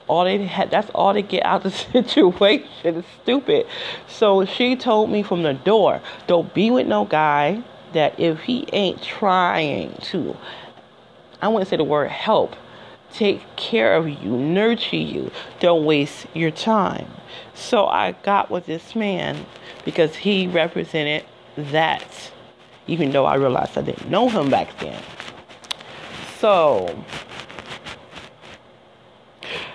all 0.06 0.24
they 0.24 0.44
had, 0.44 0.70
that's 0.70 0.90
all 0.90 1.14
they 1.14 1.22
get 1.22 1.46
out 1.46 1.64
of 1.64 1.72
the 1.72 2.02
situation. 2.08 2.66
It's 2.84 3.08
stupid. 3.22 3.66
So 4.08 4.44
she 4.44 4.76
told 4.76 5.08
me 5.08 5.22
from 5.22 5.44
the 5.44 5.54
door, 5.54 6.02
don't 6.26 6.52
be 6.52 6.70
with 6.70 6.86
no 6.86 7.04
guy 7.04 7.62
that 7.92 8.18
if 8.18 8.40
he 8.40 8.66
ain't 8.72 9.02
trying 9.02 9.94
to, 10.02 10.36
I 11.42 11.48
wouldn't 11.48 11.68
say 11.68 11.76
the 11.76 11.84
word 11.84 12.10
help, 12.10 12.56
take 13.12 13.56
care 13.56 13.94
of 13.94 14.08
you, 14.08 14.30
nurture 14.30 14.96
you, 14.96 15.30
don't 15.58 15.84
waste 15.84 16.26
your 16.34 16.50
time. 16.50 17.10
So 17.54 17.86
I 17.86 18.12
got 18.12 18.50
with 18.50 18.66
this 18.66 18.94
man 18.94 19.46
because 19.84 20.16
he 20.16 20.46
represented 20.46 21.24
that, 21.56 22.30
even 22.86 23.10
though 23.10 23.26
I 23.26 23.34
realized 23.34 23.76
I 23.76 23.82
didn't 23.82 24.10
know 24.10 24.28
him 24.28 24.50
back 24.50 24.78
then. 24.78 25.02
So, 26.38 27.04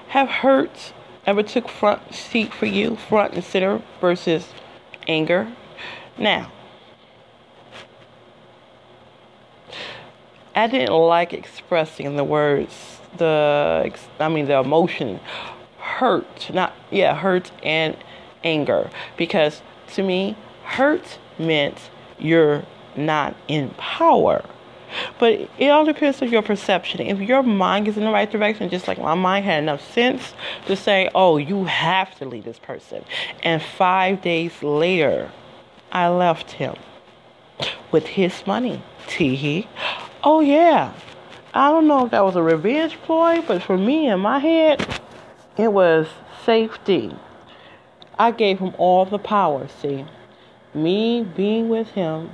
have 0.07 0.29
hurt 0.29 0.93
ever 1.25 1.43
took 1.43 1.67
front 1.67 2.13
seat 2.13 2.53
for 2.53 2.65
you, 2.65 2.95
front 2.95 3.33
and 3.33 3.43
center 3.43 3.81
versus 3.99 4.47
anger? 5.07 5.51
Now, 6.17 6.51
I 10.55 10.67
didn't 10.67 10.93
like 10.93 11.33
expressing 11.33 12.15
the 12.15 12.23
words, 12.23 12.99
the 13.17 13.91
I 14.19 14.29
mean 14.29 14.45
the 14.45 14.59
emotion, 14.59 15.19
hurt, 15.79 16.49
not 16.53 16.73
yeah, 16.91 17.15
hurt 17.15 17.51
and 17.61 17.97
anger 18.43 18.89
because 19.17 19.61
to 19.93 20.03
me, 20.03 20.37
hurt 20.63 21.19
meant 21.37 21.89
you're 22.17 22.63
not 22.95 23.35
in 23.47 23.69
power. 23.71 24.43
But 25.19 25.49
it 25.57 25.67
all 25.67 25.83
depends 25.83 26.21
on 26.21 26.29
your 26.29 26.41
perception. 26.41 27.01
If 27.01 27.19
your 27.19 27.43
mind 27.43 27.87
is 27.87 27.97
in 27.97 28.05
the 28.05 28.11
right 28.11 28.31
direction, 28.31 28.69
just 28.69 28.87
like 28.87 28.97
my 28.97 29.15
mind 29.15 29.45
had 29.45 29.61
enough 29.61 29.81
sense 29.93 30.33
to 30.67 30.75
say, 30.75 31.09
oh, 31.13 31.37
you 31.37 31.65
have 31.65 32.15
to 32.19 32.25
leave 32.25 32.45
this 32.45 32.59
person. 32.59 33.03
And 33.43 33.61
five 33.61 34.21
days 34.21 34.63
later, 34.63 35.31
I 35.91 36.07
left 36.07 36.51
him 36.51 36.75
with 37.91 38.05
his 38.05 38.45
money. 38.47 38.81
Teehee. 39.07 39.67
Oh, 40.27 40.39
yeah. 40.39 40.91
I 41.53 41.69
don't 41.69 41.87
know 41.87 42.05
if 42.05 42.11
that 42.11 42.25
was 42.25 42.35
a 42.35 42.41
revenge 42.41 42.97
ploy, 43.03 43.41
but 43.41 43.61
for 43.61 43.77
me 43.77 44.09
in 44.09 44.19
my 44.19 44.39
head, 44.39 44.85
it 45.55 45.71
was 45.71 46.07
safety. 46.43 47.15
I 48.17 48.31
gave 48.31 48.57
him 48.57 48.73
all 48.79 49.05
the 49.05 49.19
power, 49.19 49.67
see. 49.67 50.03
Me 50.73 51.21
being 51.21 51.69
with 51.69 51.89
him, 51.89 52.31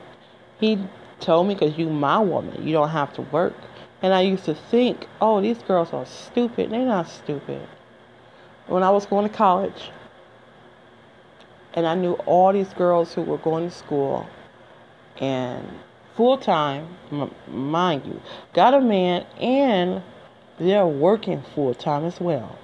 he 0.57 0.79
told 1.19 1.47
me, 1.47 1.53
because 1.53 1.77
you 1.77 1.89
my 1.89 2.19
woman, 2.19 2.65
you 2.65 2.71
don't 2.71 2.89
have 2.89 3.13
to 3.15 3.23
work. 3.23 3.55
And 4.01 4.13
I 4.13 4.21
used 4.21 4.45
to 4.45 4.55
think, 4.55 5.05
oh, 5.19 5.41
these 5.41 5.59
girls 5.59 5.91
are 5.91 6.05
stupid. 6.05 6.71
They're 6.71 6.85
not 6.85 7.09
stupid. 7.09 7.61
When 8.67 8.83
I 8.83 8.89
was 8.89 9.05
going 9.05 9.29
to 9.29 9.35
college, 9.35 9.91
And 11.73 11.85
I 11.87 11.95
knew 11.95 12.13
all 12.25 12.53
these 12.53 12.73
girls 12.73 13.13
who 13.13 13.21
were 13.21 13.37
going 13.37 13.69
to 13.69 13.75
school 13.75 14.27
and 15.17 15.65
full 16.21 16.37
time, 16.37 16.87
mind 17.47 18.05
you, 18.05 18.21
got 18.53 18.75
a 18.75 18.79
man 18.79 19.25
and 19.41 20.03
they're 20.59 20.85
working 20.85 21.41
full 21.55 21.73
time 21.73 22.05
as 22.05 22.21
well. 22.21 22.59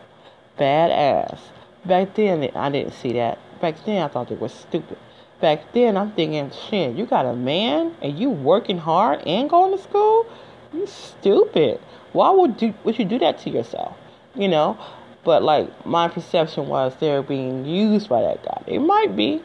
Badass. 0.59 1.39
Back 1.83 2.13
then, 2.13 2.51
I 2.53 2.69
didn't 2.69 2.93
see 2.93 3.13
that. 3.13 3.39
Back 3.59 3.83
then, 3.83 4.03
I 4.03 4.09
thought 4.09 4.29
they 4.29 4.35
were 4.35 4.47
stupid. 4.49 4.99
Back 5.41 5.73
then, 5.73 5.97
I'm 5.97 6.11
thinking, 6.11 6.51
shit, 6.69 6.95
you 6.95 7.07
got 7.07 7.25
a 7.25 7.33
man 7.33 7.95
and 7.99 8.19
you 8.19 8.29
working 8.29 8.77
hard 8.77 9.21
and 9.25 9.49
going 9.49 9.75
to 9.75 9.81
school? 9.81 10.27
You 10.71 10.85
stupid. 10.85 11.79
Why 12.13 12.29
would 12.29 12.61
you, 12.61 12.75
would 12.83 12.99
you 12.99 13.05
do 13.05 13.17
that 13.17 13.39
to 13.39 13.49
yourself? 13.49 13.97
You 14.35 14.49
know? 14.49 14.77
But 15.23 15.41
like 15.41 15.83
my 15.83 16.09
perception 16.09 16.67
was 16.67 16.93
they're 16.99 17.23
being 17.23 17.65
used 17.65 18.07
by 18.07 18.21
that 18.21 18.43
guy. 18.43 18.61
They 18.67 18.77
might 18.77 19.15
be, 19.15 19.41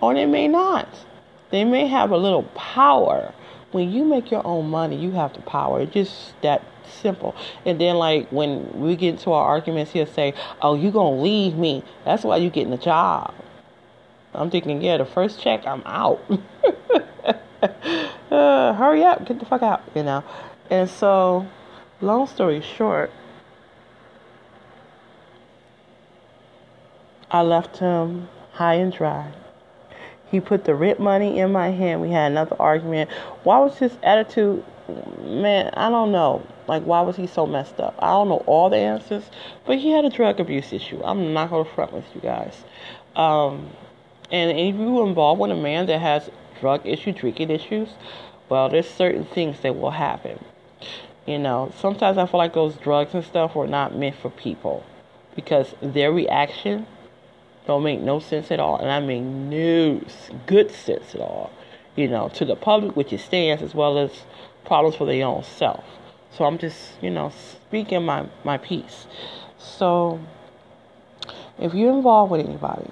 or 0.00 0.12
they 0.12 0.26
may 0.26 0.48
not. 0.48 0.88
They 1.50 1.64
may 1.64 1.86
have 1.86 2.10
a 2.10 2.16
little 2.16 2.42
power. 2.56 3.32
When 3.74 3.90
you 3.90 4.04
make 4.04 4.30
your 4.30 4.46
own 4.46 4.70
money, 4.70 4.94
you 4.94 5.10
have 5.10 5.32
the 5.32 5.40
power. 5.40 5.80
It's 5.80 5.92
just 5.92 6.40
that 6.42 6.62
simple. 6.88 7.34
And 7.66 7.80
then 7.80 7.96
like 7.96 8.28
when 8.28 8.70
we 8.80 8.94
get 8.94 9.14
into 9.14 9.32
our 9.32 9.44
arguments, 9.44 9.90
he'll 9.90 10.06
say, 10.06 10.32
"Oh, 10.62 10.76
you 10.76 10.92
gonna 10.92 11.20
leave 11.20 11.56
me? 11.56 11.82
That's 12.04 12.22
why 12.22 12.36
you 12.36 12.50
getting 12.50 12.72
a 12.72 12.78
job." 12.78 13.34
I'm 14.32 14.48
thinking, 14.48 14.80
yeah, 14.80 14.98
the 14.98 15.04
first 15.04 15.40
check, 15.40 15.66
I'm 15.66 15.82
out. 15.84 16.20
uh, 18.30 18.72
hurry 18.74 19.02
up, 19.02 19.26
get 19.26 19.40
the 19.40 19.44
fuck 19.44 19.62
out, 19.62 19.82
you 19.92 20.04
know. 20.04 20.22
And 20.70 20.88
so, 20.88 21.48
long 22.00 22.28
story 22.28 22.60
short, 22.60 23.10
I 27.28 27.42
left 27.42 27.78
him 27.78 28.28
high 28.52 28.74
and 28.74 28.92
dry. 28.92 29.32
He 30.30 30.40
put 30.40 30.64
the 30.64 30.74
rent 30.74 31.00
money 31.00 31.38
in 31.38 31.52
my 31.52 31.70
hand. 31.70 32.00
We 32.00 32.10
had 32.10 32.32
another 32.32 32.56
argument. 32.58 33.10
Why 33.42 33.58
was 33.58 33.78
his 33.78 33.96
attitude? 34.02 34.64
Man, 35.20 35.70
I 35.74 35.88
don't 35.90 36.12
know. 36.12 36.46
Like, 36.66 36.82
why 36.82 37.02
was 37.02 37.16
he 37.16 37.26
so 37.26 37.46
messed 37.46 37.80
up? 37.80 37.94
I 37.98 38.08
don't 38.08 38.28
know 38.28 38.42
all 38.46 38.70
the 38.70 38.76
answers, 38.76 39.24
but 39.66 39.78
he 39.78 39.90
had 39.90 40.04
a 40.04 40.10
drug 40.10 40.40
abuse 40.40 40.72
issue. 40.72 41.00
I'm 41.04 41.32
not 41.32 41.50
going 41.50 41.64
to 41.64 41.70
front 41.70 41.92
with 41.92 42.04
you 42.14 42.20
guys. 42.20 42.64
Um, 43.16 43.70
and 44.30 44.50
if 44.58 44.74
you 44.74 45.02
involved 45.02 45.40
with 45.40 45.50
a 45.50 45.56
man 45.56 45.86
that 45.86 46.00
has 46.00 46.30
drug 46.60 46.86
issue, 46.86 47.12
drinking 47.12 47.50
issues, 47.50 47.90
well, 48.48 48.68
there's 48.68 48.88
certain 48.88 49.24
things 49.24 49.60
that 49.60 49.76
will 49.76 49.90
happen. 49.90 50.42
You 51.26 51.38
know, 51.38 51.72
sometimes 51.78 52.18
I 52.18 52.26
feel 52.26 52.38
like 52.38 52.52
those 52.52 52.76
drugs 52.76 53.14
and 53.14 53.24
stuff 53.24 53.54
were 53.54 53.66
not 53.66 53.96
meant 53.96 54.16
for 54.16 54.30
people 54.30 54.84
because 55.34 55.74
their 55.80 56.12
reaction 56.12 56.86
don't 57.66 57.82
make 57.82 58.00
no 58.00 58.18
sense 58.18 58.50
at 58.50 58.60
all. 58.60 58.78
And 58.78 58.90
I 58.90 59.00
mean 59.00 59.50
no 59.50 60.00
good 60.46 60.70
sense 60.70 61.14
at 61.14 61.20
all, 61.20 61.50
you 61.96 62.08
know, 62.08 62.28
to 62.30 62.44
the 62.44 62.56
public, 62.56 62.96
which 62.96 63.12
it 63.12 63.20
stands, 63.20 63.62
as 63.62 63.74
well 63.74 63.98
as 63.98 64.10
problems 64.64 64.96
for 64.96 65.06
their 65.06 65.26
own 65.26 65.42
self. 65.42 65.84
So 66.30 66.44
I'm 66.44 66.58
just, 66.58 67.00
you 67.00 67.10
know, 67.10 67.30
speaking 67.30 68.04
my, 68.04 68.26
my 68.42 68.58
piece. 68.58 69.06
So 69.58 70.20
if 71.58 71.74
you're 71.74 71.94
involved 71.94 72.32
with 72.32 72.46
anybody, 72.46 72.90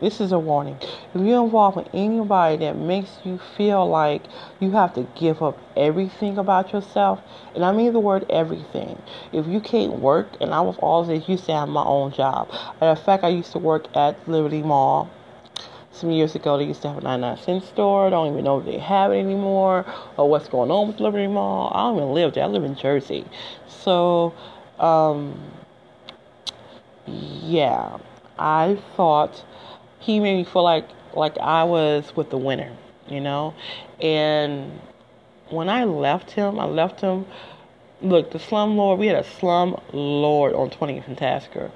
this 0.00 0.20
is 0.20 0.30
a 0.30 0.38
warning. 0.38 0.76
If 1.14 1.20
you're 1.20 1.44
involved 1.44 1.76
with 1.76 1.88
anybody 1.92 2.56
that 2.58 2.76
makes 2.76 3.18
you 3.24 3.40
feel 3.56 3.88
like 3.88 4.22
you 4.60 4.70
have 4.70 4.94
to 4.94 5.06
give 5.16 5.42
up 5.42 5.58
everything 5.76 6.38
about 6.38 6.72
yourself, 6.72 7.20
and 7.54 7.64
I 7.64 7.72
mean 7.72 7.92
the 7.92 8.00
word 8.00 8.24
everything. 8.30 9.00
If 9.32 9.46
you 9.46 9.60
can't 9.60 9.98
work, 9.98 10.28
and 10.40 10.54
I 10.54 10.60
was 10.60 10.76
always 10.78 11.28
used 11.28 11.46
to 11.46 11.52
have 11.52 11.68
my 11.68 11.82
own 11.82 12.12
job. 12.12 12.48
In 12.80 12.94
fact, 12.96 13.24
I 13.24 13.28
used 13.28 13.52
to 13.52 13.58
work 13.58 13.86
at 13.96 14.16
Liberty 14.28 14.62
Mall. 14.62 15.10
Some 15.90 16.12
years 16.12 16.36
ago, 16.36 16.56
they 16.56 16.64
used 16.64 16.82
to 16.82 16.88
have 16.88 16.98
a 16.98 17.00
99 17.00 17.38
cent 17.38 17.64
store. 17.64 18.06
I 18.06 18.10
don't 18.10 18.32
even 18.32 18.44
know 18.44 18.60
if 18.60 18.66
they 18.66 18.78
have 18.78 19.10
it 19.10 19.18
anymore 19.18 19.84
or 20.16 20.28
what's 20.28 20.46
going 20.46 20.70
on 20.70 20.86
with 20.86 21.00
Liberty 21.00 21.26
Mall. 21.26 21.72
I 21.74 21.88
don't 21.88 21.96
even 21.96 22.14
live 22.14 22.34
there. 22.34 22.44
I 22.44 22.46
live 22.46 22.62
in 22.62 22.76
Jersey. 22.76 23.24
So, 23.66 24.32
um, 24.78 25.40
yeah, 27.06 27.98
I 28.38 28.78
thought 28.96 29.42
he 30.08 30.20
made 30.20 30.36
me 30.38 30.44
feel 30.44 30.62
like 30.62 30.88
like 31.12 31.36
I 31.36 31.64
was 31.64 32.16
with 32.16 32.30
the 32.30 32.38
winner, 32.38 32.72
you 33.08 33.20
know. 33.20 33.54
And 34.00 34.80
when 35.50 35.68
I 35.68 35.84
left 35.84 36.30
him, 36.30 36.58
I 36.58 36.64
left 36.64 37.02
him. 37.02 37.26
Look, 38.00 38.30
the 38.30 38.38
slum 38.38 38.78
lord. 38.78 38.98
We 38.98 39.08
had 39.08 39.16
a 39.16 39.24
slum 39.24 39.78
lord 39.92 40.54
on 40.54 40.70
20th 40.70 41.06
and 41.08 41.18
Tasker, 41.18 41.70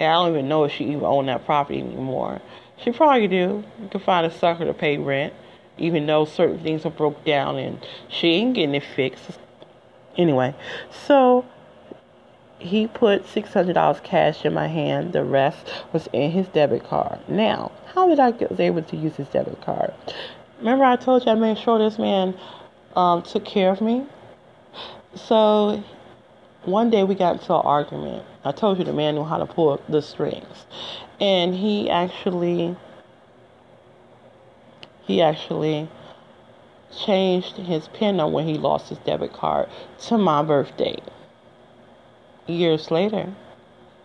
and 0.00 0.10
I 0.10 0.14
don't 0.14 0.30
even 0.30 0.48
know 0.48 0.64
if 0.64 0.72
she 0.72 0.84
even 0.84 1.04
owned 1.04 1.28
that 1.28 1.44
property 1.44 1.80
anymore. 1.80 2.40
She 2.82 2.92
probably 2.92 3.28
do. 3.28 3.62
You 3.82 3.88
can 3.90 4.00
find 4.00 4.24
a 4.24 4.30
sucker 4.30 4.64
to 4.64 4.72
pay 4.72 4.96
rent, 4.96 5.34
even 5.76 6.06
though 6.06 6.24
certain 6.24 6.62
things 6.62 6.86
are 6.86 6.90
broke 6.90 7.24
down 7.26 7.58
and 7.58 7.86
she 8.08 8.28
ain't 8.28 8.54
getting 8.54 8.74
it 8.74 8.84
fixed. 8.84 9.38
Anyway, 10.16 10.54
so 11.06 11.44
he 12.58 12.86
put 12.86 13.26
$600 13.26 14.02
cash 14.02 14.44
in 14.44 14.54
my 14.54 14.66
hand. 14.66 15.12
The 15.12 15.24
rest 15.24 15.70
was 15.92 16.08
in 16.12 16.30
his 16.30 16.48
debit 16.48 16.84
card. 16.84 17.18
Now, 17.28 17.72
how 17.94 18.08
did 18.08 18.20
I 18.20 18.30
get, 18.30 18.58
able 18.58 18.82
to 18.82 18.96
use 18.96 19.16
his 19.16 19.28
debit 19.28 19.60
card? 19.60 19.92
Remember 20.58 20.84
I 20.84 20.96
told 20.96 21.24
you 21.24 21.32
I 21.32 21.34
made 21.34 21.58
sure 21.58 21.78
this 21.78 21.98
man 21.98 22.34
um, 22.94 23.22
took 23.22 23.44
care 23.44 23.70
of 23.70 23.80
me? 23.80 24.06
So 25.14 25.82
one 26.64 26.90
day 26.90 27.04
we 27.04 27.14
got 27.14 27.40
into 27.40 27.54
an 27.54 27.62
argument. 27.64 28.24
I 28.44 28.52
told 28.52 28.78
you 28.78 28.84
the 28.84 28.92
man 28.92 29.14
knew 29.14 29.24
how 29.24 29.38
to 29.38 29.46
pull 29.46 29.80
the 29.88 30.00
strings. 30.00 30.66
And 31.20 31.54
he 31.54 31.90
actually 31.90 32.76
he 35.02 35.22
actually 35.22 35.88
changed 37.04 37.56
his 37.56 37.88
pin 37.88 38.18
on 38.18 38.32
when 38.32 38.46
he 38.46 38.54
lost 38.54 38.88
his 38.88 38.98
debit 38.98 39.32
card 39.32 39.68
to 40.00 40.18
my 40.18 40.42
birthday 40.42 40.96
years 42.46 42.90
later, 42.90 43.32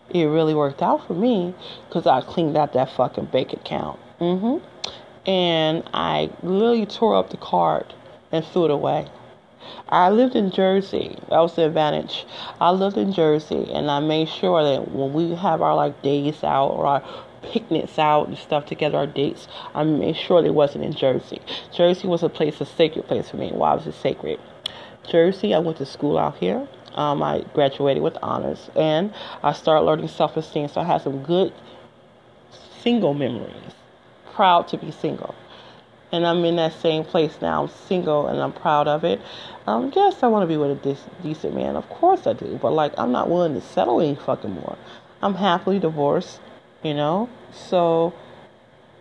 it 0.10 0.26
really 0.26 0.54
worked 0.54 0.82
out 0.82 1.08
for 1.08 1.14
me 1.14 1.54
because 1.88 2.06
I 2.06 2.22
cleaned 2.22 2.58
out 2.58 2.74
that 2.74 2.92
fucking 2.92 3.26
bank 3.26 3.54
account. 3.54 4.00
Mm-hmm. 4.20 4.66
And 5.30 5.84
I 5.94 6.32
literally 6.42 6.86
tore 6.86 7.16
up 7.16 7.30
the 7.30 7.38
card 7.38 7.94
and 8.32 8.44
threw 8.44 8.66
it 8.66 8.72
away. 8.72 9.08
I 9.90 10.10
lived 10.10 10.36
in 10.36 10.52
Jersey. 10.52 11.18
That 11.30 11.40
was 11.40 11.56
the 11.56 11.66
advantage. 11.66 12.26
I 12.60 12.72
lived 12.72 12.98
in 12.98 13.14
Jersey, 13.14 13.72
and 13.72 13.92
I 13.92 14.00
made 14.00 14.28
sure 14.28 14.64
that 14.64 14.92
when 14.92 15.14
we 15.14 15.36
have 15.36 15.62
our 15.62 15.76
like 15.76 16.02
days 16.02 16.44
out 16.44 16.70
or 16.70 16.88
our 16.88 17.04
picnics 17.44 18.00
out 18.00 18.28
and 18.28 18.38
stuff 18.38 18.66
together, 18.66 18.98
our 18.98 19.08
dates, 19.08 19.48
I 19.76 19.84
made 19.84 20.16
sure 20.16 20.44
it 20.44 20.54
wasn't 20.54 20.86
in 20.86 20.94
Jersey. 20.94 21.42
Jersey 21.74 22.08
was 22.08 22.24
a 22.24 22.30
place, 22.30 22.60
a 22.60 22.66
sacred 22.66 23.08
place 23.08 23.30
for 23.30 23.38
me. 23.38 23.52
Why 23.52 23.74
was 23.76 23.86
it 23.86 23.94
sacred? 23.94 24.40
Jersey, 25.08 25.54
I 25.54 25.60
went 25.60 25.78
to 25.78 25.86
school 25.86 26.18
out 26.18 26.38
here. 26.38 26.68
Um, 26.96 27.24
I 27.24 27.44
graduated 27.54 28.04
with 28.04 28.18
honors 28.22 28.70
and 28.76 29.14
I 29.44 29.54
started 29.54 29.86
learning 29.86 30.08
self 30.08 30.38
esteem. 30.38 30.68
So 30.68 30.82
I 30.82 30.84
had 30.84 31.02
some 31.02 31.24
good 31.24 31.54
single 32.82 33.14
memories. 33.14 33.74
Proud 34.34 34.68
to 34.70 34.78
be 34.78 34.92
single. 34.92 35.36
And 36.12 36.28
I'm 36.28 36.44
in 36.44 36.58
that 36.58 36.74
same 36.74 37.06
place 37.06 37.38
now. 37.42 37.64
I'm 37.64 37.70
single 37.70 38.28
and 38.28 38.42
I'm 38.42 38.52
proud 38.52 38.88
of 38.88 39.06
it. 39.06 39.22
Um, 39.66 39.94
yes, 39.96 40.24
I 40.24 40.28
want 40.28 40.44
to 40.44 40.48
be 40.48 40.58
with 40.58 40.86
a 40.86 40.98
decent 41.24 41.56
man. 41.56 41.78
Of 41.78 41.88
course 41.90 42.28
I 42.28 42.34
do. 42.34 42.60
But 42.62 42.72
like, 42.72 42.94
I'm 42.98 43.12
not 43.12 43.30
willing 43.30 43.54
to 43.54 43.62
settle 43.62 44.02
any 44.02 44.16
fucking 44.16 44.52
more. 44.52 44.78
I'm 45.22 45.36
happily 45.36 45.80
divorced, 45.80 46.42
you 46.84 46.94
know? 46.94 47.30
So 47.54 48.14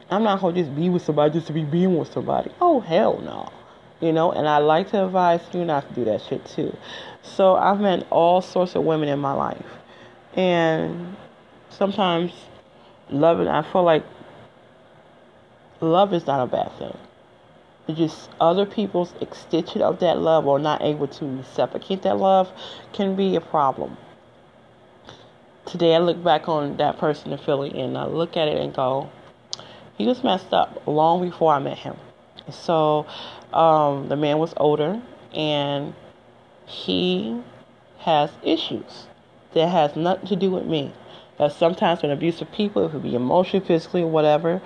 I'm 0.08 0.22
not 0.22 0.40
going 0.40 0.54
to 0.54 0.62
just 0.62 0.76
be 0.76 0.88
with 0.88 1.02
somebody 1.02 1.32
just 1.32 1.48
to 1.48 1.52
be 1.52 1.64
being 1.64 1.96
with 1.96 2.12
somebody. 2.12 2.52
Oh, 2.60 2.80
hell 2.80 3.18
no 3.18 3.50
you 4.00 4.12
know, 4.12 4.32
and 4.32 4.48
I 4.48 4.58
like 4.58 4.90
to 4.90 5.04
advise 5.04 5.40
you 5.52 5.64
not 5.64 5.88
to 5.88 5.94
do 5.94 6.04
that 6.06 6.22
shit 6.22 6.44
too. 6.46 6.76
So 7.22 7.54
I've 7.54 7.80
met 7.80 8.06
all 8.10 8.40
sorts 8.40 8.74
of 8.74 8.84
women 8.84 9.08
in 9.08 9.18
my 9.18 9.32
life, 9.32 9.66
and 10.34 11.16
sometimes 11.68 12.32
loving, 13.10 13.48
I 13.48 13.62
feel 13.62 13.82
like 13.82 14.04
love 15.80 16.12
is 16.14 16.26
not 16.26 16.42
a 16.42 16.46
bad 16.46 16.72
thing. 16.78 16.96
It's 17.88 17.98
just 17.98 18.30
other 18.40 18.66
people's 18.66 19.12
extension 19.20 19.82
of 19.82 19.98
that 20.00 20.18
love 20.18 20.46
or 20.46 20.58
not 20.58 20.82
able 20.82 21.08
to 21.08 21.24
reciprocate 21.24 22.02
that 22.02 22.18
love 22.18 22.50
can 22.92 23.16
be 23.16 23.34
a 23.36 23.40
problem. 23.40 23.96
Today 25.66 25.94
I 25.94 25.98
look 25.98 26.22
back 26.22 26.48
on 26.48 26.76
that 26.76 26.98
person 26.98 27.32
in 27.32 27.38
Philly 27.38 27.78
and 27.80 27.96
I 27.96 28.06
look 28.06 28.36
at 28.36 28.48
it 28.48 28.58
and 28.58 28.74
go, 28.74 29.10
he 29.96 30.06
was 30.06 30.22
messed 30.22 30.52
up 30.52 30.82
long 30.86 31.28
before 31.28 31.52
I 31.52 31.58
met 31.58 31.78
him. 31.78 31.96
So 32.50 33.06
um, 33.52 34.08
the 34.08 34.16
man 34.16 34.38
was 34.38 34.54
older 34.56 35.00
and 35.34 35.94
he 36.66 37.40
has 37.98 38.30
issues 38.42 39.06
that 39.54 39.68
has 39.68 39.96
nothing 39.96 40.28
to 40.28 40.36
do 40.36 40.50
with 40.50 40.66
me. 40.66 40.92
That 41.38 41.52
sometimes 41.52 42.02
when 42.02 42.10
abusive 42.10 42.52
people, 42.52 42.86
it 42.86 42.92
could 42.92 43.02
be 43.02 43.14
emotionally, 43.14 43.64
physically, 43.66 44.04
whatever, 44.04 44.60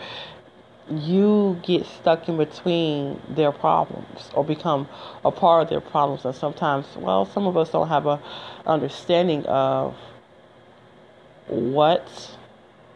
you 0.91 1.59
get 1.62 1.87
stuck 1.87 2.28
in 2.28 2.37
between 2.37 3.20
their 3.28 3.53
problems 3.53 4.30
or 4.35 4.45
become 4.45 4.89
a 5.24 5.30
part 5.30 5.62
of 5.62 5.70
their 5.70 5.80
problems. 5.80 6.24
And 6.24 6.35
sometimes, 6.35 6.87
well, 6.97 7.24
some 7.24 7.47
of 7.47 7.57
us 7.57 7.70
don't 7.70 7.89
have 7.89 8.07
a 8.07 8.20
understanding 8.66 9.47
of 9.47 9.95
what 11.47 12.37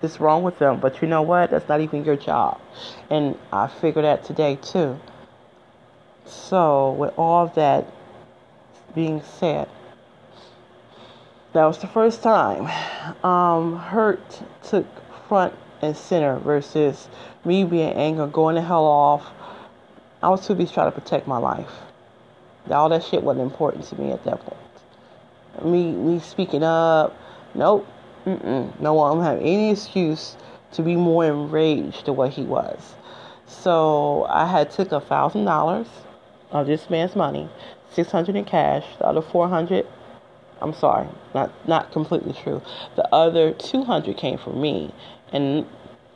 is 0.03 0.20
wrong 0.20 0.43
with 0.43 0.59
them. 0.59 0.80
But 0.80 1.01
you 1.01 1.09
know 1.09 1.22
what? 1.22 1.51
That's 1.51 1.68
not 1.68 1.80
even 1.80 2.05
your 2.05 2.16
job. 2.16 2.61
And 3.11 3.39
I 3.53 3.68
figured 3.68 4.05
that 4.05 4.24
today 4.24 4.57
too. 4.57 4.99
So, 6.29 6.93
with 6.93 7.18
all 7.18 7.47
that 7.49 7.87
being 8.95 9.22
said, 9.39 9.68
that 11.55 11.64
was 11.64 11.79
the 11.79 11.87
first 11.87 12.22
time 12.22 12.66
um, 13.24 13.79
hurt 13.79 14.43
took 14.62 14.87
front 15.26 15.55
and 15.81 15.97
center 15.97 16.39
versus 16.39 17.09
me 17.45 17.64
being 17.64 17.93
angry, 17.95 18.26
going 18.29 18.57
the 18.57 18.62
hell 18.62 18.85
off. 18.85 19.26
I 20.22 20.29
was 20.29 20.47
too 20.47 20.55
busy 20.55 20.72
trying 20.72 20.93
to 20.93 21.01
protect 21.01 21.26
my 21.26 21.39
life. 21.39 21.72
All 22.70 22.91
that 22.91 23.05
shit 23.05 23.22
wasn't 23.22 23.51
important 23.51 23.85
to 23.87 24.01
me 24.01 24.12
at 24.12 24.22
that 24.24 24.41
point. 24.41 25.64
Me, 25.64 25.93
me 25.93 26.20
speaking 26.20 26.62
up, 26.62 27.16
nope, 27.55 27.87
Mm-mm. 28.26 28.79
no 28.81 28.93
one 28.93 29.22
have 29.22 29.41
any 29.41 29.70
excuse 29.70 30.37
to 30.72 30.83
be 30.83 30.95
more 30.95 31.24
enraged 31.24 32.05
than 32.05 32.16
what 32.16 32.31
he 32.31 32.43
was. 32.43 32.95
So 33.47 34.26
I 34.29 34.47
had 34.47 34.70
took 34.70 34.93
a 34.93 35.01
thousand 35.01 35.47
dollars 35.47 35.87
of 36.51 36.66
this 36.66 36.88
man's 36.90 37.14
money, 37.14 37.49
six 37.90 38.11
hundred 38.11 38.36
in 38.36 38.44
cash, 38.44 38.84
the 38.99 39.07
other 39.07 39.22
four 39.22 39.49
hundred. 39.49 39.86
I'm 40.61 40.74
sorry, 40.74 41.09
not 41.34 41.53
not 41.68 41.92
completely 41.92 42.32
true. 42.32 42.62
The 42.96 43.07
other 43.14 43.53
two 43.53 43.84
hundred 43.84 44.16
came 44.16 44.38
from 44.38 44.61
me, 44.61 44.92
and 45.32 45.66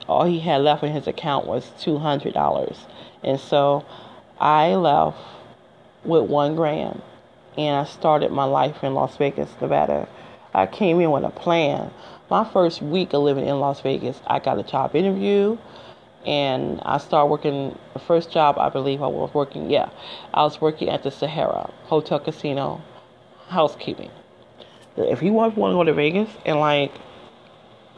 all 0.09 0.25
he 0.25 0.41
had 0.41 0.63
left 0.63 0.83
in 0.83 0.93
his 0.93 1.07
account 1.07 1.47
was 1.47 1.71
two 1.79 1.99
hundred 1.99 2.35
dollars. 2.35 2.87
And 3.23 3.39
so 3.39 3.85
I 4.41 4.75
left 4.75 5.19
with 6.05 6.29
one 6.29 6.57
grand, 6.57 7.01
and 7.57 7.77
I 7.77 7.85
started 7.85 8.33
my 8.33 8.45
life 8.45 8.83
in 8.83 8.95
Las 8.95 9.17
Vegas, 9.17 9.51
Nevada. 9.61 10.09
I 10.55 10.67
came 10.67 11.01
in 11.01 11.11
with 11.11 11.25
a 11.25 11.31
plan. 11.31 11.93
My 12.29 12.45
first 12.51 12.83
week 12.83 13.13
of 13.13 13.23
living 13.23 13.47
in 13.47 13.61
Las 13.61 13.81
Vegas, 13.81 14.21
I 14.27 14.39
got 14.39 14.59
a 14.59 14.63
job 14.63 14.97
interview 14.97 15.59
and 16.27 16.81
I 16.85 16.99
started 16.99 17.27
working. 17.27 17.79
The 17.95 17.99
first 17.99 18.31
job 18.31 18.59
I 18.59 18.69
believe 18.69 19.03
I 19.03 19.07
was 19.07 19.33
working, 19.35 19.71
yeah, 19.71 19.91
I 20.33 20.43
was 20.43 20.61
working 20.61 20.89
at 20.89 21.03
the 21.03 21.11
Sahara 21.11 21.73
Hotel 21.85 22.19
Casino, 22.19 22.83
housekeeping. 23.49 24.11
If 24.97 25.23
you 25.23 25.33
want, 25.33 25.55
to 25.55 25.61
go 25.61 25.85
to 25.85 25.93
Vegas 25.93 26.29
and 26.45 26.61
like 26.61 26.93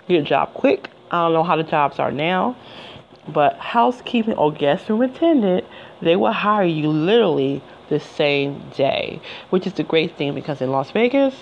get 0.09 0.21
a 0.21 0.25
job 0.25 0.55
quick, 0.55 0.91
I 1.11 1.25
don't 1.25 1.33
know 1.33 1.43
how 1.43 1.57
the 1.57 1.63
jobs 1.63 1.99
are 1.99 2.13
now, 2.13 2.57
but 3.29 3.57
housekeeping 3.57 4.35
or 4.35 4.53
guest 4.53 4.89
room 4.89 5.03
attendant, 5.03 5.65
they 6.01 6.17
will 6.17 6.33
hire 6.33 6.65
you 6.65 6.89
literally 6.89 7.63
the 7.89 8.01
same 8.01 8.71
day, 8.77 9.21
which 9.51 9.67
is 9.67 9.75
the 9.75 9.83
great 9.83 10.17
thing 10.17 10.35
because 10.35 10.61
in 10.61 10.71
Las 10.71 10.91
Vegas, 10.91 11.35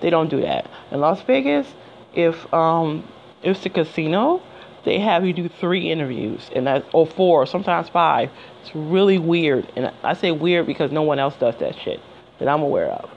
they 0.00 0.10
don't 0.10 0.28
do 0.28 0.40
that. 0.40 0.68
In 0.90 1.00
Las 1.00 1.22
Vegas, 1.22 1.66
if 2.14 2.52
um 2.52 3.04
if 3.42 3.56
it's 3.56 3.66
a 3.66 3.70
casino, 3.70 4.42
they 4.84 4.98
have 4.98 5.26
you 5.26 5.32
do 5.32 5.48
three 5.48 5.90
interviews 5.90 6.50
and 6.54 6.66
that 6.66 6.84
or 6.92 7.06
four, 7.06 7.46
sometimes 7.46 7.88
five. 7.88 8.30
It's 8.62 8.74
really 8.74 9.18
weird, 9.18 9.70
and 9.76 9.92
I 10.02 10.14
say 10.14 10.30
weird 10.30 10.66
because 10.66 10.90
no 10.90 11.02
one 11.02 11.18
else 11.18 11.34
does 11.36 11.56
that 11.56 11.78
shit 11.78 12.00
that 12.38 12.48
I'm 12.48 12.62
aware 12.62 12.90
of. 12.90 13.10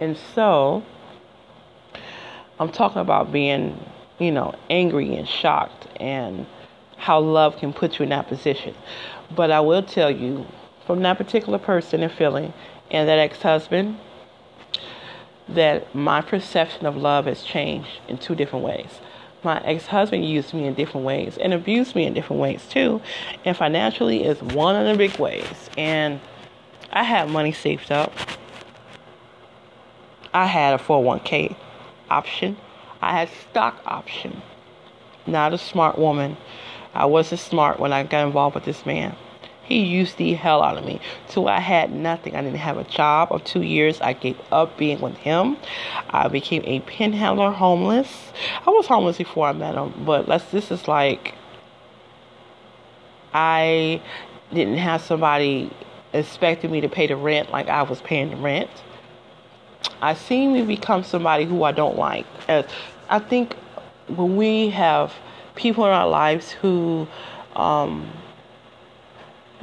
And 0.00 0.16
so, 0.34 0.84
I'm 2.58 2.70
talking 2.70 3.00
about 3.00 3.32
being, 3.32 3.78
you 4.18 4.32
know, 4.32 4.54
angry 4.70 5.14
and 5.16 5.28
shocked, 5.28 5.86
and 5.96 6.46
how 6.96 7.20
love 7.20 7.56
can 7.56 7.72
put 7.72 7.98
you 7.98 8.04
in 8.04 8.08
that 8.10 8.28
position. 8.28 8.74
But 9.34 9.50
I 9.50 9.60
will 9.60 9.82
tell 9.82 10.10
you, 10.10 10.46
from 10.86 11.02
that 11.02 11.16
particular 11.16 11.58
person 11.58 12.02
and 12.02 12.12
feeling, 12.12 12.52
and 12.90 13.08
that 13.08 13.18
ex-husband, 13.18 13.98
that 15.48 15.94
my 15.94 16.20
perception 16.20 16.86
of 16.86 16.96
love 16.96 17.26
has 17.26 17.42
changed 17.42 18.00
in 18.08 18.18
two 18.18 18.34
different 18.34 18.64
ways 18.64 19.00
my 19.44 19.60
ex-husband 19.60 20.24
used 20.24 20.54
me 20.54 20.66
in 20.66 20.74
different 20.74 21.06
ways 21.06 21.36
and 21.38 21.52
abused 21.52 21.94
me 21.94 22.06
in 22.06 22.14
different 22.14 22.40
ways 22.40 22.66
too. 22.68 23.00
And 23.44 23.56
financially 23.56 24.24
is 24.24 24.40
one 24.42 24.76
of 24.76 24.86
the 24.86 24.96
big 24.96 25.18
ways. 25.18 25.70
And 25.76 26.20
i 26.92 27.02
had 27.02 27.28
money 27.28 27.52
saved 27.52 27.90
up. 27.90 28.12
I 30.32 30.46
had 30.46 30.74
a 30.74 30.82
401k 30.82 31.56
option. 32.10 32.56
I 33.00 33.12
had 33.12 33.28
stock 33.50 33.80
option. 33.86 34.42
Not 35.26 35.52
a 35.52 35.58
smart 35.58 35.98
woman. 35.98 36.36
I 36.94 37.06
wasn't 37.06 37.40
smart 37.40 37.80
when 37.80 37.92
i 37.92 38.04
got 38.04 38.26
involved 38.26 38.54
with 38.54 38.64
this 38.64 38.86
man 38.86 39.16
he 39.64 39.80
used 39.80 40.18
the 40.18 40.34
hell 40.34 40.62
out 40.62 40.76
of 40.76 40.84
me. 40.84 41.00
So 41.28 41.46
I 41.46 41.60
had 41.60 41.92
nothing. 41.92 42.36
I 42.36 42.42
didn't 42.42 42.58
have 42.58 42.76
a 42.76 42.84
job 42.84 43.32
of 43.32 43.44
two 43.44 43.62
years. 43.62 44.00
I 44.00 44.12
gave 44.12 44.38
up 44.52 44.76
being 44.76 45.00
with 45.00 45.16
him. 45.16 45.56
I 46.10 46.28
became 46.28 46.62
a 46.64 46.80
pinhandler 46.80 47.52
homeless. 47.52 48.32
I 48.66 48.70
was 48.70 48.86
homeless 48.86 49.18
before 49.18 49.48
I 49.48 49.52
met 49.52 49.74
him, 49.74 50.04
but 50.04 50.28
let's 50.28 50.44
this 50.46 50.70
is 50.70 50.86
like 50.86 51.34
I 53.32 54.00
didn't 54.52 54.76
have 54.76 55.02
somebody 55.02 55.70
expecting 56.12 56.70
me 56.70 56.80
to 56.82 56.88
pay 56.88 57.06
the 57.06 57.16
rent 57.16 57.50
like 57.50 57.68
I 57.68 57.82
was 57.82 58.00
paying 58.00 58.30
the 58.30 58.36
rent. 58.36 58.70
I 60.00 60.14
seem 60.14 60.54
to 60.54 60.62
become 60.64 61.02
somebody 61.02 61.44
who 61.44 61.62
I 61.64 61.72
don't 61.72 61.96
like. 61.96 62.26
As 62.48 62.66
I 63.08 63.18
think 63.18 63.54
when 64.08 64.36
we 64.36 64.70
have 64.70 65.12
people 65.54 65.84
in 65.84 65.90
our 65.90 66.08
lives 66.08 66.50
who 66.50 67.08
um, 67.56 68.10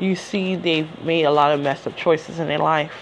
you 0.02 0.16
see 0.16 0.56
they've 0.56 0.90
made 1.04 1.24
a 1.24 1.32
lot 1.32 1.52
of 1.52 1.60
messed 1.60 1.86
up 1.86 1.96
choices 1.96 2.40
in 2.40 2.48
their 2.48 2.58
life. 2.58 2.94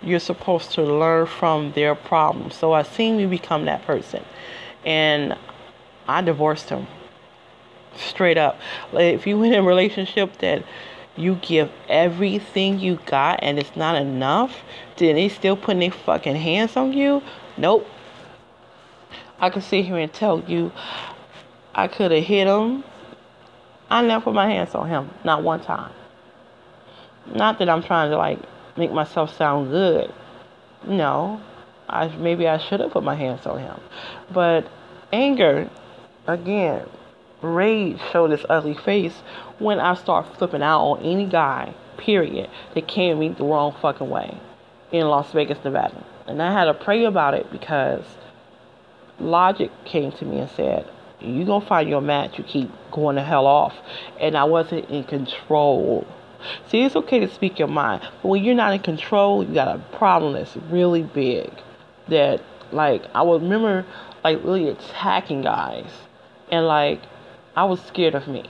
You're 0.00 0.20
supposed 0.20 0.70
to 0.72 0.82
learn 0.82 1.26
from 1.26 1.72
their 1.72 1.96
problems. 1.96 2.54
So 2.54 2.72
I 2.72 2.84
seen 2.84 3.16
me 3.16 3.26
become 3.26 3.64
that 3.64 3.84
person. 3.84 4.24
And 4.86 5.36
I 6.06 6.22
divorced 6.22 6.68
him. 6.68 6.86
Straight 7.96 8.38
up. 8.38 8.60
If 8.92 9.26
you 9.26 9.42
in 9.42 9.54
a 9.54 9.62
relationship 9.62 10.38
that 10.38 10.62
you 11.16 11.34
give 11.42 11.72
everything 11.88 12.78
you 12.78 13.00
got 13.06 13.40
and 13.42 13.58
it's 13.58 13.74
not 13.74 13.96
enough, 13.96 14.58
then 14.96 15.16
they 15.16 15.28
still 15.28 15.56
putting 15.56 15.80
their 15.80 15.90
fucking 15.90 16.36
hands 16.36 16.76
on 16.76 16.92
you? 16.92 17.20
Nope. 17.56 17.84
I 19.40 19.50
can 19.50 19.62
sit 19.62 19.84
here 19.84 19.98
and 19.98 20.12
tell 20.12 20.44
you 20.46 20.70
I 21.74 21.88
could 21.88 22.12
have 22.12 22.22
hit 22.22 22.46
him. 22.46 22.84
I 23.90 24.02
never 24.02 24.22
put 24.26 24.34
my 24.34 24.46
hands 24.46 24.76
on 24.76 24.88
him, 24.88 25.10
not 25.24 25.42
one 25.42 25.60
time. 25.60 25.92
Not 27.34 27.58
that 27.58 27.68
I'm 27.68 27.82
trying 27.82 28.10
to 28.10 28.16
like 28.16 28.38
make 28.76 28.92
myself 28.92 29.36
sound 29.36 29.70
good. 29.70 30.12
No, 30.86 31.40
I 31.88 32.08
maybe 32.08 32.46
I 32.48 32.58
should 32.58 32.80
have 32.80 32.92
put 32.92 33.02
my 33.02 33.14
hands 33.14 33.46
on 33.46 33.58
him, 33.58 33.80
but 34.32 34.66
anger, 35.12 35.68
again, 36.26 36.86
rage 37.42 37.98
showed 38.12 38.30
its 38.30 38.44
ugly 38.48 38.74
face 38.74 39.22
when 39.58 39.80
I 39.80 39.94
start 39.94 40.36
flipping 40.36 40.62
out 40.62 40.80
on 40.80 41.02
any 41.02 41.26
guy. 41.26 41.74
Period. 41.96 42.48
That 42.74 42.86
came 42.86 43.18
me 43.18 43.30
the 43.30 43.42
wrong 43.44 43.74
fucking 43.82 44.08
way 44.08 44.38
in 44.92 45.08
Las 45.08 45.32
Vegas, 45.32 45.58
Nevada, 45.64 46.04
and 46.28 46.40
I 46.40 46.52
had 46.52 46.66
to 46.66 46.74
pray 46.74 47.04
about 47.04 47.34
it 47.34 47.50
because 47.50 48.04
logic 49.18 49.70
came 49.84 50.12
to 50.12 50.24
me 50.24 50.38
and 50.38 50.48
said, 50.50 50.86
"You 51.20 51.44
gonna 51.44 51.66
find 51.66 51.88
your 51.88 52.00
match. 52.00 52.38
You 52.38 52.44
keep 52.44 52.70
going 52.92 53.16
the 53.16 53.22
hell 53.22 53.46
off," 53.46 53.74
and 54.20 54.36
I 54.36 54.44
wasn't 54.44 54.88
in 54.88 55.04
control 55.04 56.06
See, 56.68 56.82
it's 56.82 56.96
okay 56.96 57.18
to 57.20 57.28
speak 57.28 57.58
your 57.58 57.68
mind, 57.68 58.02
but 58.22 58.28
when 58.28 58.44
you're 58.44 58.54
not 58.54 58.72
in 58.72 58.80
control, 58.80 59.44
you 59.44 59.54
got 59.54 59.74
a 59.74 59.78
problem 59.96 60.34
that's 60.34 60.56
really 60.70 61.02
big. 61.02 61.50
That, 62.08 62.40
like, 62.72 63.02
I 63.14 63.22
would 63.22 63.42
remember, 63.42 63.84
like, 64.22 64.42
really 64.44 64.68
attacking 64.68 65.42
guys, 65.42 65.90
and 66.50 66.66
like, 66.66 67.02
I 67.56 67.64
was 67.64 67.80
scared 67.82 68.14
of 68.14 68.28
me 68.28 68.44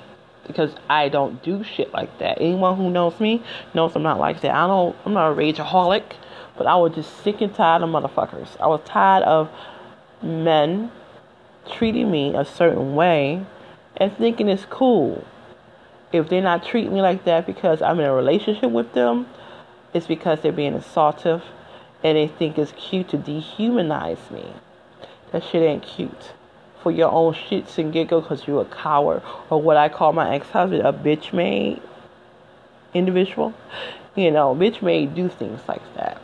because 0.46 0.74
I 0.88 1.08
don't 1.08 1.42
do 1.42 1.62
shit 1.62 1.92
like 1.92 2.18
that. 2.18 2.38
Anyone 2.40 2.76
who 2.76 2.90
knows 2.90 3.20
me 3.20 3.42
knows 3.74 3.94
I'm 3.94 4.02
not 4.02 4.18
like 4.18 4.40
that. 4.42 4.54
I 4.54 4.66
don't. 4.66 4.96
I'm 5.04 5.14
not 5.14 5.32
a 5.32 5.34
rageaholic, 5.34 6.04
but 6.56 6.66
I 6.66 6.76
was 6.76 6.94
just 6.94 7.22
sick 7.22 7.40
and 7.40 7.54
tired 7.54 7.82
of 7.82 7.90
motherfuckers. 7.90 8.48
I 8.60 8.66
was 8.66 8.80
tired 8.84 9.22
of 9.22 9.50
men 10.22 10.90
treating 11.70 12.10
me 12.10 12.34
a 12.34 12.44
certain 12.44 12.94
way 12.94 13.44
and 13.96 14.16
thinking 14.16 14.48
it's 14.48 14.64
cool 14.64 15.24
if 16.12 16.28
they're 16.28 16.42
not 16.42 16.64
treating 16.64 16.92
me 16.92 17.02
like 17.02 17.24
that 17.24 17.46
because 17.46 17.82
I'm 17.82 18.00
in 18.00 18.06
a 18.06 18.14
relationship 18.14 18.70
with 18.70 18.92
them, 18.92 19.26
it's 19.92 20.06
because 20.06 20.40
they're 20.40 20.52
being 20.52 20.74
assaultive 20.74 21.42
and 22.02 22.16
they 22.16 22.28
think 22.28 22.58
it's 22.58 22.72
cute 22.72 23.08
to 23.08 23.18
dehumanize 23.18 24.30
me. 24.30 24.52
That 25.32 25.44
shit 25.44 25.62
ain't 25.62 25.82
cute. 25.82 26.32
For 26.82 26.92
your 26.92 27.10
own 27.10 27.34
shits 27.34 27.76
and 27.76 27.92
giggles 27.92 28.24
because 28.24 28.46
you're 28.46 28.62
a 28.62 28.64
coward 28.64 29.22
or 29.50 29.60
what 29.60 29.76
I 29.76 29.88
call 29.88 30.12
my 30.12 30.34
ex 30.34 30.48
husband 30.50 30.82
a 30.82 30.92
bitch 30.92 31.32
made 31.32 31.82
individual. 32.94 33.52
You 34.14 34.30
know, 34.30 34.54
bitch 34.54 34.80
made 34.80 35.14
do 35.14 35.28
things 35.28 35.60
like 35.68 35.82
that. 35.94 36.20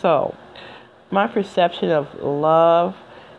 So, 0.00 0.34
my 1.10 1.26
perception 1.26 1.90
of 1.90 2.14
love 2.22 2.96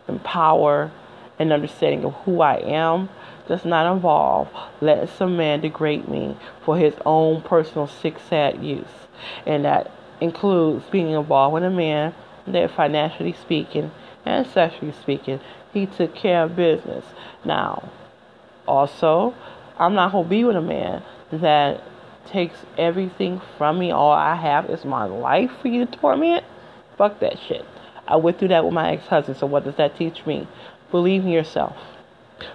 and 0.08 0.24
power 0.24 0.92
and 1.38 1.52
understanding 1.52 2.06
of 2.06 2.14
who 2.24 2.42
I 2.42 2.56
am 2.58 3.10
does 3.48 3.66
not 3.66 3.92
involve 3.94 4.48
letting 4.82 5.08
some 5.08 5.36
man 5.38 5.62
degrade 5.62 6.08
me 6.08 6.38
for 6.64 6.78
his 6.78 6.94
own 7.06 7.42
personal 7.42 7.88
sick, 7.88 8.18
sad 8.20 8.64
use. 8.64 9.08
And 9.46 9.66
that 9.66 9.92
includes 10.22 10.86
being 10.92 11.10
involved 11.10 11.54
with 11.54 11.64
a 11.64 11.70
man 11.70 12.14
that, 12.48 12.72
financially 12.72 13.34
speaking, 13.34 13.92
and 14.26 14.48
sexually 14.48 14.94
speaking, 14.94 15.40
he 15.74 15.86
took 15.86 16.16
care 16.16 16.44
of 16.44 16.56
business. 16.56 17.06
Now, 17.44 17.92
also, 18.68 19.34
I'm 19.78 19.94
not 19.94 20.12
going 20.12 20.26
to 20.26 20.30
be 20.30 20.44
with 20.44 20.56
a 20.56 20.62
man 20.62 21.04
that 21.32 21.84
takes 22.26 22.58
everything 22.78 23.42
from 23.58 23.80
me. 23.80 23.92
All 23.92 24.12
I 24.12 24.36
have 24.36 24.70
is 24.70 24.86
my 24.86 25.06
life 25.06 25.52
for 25.62 25.68
you 25.68 25.86
to 25.86 25.98
torment. 25.98 26.46
Fuck 26.98 27.20
that 27.20 27.38
shit. 27.48 27.66
I 28.08 28.18
went 28.18 28.38
through 28.38 28.50
that 28.50 28.64
with 28.64 28.74
my 28.74 28.92
ex 28.92 29.08
husband, 29.08 29.38
so 29.38 29.48
what 29.48 29.64
does 29.64 29.76
that 29.76 29.98
teach 29.98 30.26
me? 30.26 30.48
Believe 30.92 31.24
in 31.24 31.30
yourself, 31.30 31.76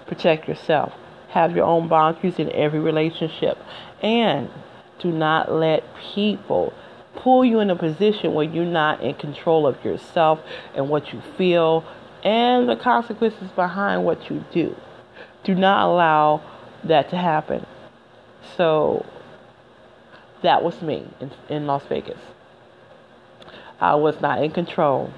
protect 0.07 0.49
yourself, 0.49 0.93
have 1.31 1.55
your 1.55 1.65
own 1.65 1.89
boundaries 1.89 2.39
in 2.39 2.51
every 2.53 2.81
relationship, 2.81 3.59
and 4.03 4.49
do 4.99 5.11
not 5.11 5.53
let 5.53 5.85
people 6.15 6.73
pull 7.15 7.45
you 7.45 7.61
in 7.61 7.71
a 7.71 7.77
position 7.77 8.35
where 8.35 8.45
you're 8.45 8.65
not 8.65 9.03
in 9.03 9.15
control 9.15 9.67
of 9.67 9.85
yourself 9.85 10.41
and 10.75 10.89
what 10.89 11.13
you 11.13 11.21
feel 11.37 11.85
and 12.23 12.69
the 12.69 12.77
consequences 12.77 13.51
behind 13.51 14.05
what 14.05 14.31
you 14.31 14.45
do. 14.53 14.77
Do 15.45 15.55
not 15.55 15.89
allow 15.89 16.43
that 16.85 17.11
to 17.11 17.17
happen. 17.17 17.67
So 18.57 19.05
that 20.43 20.63
was 20.63 20.81
me 20.83 21.07
in, 21.21 21.31
in 21.49 21.67
Las 21.67 21.85
Vegas. 21.89 22.21
I 23.81 23.95
was 23.95 24.21
not 24.21 24.43
in 24.43 24.51
control. 24.51 25.13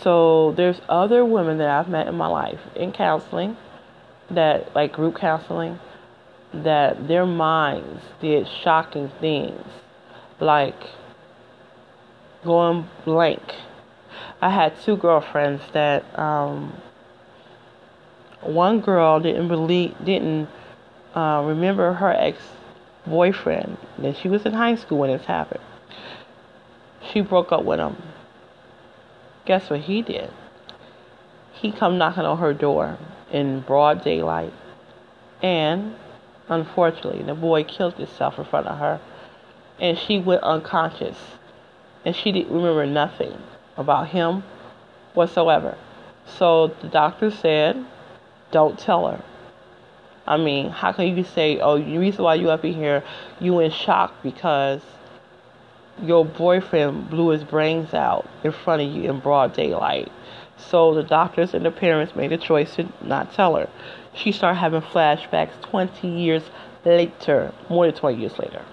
So 0.00 0.52
there's 0.52 0.80
other 0.88 1.24
women 1.24 1.58
that 1.58 1.68
I've 1.68 1.88
met 1.88 2.06
in 2.06 2.14
my 2.14 2.28
life 2.28 2.60
in 2.76 2.92
counseling 2.92 3.56
that 4.30 4.74
like 4.74 4.92
group 4.92 5.16
counseling 5.16 5.78
that 6.52 7.08
their 7.08 7.26
minds 7.26 8.02
did 8.20 8.46
shocking 8.62 9.10
things 9.20 9.64
like 10.40 10.80
going 12.44 12.88
blank. 13.04 13.42
I 14.40 14.50
had 14.50 14.78
two 14.80 14.96
girlfriends 14.96 15.62
that 15.72 16.18
um, 16.18 16.80
one 18.40 18.80
girl 18.80 19.20
didn't 19.20 19.48
believe 19.48 19.94
didn't 20.04 20.48
uh, 21.14 21.42
remember 21.44 21.94
her 21.94 22.12
ex 22.12 22.38
boyfriend. 23.06 23.78
And 24.02 24.16
she 24.16 24.28
was 24.28 24.44
in 24.46 24.52
high 24.52 24.76
school 24.76 24.98
when 24.98 25.10
this 25.10 25.26
happened. 25.26 25.62
She 27.12 27.20
broke 27.20 27.52
up 27.52 27.64
with 27.64 27.78
him. 27.78 27.96
Guess 29.44 29.70
what 29.70 29.80
he 29.80 30.02
did? 30.02 30.30
He 31.52 31.72
come 31.72 31.98
knocking 31.98 32.24
on 32.24 32.38
her 32.38 32.52
door 32.52 32.98
in 33.32 33.60
broad 33.60 34.02
daylight, 34.02 34.52
and 35.42 35.94
unfortunately, 36.48 37.22
the 37.22 37.34
boy 37.34 37.64
killed 37.64 37.94
himself 37.94 38.38
in 38.38 38.44
front 38.44 38.66
of 38.66 38.78
her, 38.78 39.00
and 39.78 39.98
she 39.98 40.18
went 40.18 40.42
unconscious, 40.42 41.18
and 42.04 42.14
she 42.16 42.32
didn't 42.32 42.52
remember 42.52 42.86
nothing 42.86 43.36
about 43.76 44.08
him 44.08 44.42
whatsoever. 45.14 45.76
So 46.26 46.68
the 46.80 46.88
doctor 46.88 47.30
said, 47.30 47.84
"Don't 48.50 48.78
tell 48.78 49.06
her." 49.08 49.20
I 50.26 50.36
mean, 50.36 50.70
how 50.70 50.92
can 50.92 51.16
you 51.16 51.24
say, 51.24 51.58
"Oh, 51.60 51.78
the 51.78 51.98
reason 51.98 52.24
why 52.24 52.34
you 52.34 52.50
up 52.50 52.64
in 52.64 52.74
here, 52.74 53.02
you 53.40 53.60
in 53.60 53.70
shock 53.70 54.12
because 54.22 54.82
your 56.02 56.24
boyfriend 56.24 57.08
blew 57.10 57.28
his 57.28 57.44
brains 57.44 57.94
out 57.94 58.26
in 58.44 58.52
front 58.52 58.82
of 58.82 58.88
you 58.88 59.10
in 59.10 59.20
broad 59.20 59.52
daylight?" 59.52 60.10
So 60.58 60.94
the 60.94 61.02
doctors 61.02 61.54
and 61.54 61.64
the 61.64 61.70
parents 61.70 62.14
made 62.14 62.32
a 62.32 62.36
choice 62.36 62.74
to 62.74 62.88
not 63.02 63.32
tell 63.32 63.56
her. 63.56 63.68
She 64.14 64.32
started 64.32 64.58
having 64.58 64.82
flashbacks 64.82 65.60
20 65.62 66.08
years 66.08 66.42
later, 66.84 67.52
more 67.70 67.86
than 67.86 67.94
20 67.94 68.18
years 68.18 68.38
later. 68.38 68.64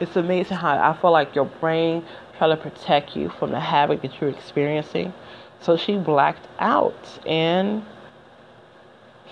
It's 0.00 0.16
amazing 0.16 0.56
how 0.56 0.78
I 0.78 0.96
feel 1.00 1.10
like 1.10 1.34
your 1.34 1.46
brain 1.46 2.04
try 2.38 2.48
to 2.48 2.56
protect 2.56 3.16
you 3.16 3.28
from 3.30 3.50
the 3.50 3.60
havoc 3.60 4.02
that 4.02 4.20
you're 4.20 4.30
experiencing. 4.30 5.12
So 5.60 5.76
she 5.76 5.96
blacked 5.96 6.46
out 6.60 7.18
and 7.26 7.84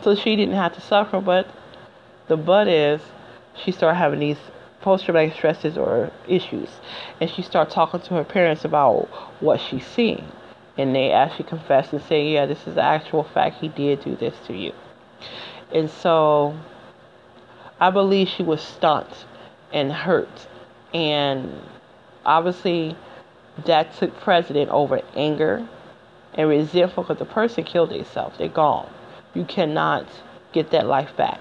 so 0.03 0.15
she 0.15 0.37
didn't 0.37 0.57
have 0.57 0.75
to 0.75 0.81
suffer, 0.81 1.21
but 1.21 1.49
the 2.27 2.37
but 2.37 2.69
is 2.69 3.01
she 3.55 3.73
started 3.73 3.97
having 3.97 4.21
these 4.21 4.39
post-traumatic 4.81 5.35
stresses 5.35 5.79
or 5.79 6.11
issues, 6.29 6.69
and 7.21 7.31
she 7.31 7.43
started 7.43 7.73
talking 7.73 8.01
to 8.01 8.15
her 8.15 8.25
parents 8.25 8.65
about 8.65 9.09
what 9.41 9.61
she's 9.61 9.87
seeing, 9.87 10.25
and 10.77 10.95
they 10.95 11.11
actually 11.12 11.45
confessed 11.45 11.93
and 11.93 12.03
say, 12.03 12.29
"Yeah, 12.29 12.47
this 12.47 12.66
is 12.66 12.77
actual 12.77 13.24
fact. 13.24 13.57
He 13.61 13.68
did 13.68 14.05
do 14.05 14.16
this 14.16 14.35
to 14.47 14.55
you," 14.55 14.72
and 15.72 15.91
so 15.91 16.55
I 17.81 17.91
believe 17.91 18.29
she 18.29 18.43
was 18.43 18.61
stunned 18.61 19.24
and 19.72 19.93
hurt, 19.93 20.47
and 20.95 21.61
obviously 22.24 22.97
that 23.64 23.95
took 23.95 24.18
precedent 24.20 24.70
over 24.70 25.01
anger 25.14 25.66
and 26.35 26.49
resentful 26.49 27.05
because 27.05 27.18
the 27.18 27.24
person 27.24 27.64
killed 27.64 27.91
themselves. 27.91 28.37
They're 28.39 28.49
gone 28.49 28.91
you 29.37 29.45
cannot 29.45 30.07
get 30.53 30.70
that 30.70 30.87
life 30.87 31.14
back. 31.16 31.39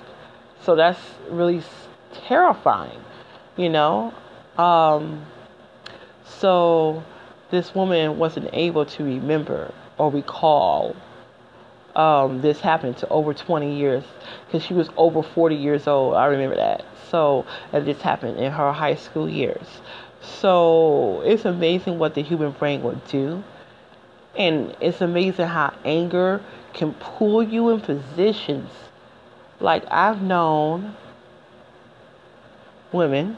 So 0.62 0.76
that's 0.76 1.00
really 1.30 1.64
terrifying, 2.28 3.00
you 3.56 3.70
know. 3.70 4.14
Um, 4.58 5.26
so 6.26 7.04
this 7.52 7.74
woman 7.76 8.18
wasn't 8.18 8.50
able 8.54 8.86
to 8.86 9.04
remember 9.04 9.74
or 9.98 10.12
recall 10.12 10.96
um, 11.96 12.42
this 12.42 12.60
happened 12.60 12.98
to 12.98 13.08
over 13.08 13.34
20 13.34 13.78
years 13.78 14.04
because 14.46 14.64
she 14.64 14.74
was 14.74 14.90
over 14.98 15.24
40 15.24 15.56
years 15.56 15.88
old. 15.88 16.16
I 16.16 16.26
remember 16.26 16.58
that. 16.58 16.84
So, 17.10 17.46
and 17.72 17.86
this 17.88 18.02
happened 18.02 18.38
in 18.38 18.52
her 18.52 18.72
high 18.74 18.96
school 18.96 19.30
years. 19.30 19.66
So, 20.22 21.22
it's 21.22 21.46
amazing 21.46 21.98
what 21.98 22.16
the 22.16 22.22
human 22.22 22.52
brain 22.52 22.84
would 22.84 23.06
do. 23.08 23.44
And 24.38 24.76
it's 24.82 25.00
amazing 25.00 25.48
how 25.48 25.74
anger 25.86 26.42
can 26.74 26.94
pull 26.96 27.42
you 27.42 27.70
in 27.70 27.80
positions. 27.80 28.70
Like 29.62 29.86
I've 29.90 30.22
known 30.22 30.98
women 32.92 33.38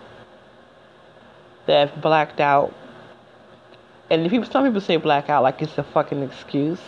that 1.68 1.90
have 1.90 2.02
blacked 2.02 2.40
out. 2.40 2.74
And 4.10 4.30
people, 4.30 4.50
some 4.50 4.66
people 4.66 4.82
say 4.82 4.98
blackout 4.98 5.44
like 5.44 5.62
it's 5.62 5.78
a 5.78 5.84
fucking 5.84 6.24
excuse. 6.24 6.80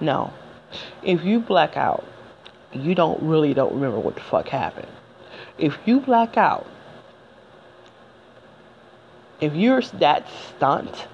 No. 0.00 0.32
If 1.02 1.24
you 1.24 1.40
black 1.40 1.76
out, 1.76 2.04
you 2.72 2.94
don't 2.94 3.22
really 3.22 3.54
don't 3.54 3.74
remember 3.74 4.00
what 4.00 4.16
the 4.16 4.20
fuck 4.20 4.48
happened. 4.48 4.88
If 5.58 5.78
you 5.86 6.00
black 6.00 6.36
out, 6.36 6.66
if 9.40 9.54
you're 9.54 9.82
that 9.82 10.26
stunt 10.48 11.06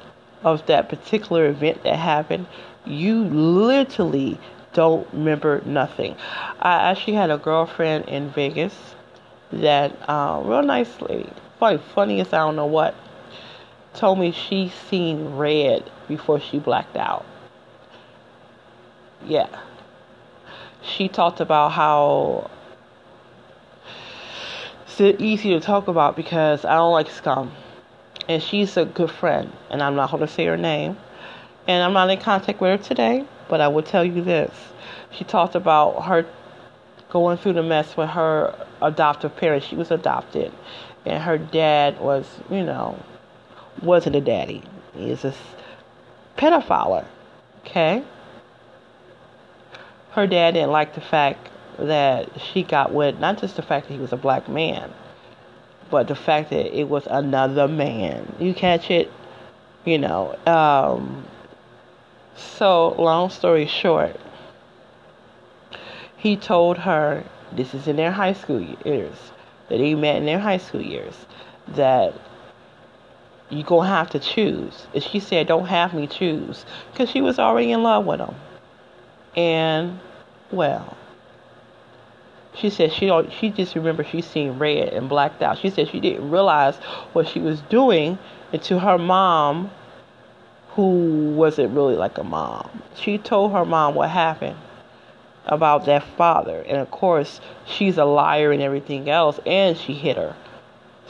of 0.43 0.65
that 0.67 0.89
particular 0.89 1.47
event 1.47 1.83
that 1.85 1.97
happened, 1.97 2.47
you 2.87 3.25
literally 3.25 4.39
don't 4.73 5.07
remember 5.13 5.61
nothing. 5.67 6.17
I 6.61 6.91
actually 6.91 7.15
had 7.15 7.31
a 7.31 7.39
girlfriend 7.39 8.09
in 8.09 8.31
Vegas 8.31 8.75
that 9.53 9.97
uh, 10.09 10.41
real 10.45 10.63
nice 10.63 11.01
lady, 11.01 11.33
funny, 11.59 12.21
as 12.21 12.33
I 12.33 12.39
don't 12.39 12.57
know 12.57 12.67
what, 12.67 12.95
told 13.95 14.19
me 14.19 14.33
she 14.33 14.73
seen 14.89 15.37
red 15.37 15.91
before 16.09 16.41
she 16.41 16.59
blacked 16.59 16.97
out. 16.97 17.25
Yeah. 19.27 19.49
She 20.83 21.09
talked 21.09 21.41
about 21.41 21.73
how 21.73 22.51
it's 24.99 25.21
easy 25.21 25.51
to 25.51 25.61
talk 25.61 25.89
about 25.89 26.17
because 26.17 26.65
I 26.65 26.75
don't 26.75 26.93
like 26.93 27.11
scum. 27.11 27.53
And 28.29 28.43
she's 28.43 28.77
a 28.77 28.85
good 28.85 29.11
friend, 29.11 29.53
and 29.71 29.83
I'm 29.83 29.97
not 29.97 30.11
going 30.11 30.21
to 30.21 30.29
say 30.33 30.45
her 30.47 30.57
name. 30.57 30.97
And 31.67 31.83
I'm 31.83 31.93
not 31.93 32.11
in 32.11 32.21
contact 32.21 32.61
with 32.61 32.81
her 32.81 32.87
today, 32.87 33.25
but 33.49 33.61
I 33.61 33.69
will 33.69 33.83
tell 33.83 34.05
you 34.05 34.23
this. 34.23 34.53
She 35.11 35.25
talked 35.25 35.55
about 35.55 36.03
her 36.03 36.27
going 37.11 37.39
through 37.39 37.55
the 37.55 37.63
mess 37.63 37.97
with 37.97 38.11
her 38.11 38.55
adoptive 38.81 39.37
parents. 39.37 39.67
She 39.67 39.75
was 39.75 39.91
adopted, 39.91 40.53
and 41.05 41.23
her 41.23 41.39
dad 41.39 42.01
was, 42.01 42.27
you 42.51 42.63
know, 42.63 43.03
wasn't 43.83 44.17
a 44.17 44.21
daddy. 44.21 44.63
He's 44.95 45.25
a 45.25 45.35
pedophile. 46.37 47.05
Okay? 47.61 48.03
Her 50.13 50.27
dad 50.27 50.53
didn't 50.53 50.73
like 50.73 50.95
the 50.95 51.01
fact 51.01 51.49
that 51.79 52.29
she 52.41 52.63
got 52.63 52.93
with, 52.93 53.19
not 53.19 53.39
just 53.39 53.57
the 53.57 53.63
fact 53.63 53.89
that 53.89 53.95
he 53.95 54.01
was 54.01 54.13
a 54.13 54.17
black 54.17 54.49
man, 54.49 54.93
but 55.91 56.09
the 56.09 56.15
fact 56.15 56.51
that 56.51 56.77
it 56.77 56.89
was 56.89 57.07
another 57.07 57.69
man. 57.69 58.35
You 58.39 58.55
catch 58.55 58.91
it? 58.91 59.11
You 59.85 59.99
know, 59.99 60.37
um, 60.47 61.25
so, 62.37 62.95
long 62.99 63.31
story 63.31 63.67
short, 63.67 64.17
he 66.17 66.37
told 66.37 66.79
her, 66.79 67.25
this 67.53 67.75
is 67.75 67.89
in 67.89 67.97
their 67.97 68.13
high 68.13 68.35
school 68.35 68.61
years, 68.85 69.15
that 69.69 69.81
he 69.81 69.95
met 69.95 70.17
in 70.17 70.27
their 70.27 70.39
high 70.39 70.59
school 70.59 70.83
years, 70.83 71.15
that 71.69 72.15
you're 73.51 73.65
going 73.65 73.89
to 73.89 73.95
have 73.95 74.11
to 74.11 74.19
choose. 74.19 74.87
And 74.95 75.03
she 75.03 75.21
said, 75.21 75.47
don't 75.49 75.67
have 75.67 75.93
me 75.95 76.07
choose, 76.07 76.65
because 76.93 77.11
she 77.11 77.21
was 77.21 77.39
already 77.39 77.73
in 77.73 77.83
love 77.83 78.07
with 78.07 78.21
him. 78.21 78.35
And, 79.37 80.01
well, 80.51 80.97
she 82.55 82.69
said 82.69 82.93
she 82.93 83.07
don't 83.07 83.33
she 83.33 83.51
just 83.51 83.77
remember 83.77 84.03
she 84.03 84.21
seen 84.21 84.59
red 84.59 84.93
and 84.93 85.09
blacked 85.09 85.41
out. 85.41 85.59
She 85.59 85.71
said 85.71 85.89
she 85.89 86.01
didn't 86.01 86.31
realize 86.31 86.77
what 87.13 87.29
she 87.29 87.39
was 87.39 87.61
doing 87.63 88.19
until 88.53 88.81
her 88.81 88.99
mom 88.99 89.71
who 90.71 91.33
wasn't 91.37 91.75
really 91.75 91.97
like 91.97 92.19
a 92.19 92.25
mom. 92.25 92.83
She 92.95 93.19
told 93.19 93.53
her 93.53 93.65
mom 93.65 93.95
what 93.95 94.11
happened 94.11 94.57
about 95.47 95.85
that 95.87 96.05
father. 96.17 96.63
And 96.63 96.79
of 96.79 96.91
course, 96.91 97.41
she's 97.67 97.99
a 97.99 98.05
liar 98.05 98.53
and 98.53 98.63
everything 98.63 99.11
else, 99.11 99.41
and 99.45 99.77
she 99.77 99.95
hit 99.95 100.17
her. 100.17 100.37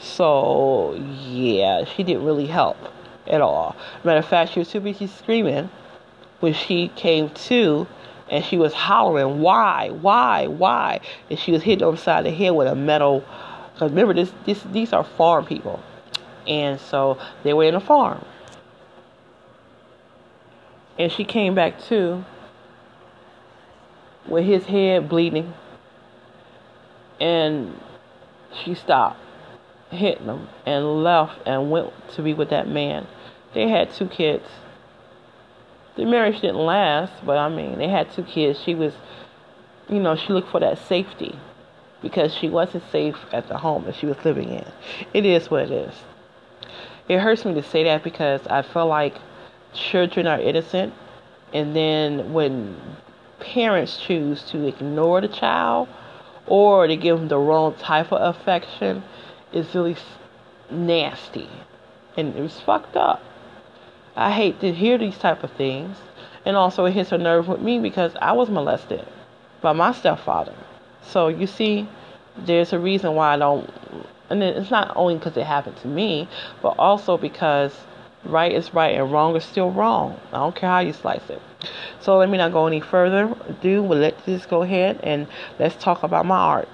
So, 0.01 0.95
yeah, 1.27 1.85
she 1.85 2.03
didn't 2.03 2.25
really 2.25 2.47
help 2.47 2.77
at 3.27 3.39
all. 3.39 3.75
Matter 4.03 4.19
of 4.19 4.25
fact, 4.25 4.51
she 4.51 4.59
was 4.59 4.69
too 4.69 4.79
busy 4.79 5.05
screaming 5.05 5.69
when 6.39 6.53
she 6.53 6.87
came 6.95 7.29
to 7.29 7.87
and 8.27 8.43
she 8.43 8.57
was 8.57 8.73
hollering, 8.73 9.41
Why, 9.41 9.89
why, 9.89 10.47
why? 10.47 11.01
And 11.29 11.37
she 11.37 11.51
was 11.51 11.61
hit 11.61 11.83
on 11.83 11.95
the 11.95 12.01
side 12.01 12.25
of 12.25 12.31
the 12.31 12.37
head 12.37 12.51
with 12.51 12.67
a 12.67 12.75
metal. 12.75 13.23
Because 13.73 13.91
remember, 13.91 14.15
this, 14.15 14.33
this, 14.45 14.63
these 14.71 14.91
are 14.91 15.03
farm 15.03 15.45
people. 15.45 15.81
And 16.47 16.79
so 16.79 17.19
they 17.43 17.53
were 17.53 17.65
in 17.65 17.75
a 17.75 17.79
farm. 17.79 18.25
And 20.97 21.11
she 21.11 21.23
came 21.23 21.53
back 21.53 21.79
to 21.83 22.25
with 24.27 24.45
his 24.45 24.65
head 24.65 25.07
bleeding. 25.07 25.53
And 27.19 27.79
she 28.63 28.73
stopped 28.73 29.19
hitting 29.91 30.27
them 30.27 30.47
and 30.65 31.03
left 31.03 31.39
and 31.45 31.69
went 31.69 31.91
to 32.13 32.21
be 32.21 32.33
with 32.33 32.49
that 32.49 32.67
man. 32.67 33.07
They 33.53 33.67
had 33.67 33.91
two 33.91 34.07
kids. 34.07 34.45
The 35.95 36.05
marriage 36.05 36.41
didn't 36.41 36.57
last, 36.57 37.13
but 37.25 37.37
I 37.37 37.49
mean, 37.49 37.77
they 37.77 37.89
had 37.89 38.11
two 38.11 38.23
kids. 38.23 38.59
She 38.63 38.73
was, 38.73 38.93
you 39.89 39.99
know, 39.99 40.15
she 40.15 40.31
looked 40.31 40.49
for 40.49 40.61
that 40.61 40.77
safety 40.77 41.37
because 42.01 42.33
she 42.33 42.49
wasn't 42.49 42.89
safe 42.91 43.17
at 43.31 43.47
the 43.47 43.57
home 43.57 43.85
that 43.85 43.95
she 43.95 44.05
was 44.05 44.17
living 44.23 44.49
in. 44.49 44.65
It 45.13 45.25
is 45.25 45.51
what 45.51 45.63
it 45.63 45.71
is. 45.71 45.93
It 47.07 47.19
hurts 47.19 47.43
me 47.43 47.53
to 47.55 47.63
say 47.63 47.83
that 47.83 48.03
because 48.03 48.47
I 48.47 48.61
feel 48.61 48.87
like 48.87 49.15
children 49.73 50.27
are 50.27 50.39
innocent, 50.39 50.93
and 51.53 51.75
then 51.75 52.31
when 52.33 52.77
parents 53.39 53.97
choose 53.97 54.43
to 54.43 54.65
ignore 54.65 55.19
the 55.19 55.27
child 55.27 55.89
or 56.47 56.87
to 56.87 56.95
give 56.95 57.17
them 57.17 57.27
the 57.27 57.37
wrong 57.37 57.73
type 57.75 58.11
of 58.11 58.35
affection, 58.35 59.03
it's 59.53 59.73
really 59.75 59.95
nasty 60.69 61.49
and 62.17 62.35
it 62.35 62.41
was 62.41 62.59
fucked 62.59 62.95
up. 62.95 63.21
I 64.15 64.31
hate 64.31 64.59
to 64.61 64.73
hear 64.73 64.97
these 64.97 65.17
type 65.17 65.43
of 65.43 65.51
things, 65.51 65.97
and 66.45 66.57
also 66.57 66.85
it 66.85 66.91
hits 66.91 67.11
a 67.11 67.17
nerve 67.17 67.47
with 67.47 67.61
me 67.61 67.79
because 67.79 68.13
I 68.21 68.33
was 68.33 68.49
molested 68.49 69.05
by 69.61 69.71
my 69.71 69.93
stepfather. 69.93 70.55
So 71.01 71.29
you 71.29 71.47
see, 71.47 71.87
there's 72.37 72.73
a 72.73 72.79
reason 72.79 73.15
why 73.15 73.33
I 73.33 73.37
don't, 73.37 73.69
and 74.29 74.43
it's 74.43 74.71
not 74.71 74.91
only 74.95 75.15
because 75.15 75.37
it 75.37 75.45
happened 75.45 75.77
to 75.77 75.87
me, 75.87 76.27
but 76.61 76.75
also 76.77 77.17
because 77.17 77.73
right 78.23 78.51
is 78.51 78.73
right 78.73 78.95
and 78.95 79.11
wrong 79.11 79.35
is 79.35 79.45
still 79.45 79.71
wrong. 79.71 80.19
I 80.31 80.37
don't 80.37 80.55
care 80.55 80.69
how 80.69 80.79
you 80.79 80.93
slice 80.93 81.29
it. 81.29 81.41
So 82.01 82.17
let 82.17 82.29
me 82.29 82.37
not 82.37 82.51
go 82.51 82.67
any 82.67 82.81
further. 82.81 83.33
Do 83.61 83.83
well, 83.83 83.99
let 83.99 84.25
this 84.25 84.45
go 84.45 84.63
ahead 84.63 84.99
and 85.03 85.27
let's 85.57 85.75
talk 85.75 86.03
about 86.03 86.25
my 86.25 86.37
art. 86.37 86.69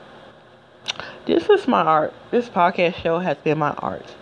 This 1.27 1.49
is 1.49 1.67
my 1.67 1.81
art. 1.81 2.13
This 2.31 2.47
podcast 2.47 2.95
show 2.95 3.19
has 3.19 3.35
been 3.39 3.57
my 3.57 3.71
art 3.71 4.15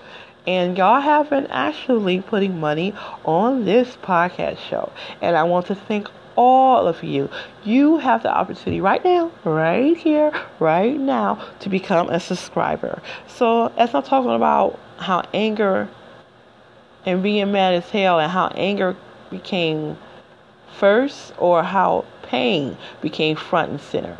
and 0.48 0.76
y'all 0.76 1.00
have 1.00 1.30
been 1.30 1.46
actually 1.52 2.20
putting 2.22 2.60
money 2.60 2.96
on 3.24 3.64
this 3.64 3.96
podcast 3.98 4.58
show. 4.58 4.92
And 5.22 5.38
I 5.38 5.44
want 5.44 5.68
to 5.68 5.76
thank 5.76 6.10
all 6.36 6.88
of 6.88 7.04
you. 7.04 7.30
You 7.64 8.00
have 8.00 8.24
the 8.24 8.36
opportunity 8.36 8.82
right 8.82 9.06
now, 9.06 9.32
right 9.44 9.96
here, 9.96 10.32
right 10.60 11.00
now, 11.00 11.48
to 11.60 11.70
become 11.70 12.10
a 12.10 12.20
subscriber. 12.20 13.00
So, 13.28 13.68
as 13.78 13.94
I'm 13.94 14.02
talking 14.02 14.32
about 14.32 14.80
how 14.98 15.22
anger 15.32 15.88
and 17.06 17.22
being 17.22 17.52
mad 17.52 17.76
as 17.76 17.88
hell, 17.92 18.20
and 18.20 18.32
how 18.32 18.48
anger 18.56 18.98
became 19.30 19.96
first, 20.80 21.34
or 21.38 21.62
how 21.62 22.06
pain 22.24 22.78
became 23.00 23.36
front 23.36 23.70
and 23.70 23.80
center. 23.80 24.18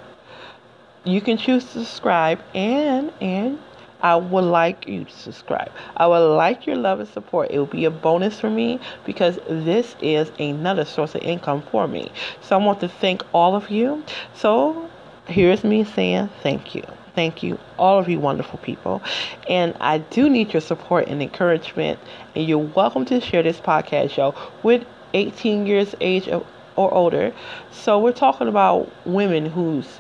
You 1.06 1.22
can 1.22 1.38
choose 1.38 1.64
to 1.66 1.72
subscribe 1.86 2.40
and 2.56 3.14
and 3.22 3.60
I 4.02 4.16
would 4.16 4.44
like 4.44 4.88
you 4.88 5.06
to 5.06 5.12
subscribe. 5.12 5.72
I 5.96 6.08
would 6.08 6.36
like 6.36 6.66
your 6.66 6.76
love 6.76 7.00
and 7.00 7.08
support. 7.08 7.52
It 7.52 7.60
will 7.60 7.68
be 7.68 7.86
a 7.86 7.92
bonus 7.92 8.40
for 8.40 8.50
me 8.50 8.80
because 9.06 9.40
this 9.48 9.96
is 10.02 10.32
another 10.40 10.84
source 10.84 11.14
of 11.14 11.22
income 11.22 11.64
for 11.72 11.88
me. 11.88 12.12
So 12.42 12.60
I 12.60 12.64
want 12.64 12.80
to 12.80 12.90
thank 12.90 13.22
all 13.34 13.56
of 13.56 13.70
you. 13.70 14.04
So 14.34 14.90
here's 15.28 15.64
me 15.64 15.84
saying 15.84 16.30
thank 16.42 16.74
you. 16.74 16.84
Thank 17.14 17.44
you, 17.44 17.60
all 17.78 18.00
of 18.00 18.10
you 18.10 18.20
wonderful 18.20 18.60
people. 18.60 19.02
And 19.48 19.76
I 19.80 20.00
do 20.00 20.28
need 20.28 20.54
your 20.54 20.62
support 20.62 21.08
and 21.08 21.22
encouragement. 21.22 22.00
And 22.36 22.48
you're 22.48 22.58
welcome 22.58 23.06
to 23.06 23.22
share 23.22 23.44
this 23.44 23.60
podcast 23.60 24.10
show 24.10 24.34
with 24.64 24.86
18 25.14 25.68
years 25.68 25.94
age 26.02 26.28
or 26.28 26.94
older. 26.94 27.32
So 27.72 28.00
we're 28.00 28.12
talking 28.12 28.48
about 28.48 28.92
women 29.06 29.46
who's 29.46 30.00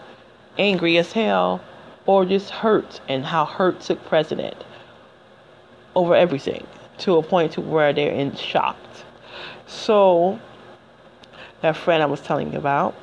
angry 0.57 0.97
as 0.97 1.11
hell 1.11 1.61
or 2.05 2.25
just 2.25 2.49
hurt 2.49 3.01
and 3.07 3.25
how 3.25 3.45
hurt 3.45 3.79
took 3.81 4.03
precedent 4.05 4.63
over 5.95 6.15
everything 6.15 6.65
to 6.97 7.17
a 7.17 7.23
point 7.23 7.53
to 7.53 7.61
where 7.61 7.93
they're 7.93 8.11
in 8.11 8.35
shock. 8.35 8.77
So 9.67 10.39
that 11.61 11.75
friend 11.75 12.03
I 12.03 12.05
was 12.05 12.21
telling 12.21 12.51
you 12.53 12.59
about, 12.59 12.95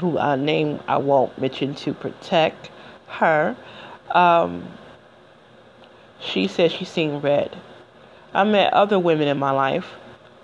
who 0.00 0.18
I 0.18 0.36
name 0.36 0.80
I 0.86 0.98
won't 0.98 1.38
mention 1.38 1.74
to 1.76 1.92
protect 1.94 2.70
her, 3.08 3.56
um, 4.10 4.68
she 6.20 6.46
said 6.46 6.72
she's 6.72 6.88
seen 6.88 7.20
red. 7.20 7.56
I 8.32 8.44
met 8.44 8.72
other 8.72 8.98
women 8.98 9.28
in 9.28 9.38
my 9.38 9.50
life 9.50 9.94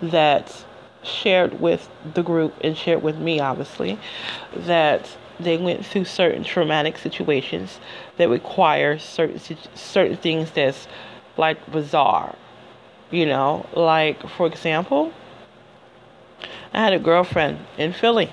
that 0.01 0.65
shared 1.03 1.59
with 1.59 1.89
the 2.13 2.23
group 2.23 2.53
and 2.61 2.77
shared 2.77 3.01
with 3.01 3.17
me, 3.17 3.39
obviously, 3.39 3.99
that 4.55 5.17
they 5.43 5.57
went 5.57 5.85
through 5.85 6.05
certain 6.05 6.43
traumatic 6.43 6.97
situations 6.97 7.79
that 8.17 8.29
require 8.29 8.97
certain 8.99 9.39
certain 9.75 10.17
things 10.17 10.51
that's 10.51 10.87
like 11.37 11.71
bizarre. 11.71 12.35
You 13.09 13.25
know, 13.25 13.65
like 13.75 14.27
for 14.29 14.47
example, 14.47 15.13
I 16.73 16.79
had 16.79 16.93
a 16.93 16.99
girlfriend 16.99 17.59
in 17.77 17.93
Philly, 17.93 18.31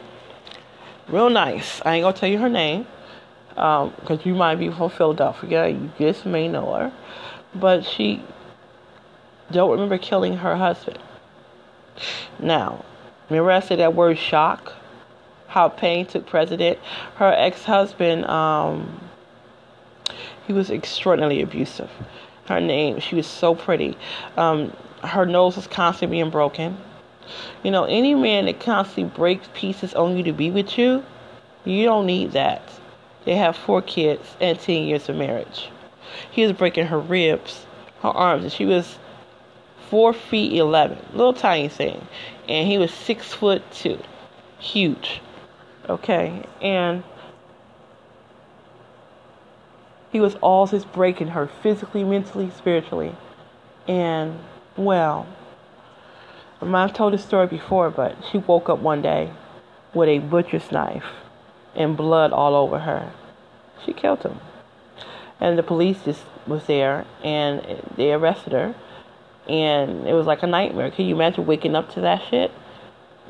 real 1.09 1.30
nice. 1.30 1.82
I 1.84 1.96
ain't 1.96 2.04
gonna 2.04 2.16
tell 2.16 2.28
you 2.28 2.38
her 2.38 2.48
name, 2.48 2.86
because 3.50 3.92
um, 4.11 4.20
you 4.24 4.34
might 4.34 4.56
be 4.56 4.70
from 4.70 4.90
Philadelphia. 4.90 5.68
You 5.68 5.90
just 5.98 6.24
may 6.24 6.46
know 6.46 6.72
her, 6.74 6.92
but 7.54 7.84
she 7.84 8.22
don't 9.50 9.70
remember 9.70 9.98
killing 9.98 10.36
her 10.36 10.56
husband. 10.56 10.98
Now, 12.38 12.84
remember 13.28 13.50
I 13.50 13.61
said 13.61 13.80
that 13.80 13.94
word 13.94 14.18
shock 14.18 14.74
how 15.59 15.68
pain 15.68 16.06
took 16.06 16.24
precedent. 16.24 16.78
Her 17.16 17.34
ex 17.36 17.64
husband, 17.64 18.24
um, 18.26 19.00
he 20.46 20.52
was 20.52 20.70
extraordinarily 20.70 21.42
abusive. 21.42 21.90
Her 22.46 22.61
name, 22.61 23.00
she 23.00 23.16
was 23.16 23.26
so 23.26 23.56
pretty. 23.56 23.98
Um, 24.36 24.72
her 25.02 25.26
nose 25.26 25.56
was 25.56 25.66
constantly 25.66 26.18
being 26.18 26.30
broken. 26.30 26.78
You 27.64 27.72
know, 27.72 27.84
any 27.84 28.14
man 28.14 28.46
that 28.46 28.61
constantly 28.61 29.12
breaks 29.16 29.48
pieces 29.52 29.94
on 29.94 30.16
you 30.16 30.22
to 30.22 30.32
be 30.32 30.48
with 30.52 30.78
you, 30.78 31.04
you 31.64 31.84
don't 31.84 32.06
need 32.06 32.32
that. 32.32 32.62
They 33.24 33.34
have 33.34 33.56
four 33.56 33.82
kids 33.82 34.36
and 34.40 34.61
10 34.61 34.84
years 34.84 35.09
of 35.09 35.16
marriage. 35.16 35.70
He 36.30 36.44
was 36.44 36.52
breaking 36.52 36.86
her 36.86 37.00
ribs, 37.00 37.66
her 38.02 38.11
arms, 38.11 38.44
and 38.44 38.52
she 38.52 38.64
was 38.64 38.96
four 39.90 40.12
feet 40.12 40.52
11, 40.52 40.98
little 41.14 41.34
tiny 41.34 41.68
thing. 41.68 42.06
And 42.48 42.68
he 42.68 42.78
was 42.78 42.92
six 42.92 43.34
foot 43.34 43.62
two, 43.72 43.98
huge. 44.61 45.20
Okay, 45.89 46.45
and 46.61 47.03
he 50.11 50.20
was 50.20 50.34
all 50.36 50.66
always 50.66 50.84
breaking 50.84 51.28
her 51.28 51.47
physically, 51.47 52.05
mentally, 52.05 52.51
spiritually. 52.51 53.14
And, 53.86 54.39
well, 54.76 55.26
I've 56.61 56.93
told 56.93 57.14
this 57.14 57.24
story 57.24 57.47
before, 57.47 57.91
but 57.91 58.16
she 58.30 58.39
woke 58.39 58.68
up 58.68 58.80
one 58.80 59.01
day 59.01 59.32
with 59.95 60.09
a 60.09 60.18
butcher's 60.18 60.70
knife 60.72 61.05
and 61.74 61.97
blood 61.97 62.32
all 62.32 62.55
over 62.55 62.80
her. 62.80 63.12
She 63.84 63.93
killed 63.93 64.22
him. 64.22 64.41
And 65.41 65.59
the 65.59 65.62
police 65.62 66.05
just 66.05 66.24
was 66.47 66.66
there 66.66 67.07
and 67.22 67.82
they 67.97 68.12
arrested 68.12 68.53
her. 68.53 68.74
And 69.49 70.07
it 70.07 70.12
was 70.12 70.26
like 70.26 70.43
a 70.43 70.47
nightmare. 70.47 70.91
Can 70.91 71.07
you 71.07 71.14
imagine 71.14 71.47
waking 71.47 71.76
up 71.76 71.93
to 71.95 72.01
that 72.01 72.22
shit? 72.28 72.51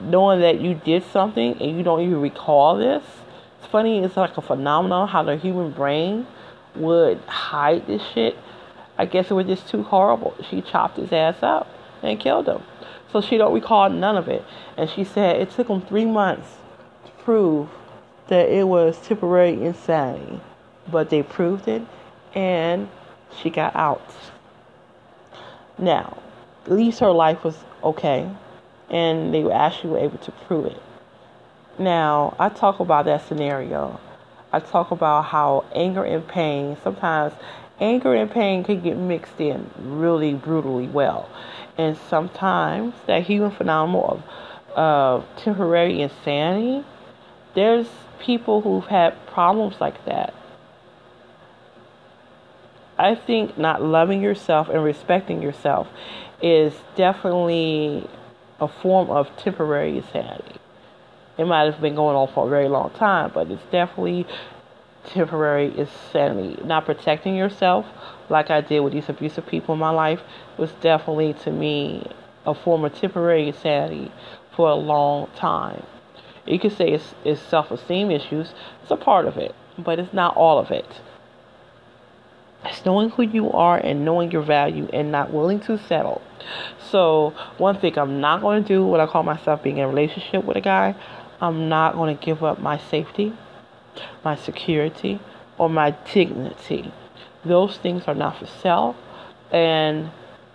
Knowing 0.01 0.41
that 0.41 0.61
you 0.61 0.75
did 0.75 1.05
something 1.05 1.61
and 1.61 1.77
you 1.77 1.83
don't 1.83 2.01
even 2.01 2.21
recall 2.21 2.77
this. 2.77 3.03
It's 3.59 3.69
funny, 3.69 4.03
it's 4.03 4.17
like 4.17 4.37
a 4.37 4.43
phenomenon 4.43 5.09
how 5.09 5.23
the 5.23 5.37
human 5.37 5.73
brain 5.73 6.27
would 6.75 7.19
hide 7.27 7.87
this 7.87 8.03
shit. 8.15 8.37
I 8.97 9.07
guess 9.07 9.31
it 9.31 9.35
was 9.35 9.47
just 9.47 9.69
too 9.69 9.83
horrible. 9.83 10.35
She 10.49 10.61
chopped 10.61 10.97
his 10.97 11.13
ass 11.13 11.37
up 11.43 11.69
and 12.03 12.19
killed 12.19 12.49
him. 12.49 12.63
So 13.13 13.21
she 13.21 13.39
don't 13.39 13.55
recall 13.55 13.89
none 13.91 14.17
of 14.17 14.29
it. 14.29 14.45
And 14.77 14.89
she 14.91 15.05
said 15.05 15.41
it 15.41 15.51
took 15.51 15.69
them 15.69 15.81
three 15.83 16.05
months 16.05 16.57
to 17.05 17.11
prove 17.23 17.69
that 18.29 18.49
it 18.49 18.67
was 18.67 18.99
temporary 18.99 19.55
insanity. 19.55 20.41
But 20.91 21.11
they 21.11 21.23
proved 21.23 21.69
it 21.69 21.83
and 22.35 22.89
she 23.41 23.51
got 23.51 23.75
out. 23.75 24.15
Now, 25.79 26.19
at 26.65 26.73
least 26.73 27.01
her 27.01 27.13
life 27.13 27.45
was 27.45 27.57
okay 27.83 28.29
and 28.91 29.33
they 29.33 29.51
actually 29.51 29.91
were 29.91 29.99
able 29.99 30.19
to 30.19 30.33
prove 30.33 30.67
it. 30.67 30.83
Now, 31.79 32.35
I 32.39 32.49
talk 32.49 32.81
about 32.81 33.05
that 33.05 33.27
scenario. 33.27 34.01
I 34.53 34.61
talk 34.61 34.91
about 34.91 35.27
how 35.27 35.65
anger 35.75 36.05
and 36.05 36.27
pain, 36.27 36.77
sometimes 36.83 37.35
anger 37.81 38.15
and 38.15 38.31
pain 38.31 38.65
can 38.65 38.81
get 38.81 38.97
mixed 38.97 39.41
in 39.41 39.71
really 39.79 40.35
brutally 40.35 40.89
well. 40.89 41.29
And 41.77 41.97
sometimes 41.97 42.95
that 43.07 43.23
human 43.23 43.51
phenomenon 43.51 44.25
of 44.75 45.25
temporary 45.37 46.01
insanity, 46.03 46.85
there's 47.55 47.87
people 48.19 48.63
who've 48.63 48.87
had 48.87 49.27
problems 49.27 49.81
like 49.81 50.05
that. 50.07 50.35
I 52.99 53.15
think 53.15 53.57
not 53.57 53.81
loving 53.81 54.21
yourself 54.21 54.69
and 54.69 54.83
respecting 54.83 55.41
yourself 55.41 55.87
is 56.43 56.75
definitely 56.97 58.09
a 58.61 58.69
form 58.69 59.11
of 59.11 59.29
temporary 59.37 59.99
insanity. 59.99 60.57
It 61.39 61.47
might 61.47 61.71
have 61.71 61.81
been 61.81 61.95
going 61.95 62.17
on 62.17 62.33
for 62.35 62.47
a 62.47 62.51
very 62.51 62.69
long 62.69 62.91
time, 62.91 63.31
but 63.33 63.51
it's 63.51 63.63
definitely 63.71 64.27
temporary 65.05 65.77
insanity. 65.79 66.61
Not 66.65 66.85
protecting 66.85 67.37
yourself, 67.37 67.87
like 68.29 68.51
I 68.51 68.61
did 68.61 68.81
with 68.81 68.93
these 68.93 69.09
abusive 69.09 69.47
people 69.47 69.75
in 69.75 69.81
my 69.81 69.91
life, 69.91 70.21
was 70.57 70.73
definitely 70.81 71.35
to 71.45 71.53
me 71.53 72.11
a 72.45 72.55
form 72.55 72.85
of 72.85 72.95
temporary 72.95 73.49
insanity 73.49 74.11
for 74.57 74.69
a 74.69 74.75
long 74.75 75.29
time. 75.37 75.85
You 76.47 76.59
could 76.59 76.77
say 76.77 76.93
it's, 76.93 77.15
it's 77.25 77.41
self 77.41 77.71
esteem 77.71 78.11
issues, 78.11 78.53
it's 78.83 78.91
a 78.91 78.97
part 78.97 79.27
of 79.27 79.37
it, 79.37 79.55
but 79.79 79.99
it's 79.99 80.13
not 80.13 80.37
all 80.37 80.59
of 80.59 80.71
it. 80.71 81.01
It's 82.65 82.85
knowing 82.85 83.11
who 83.11 83.23
you 83.23 83.51
are 83.53 83.79
and 83.79 84.05
knowing 84.05 84.31
your 84.31 84.43
value 84.43 84.89
and 84.93 85.13
not 85.13 85.33
willing 85.33 85.61
to 85.61 85.79
settle. 85.79 86.21
So, 86.91 87.35
one 87.57 87.79
thing 87.79 87.99
I'm 87.99 88.21
not 88.21 88.41
going 88.41 88.63
to 88.63 88.69
do, 88.69 88.85
what 88.85 89.01
I 89.01 89.07
call 89.07 89.23
myself 89.23 89.63
being 89.63 89.79
in 89.79 89.85
a 89.85 89.89
relationship 89.89 90.45
with 90.45 90.57
a 90.57 90.61
guy, 90.61 90.95
I'm 91.41 91.69
not 91.69 91.95
going 91.95 92.17
to 92.17 92.25
give 92.25 92.43
up 92.43 92.61
my 92.61 92.79
safety, 92.79 93.33
my 94.25 94.35
security, 94.35 95.21
or 95.57 95.69
my 95.69 95.93
dignity. 96.13 96.93
Those 97.45 97.77
things 97.79 98.05
are 98.07 98.15
not 98.15 98.39
for 98.39 98.47
sale, 98.47 98.97
and 99.53 100.11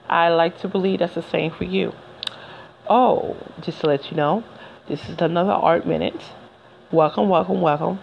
I 0.09 0.29
like 0.29 0.59
to 0.59 0.67
believe 0.67 0.99
that's 0.99 1.15
the 1.15 1.21
same 1.21 1.51
for 1.51 1.63
you. 1.63 1.93
Oh, 2.89 3.37
just 3.61 3.79
to 3.81 3.87
let 3.87 4.11
you 4.11 4.17
know, 4.17 4.43
this 4.87 5.07
is 5.07 5.21
another 5.21 5.51
art 5.51 5.87
minute. 5.87 6.21
Welcome, 6.91 7.29
welcome, 7.29 7.61
welcome. 7.61 7.99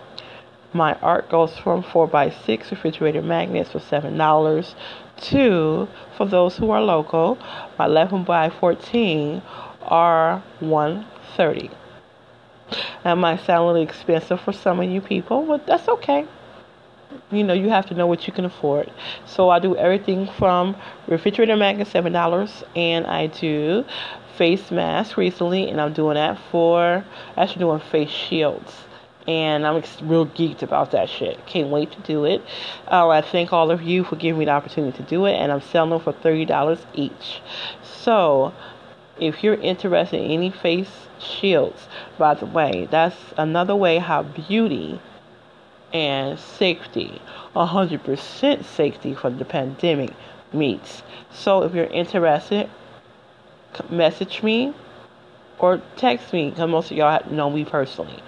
My 0.73 0.95
art 1.03 1.29
goes 1.29 1.59
from 1.59 1.83
4x6 1.83 2.71
refrigerator 2.71 3.23
magnets 3.23 3.73
for 3.73 3.81
$7 3.81 4.75
to, 5.23 5.89
for 6.17 6.27
those 6.27 6.57
who 6.57 6.71
are 6.71 6.81
local, 6.81 7.39
my 7.77 7.89
11x14 7.89 9.43
are 9.83 10.45
130 10.61 11.71
That 13.03 13.15
might 13.15 13.41
sound 13.41 13.65
a 13.65 13.67
little 13.67 13.83
expensive 13.83 14.41
for 14.43 14.53
some 14.53 14.79
of 14.79 14.89
you 14.89 15.01
people, 15.01 15.45
but 15.45 15.67
that's 15.67 15.89
okay. 15.89 16.27
You 17.33 17.43
know, 17.43 17.55
you 17.55 17.69
have 17.71 17.87
to 17.87 17.95
know 17.95 18.07
what 18.07 18.29
you 18.29 18.33
can 18.33 18.45
afford. 18.45 18.93
So 19.27 19.49
I 19.51 19.59
do 19.59 19.75
everything 19.77 20.29
from 20.39 20.77
refrigerator 21.09 21.57
magnets, 21.57 21.93
$7, 21.93 22.63
and 22.77 23.07
I 23.09 23.27
do 23.27 23.85
face 24.37 24.71
masks 24.71 25.17
recently, 25.17 25.69
and 25.69 25.81
I'm 25.81 25.93
doing 25.93 26.15
that 26.15 26.39
for, 26.53 27.05
actually 27.37 27.59
doing 27.59 27.81
face 27.81 28.11
shields 28.11 28.85
and 29.29 29.67
I'm 29.67 29.83
real 30.03 30.27
geeked 30.27 30.63
about 30.63 30.93
that 30.93 31.09
shit. 31.09 31.47
Can't 31.47 31.69
wait 31.69 31.93
to 31.93 32.01
do 32.01 32.25
it. 32.25 32.43
Uh, 32.91 33.09
I 33.09 33.21
thank 33.21 33.53
all 33.53 33.71
of 33.71 33.83
you 33.83 34.05
for 34.05 34.17
giving 34.17 34.39
me 34.39 34.45
the 34.47 34.53
opportunity 34.53 34.97
to 34.97 35.03
do 35.03 35.27
it, 35.27 35.35
and 35.35 35.53
I'm 35.53 35.61
selling 35.61 35.91
them 35.91 36.01
for 36.01 36.13
thirty 36.13 36.45
dollars 36.45 36.81
each. 36.95 37.41
So, 37.83 38.55
if 39.19 39.45
you're 39.45 39.55
interested 39.55 40.21
in 40.23 40.31
any 40.31 40.51
face 40.51 40.91
shields, 41.21 41.87
by 42.19 42.35
the 42.35 42.47
way, 42.47 42.89
that's 42.91 43.17
another 43.37 43.77
way 43.77 43.99
how 43.99 44.23
beauty 44.23 45.01
and 45.93 46.39
safety, 46.39 47.21
100% 47.55 48.65
safety 48.65 49.15
for 49.15 49.29
the 49.29 49.45
pandemic 49.45 50.13
meets. 50.53 51.03
So, 51.33 51.63
if 51.63 51.75
you're 51.75 51.87
interested, 51.87 52.71
message 53.91 54.43
me 54.43 54.75
or 55.59 55.83
text 55.97 56.33
me 56.33 56.51
because 56.51 56.71
most 56.71 56.91
of 56.91 56.97
y'all 56.97 57.31
know 57.31 57.51
me 57.51 57.65
personally. 57.65 58.23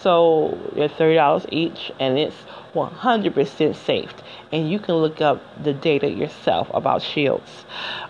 So 0.00 0.58
they're 0.74 0.88
thirty 0.88 1.16
dollars 1.16 1.44
each, 1.50 1.90
and 1.98 2.18
it's 2.18 2.36
one 2.72 2.92
hundred 2.92 3.34
percent 3.34 3.74
safe. 3.74 4.12
And 4.52 4.70
you 4.70 4.78
can 4.78 4.94
look 4.94 5.20
up 5.20 5.42
the 5.62 5.72
data 5.72 6.08
yourself 6.08 6.70
about 6.72 7.02
shields. 7.02 7.64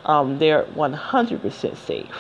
Um, 0.05 0.39
they're 0.39 0.65
one 0.65 0.93
hundred 0.93 1.41
percent 1.41 1.79
safe. 1.79 2.15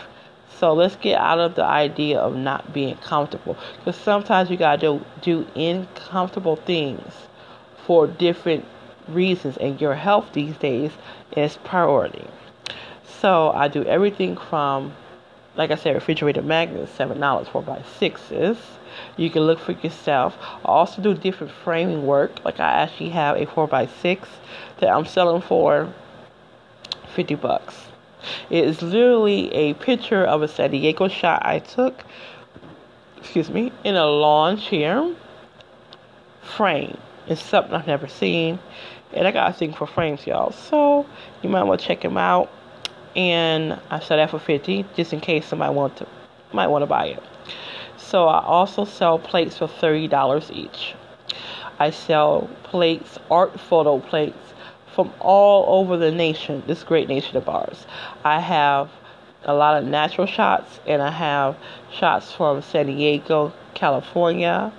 So 0.58 0.72
let's 0.72 0.96
get 0.96 1.20
out 1.20 1.38
of 1.38 1.54
the 1.54 1.64
idea 1.64 2.18
of 2.18 2.34
not 2.34 2.72
being 2.72 2.96
comfortable, 2.96 3.56
because 3.78 4.00
sometimes 4.00 4.50
you 4.50 4.56
gotta 4.56 4.80
do, 4.80 5.04
do 5.20 5.46
uncomfortable 5.54 6.56
things 6.56 7.12
for 7.86 8.06
different 8.06 8.64
reasons, 9.06 9.56
and 9.58 9.80
your 9.80 9.94
health 9.94 10.30
these 10.32 10.56
days 10.56 10.90
is 11.36 11.58
priority. 11.58 12.26
So 13.20 13.50
I 13.50 13.68
do 13.68 13.84
everything 13.84 14.36
from, 14.36 14.94
like 15.56 15.70
I 15.70 15.76
said, 15.76 15.94
refrigerator 15.94 16.42
magnets, 16.42 16.90
seven 16.92 17.20
dollars, 17.20 17.48
four 17.48 17.62
by 17.62 17.82
sixes 17.98 18.56
you 19.18 19.28
can 19.30 19.42
look 19.42 19.58
for 19.58 19.72
yourself. 19.72 20.36
I 20.40 20.68
also 20.68 21.02
do 21.02 21.12
different 21.12 21.52
framing 21.52 22.06
work. 22.06 22.44
Like 22.44 22.60
I 22.60 22.82
actually 22.82 23.10
have 23.10 23.36
a 23.36 23.44
4x6 23.44 24.26
that 24.78 24.88
I'm 24.88 25.04
selling 25.04 25.42
for 25.42 25.92
50 27.14 27.34
bucks. 27.34 27.88
It 28.48 28.64
is 28.64 28.80
literally 28.80 29.52
a 29.52 29.74
picture 29.74 30.24
of 30.24 30.42
a 30.42 30.48
San 30.48 30.70
Diego 30.70 31.08
shot 31.08 31.44
I 31.44 31.58
took, 31.58 32.04
excuse 33.16 33.50
me, 33.50 33.72
in 33.84 33.96
a 33.96 34.06
lawn 34.06 34.56
chair 34.56 35.14
frame. 36.42 36.96
It's 37.26 37.42
something 37.42 37.74
I've 37.74 37.86
never 37.86 38.08
seen. 38.08 38.58
And 39.12 39.26
I 39.26 39.32
got 39.32 39.50
a 39.50 39.52
thing 39.52 39.72
for 39.72 39.86
frames, 39.86 40.26
y'all. 40.26 40.52
So 40.52 41.06
you 41.42 41.48
might 41.48 41.64
want 41.64 41.80
to 41.80 41.86
check 41.86 42.02
them 42.02 42.16
out. 42.16 42.50
And 43.16 43.80
I 43.90 44.00
sell 44.00 44.16
that 44.16 44.30
for 44.30 44.38
50 44.38 44.86
just 44.94 45.12
in 45.12 45.20
case 45.20 45.46
somebody 45.46 45.74
want 45.74 45.96
to 45.96 46.06
might 46.52 46.68
want 46.68 46.82
to 46.82 46.86
buy 46.86 47.06
it. 47.06 47.22
So 48.10 48.26
I 48.26 48.42
also 48.42 48.86
sell 48.86 49.18
plates 49.18 49.58
for 49.58 49.66
$30 49.66 50.50
each. 50.50 50.94
I 51.78 51.90
sell 51.90 52.48
plates, 52.62 53.18
art 53.30 53.60
photo 53.60 53.98
plates 53.98 54.54
from 54.94 55.12
all 55.20 55.78
over 55.78 55.98
the 55.98 56.10
nation, 56.10 56.62
this 56.66 56.84
great 56.84 57.06
nation 57.06 57.36
of 57.36 57.50
ours. 57.50 57.86
I 58.24 58.40
have 58.40 58.88
a 59.44 59.52
lot 59.52 59.76
of 59.76 59.86
natural 59.86 60.26
shots 60.26 60.80
and 60.86 61.02
I 61.02 61.10
have 61.10 61.58
shots 61.92 62.32
from 62.32 62.62
San 62.62 62.86
Diego, 62.86 63.52
California, 63.74 64.72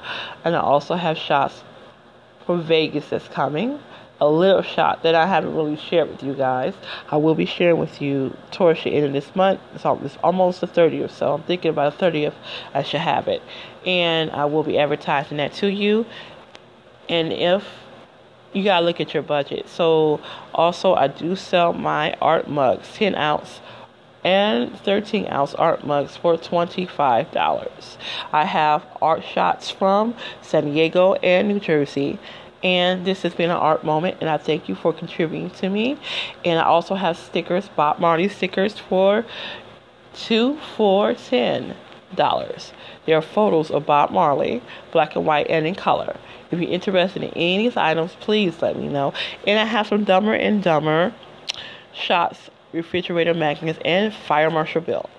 and 0.44 0.56
I 0.56 0.62
also 0.62 0.96
have 0.96 1.16
shots 1.16 1.64
from 2.48 2.64
Vegas 2.64 3.10
that's 3.10 3.28
coming 3.28 3.80
a 4.22 4.28
little 4.28 4.62
shot 4.62 5.04
that 5.04 5.16
I 5.16 5.26
haven't 5.26 5.56
really 5.56 5.78
shared 5.78 6.10
with 6.10 6.24
you 6.24 6.34
guys. 6.34 6.74
I 7.10 7.18
will 7.18 7.36
be 7.36 7.46
sharing 7.46 7.78
with 7.78 8.02
you 8.02 8.36
towards 8.52 8.84
the 8.84 8.92
end 8.92 9.06
of 9.06 9.14
this 9.14 9.36
month. 9.36 9.62
It's 9.74 9.86
almost 10.24 10.62
the 10.62 10.68
30th, 10.68 11.12
so 11.12 11.36
I'm 11.36 11.44
thinking 11.44 11.70
about 11.70 11.98
the 11.98 12.06
30th 12.06 12.34
I 12.74 12.84
should 12.84 13.00
have 13.02 13.28
it. 13.28 13.42
And 13.86 14.32
I 14.32 14.46
will 14.46 14.64
be 14.64 14.78
advertising 14.78 15.38
that 15.38 15.54
to 15.54 15.68
you. 15.68 16.06
And 17.08 17.32
if 17.32 17.64
you 18.54 18.64
gotta 18.64 18.86
look 18.86 19.00
at 19.00 19.14
your 19.14 19.24
budget. 19.24 19.70
So 19.70 20.20
also 20.54 20.96
I 20.96 21.08
do 21.08 21.36
sell 21.36 21.74
my 21.74 22.14
art 22.22 22.50
mugs, 22.50 22.92
10 22.94 23.16
ounce 23.16 23.62
and 24.24 24.78
13 24.80 25.28
ounce 25.28 25.54
art 25.56 25.86
mugs 25.86 26.18
for 26.18 26.36
$25. 26.36 27.98
I 28.34 28.46
have 28.46 28.86
art 29.02 29.24
shots 29.24 29.70
from 29.70 30.16
San 30.42 30.66
Diego 30.66 31.14
and 31.16 31.48
New 31.48 31.60
Jersey 31.60 32.20
and 32.64 33.06
this 33.06 33.22
has 33.22 33.34
been 33.34 33.50
an 33.50 33.58
art 33.58 33.84
moment 33.84 34.18
and 34.22 34.30
i 34.30 34.38
thank 34.38 34.68
you 34.68 34.76
for 34.76 34.94
contributing 34.94 35.50
to 35.50 35.70
me. 35.70 35.98
And 36.46 36.60
i 36.60 36.64
also 36.64 36.96
have 36.96 37.18
stickers 37.18 37.70
bob 37.70 38.00
marley 38.00 38.30
stickers 38.30 38.78
for 38.78 39.26
two 40.14 40.58
four 40.76 41.14
ten 41.14 41.76
dollars. 42.16 42.74
There 43.06 43.18
are 43.18 43.22
photos 43.22 43.70
of 43.72 43.86
bob 43.86 44.12
marley 44.12 44.62
black 44.92 45.16
and 45.16 45.26
white 45.26 45.48
and 45.50 45.66
in 45.68 45.76
color. 45.76 46.18
If 46.52 46.60
you're 46.60 46.72
interested 46.72 47.24
in 47.24 47.30
any 47.32 47.68
of 47.68 47.74
these 47.74 47.78
items 47.78 48.16
please 48.20 48.62
let 48.62 48.78
me 48.78 48.88
know. 48.88 49.14
And 49.46 49.60
i 49.60 49.66
have 49.66 49.88
some 49.88 50.04
dumber 50.04 50.34
and 50.34 50.64
dumber 50.64 51.14
shots 51.94 52.50
refrigerator 52.74 53.34
magnets 53.34 53.80
and 53.84 54.14
fire 54.14 54.50
marshal 54.50 54.82
bill. 54.82 55.10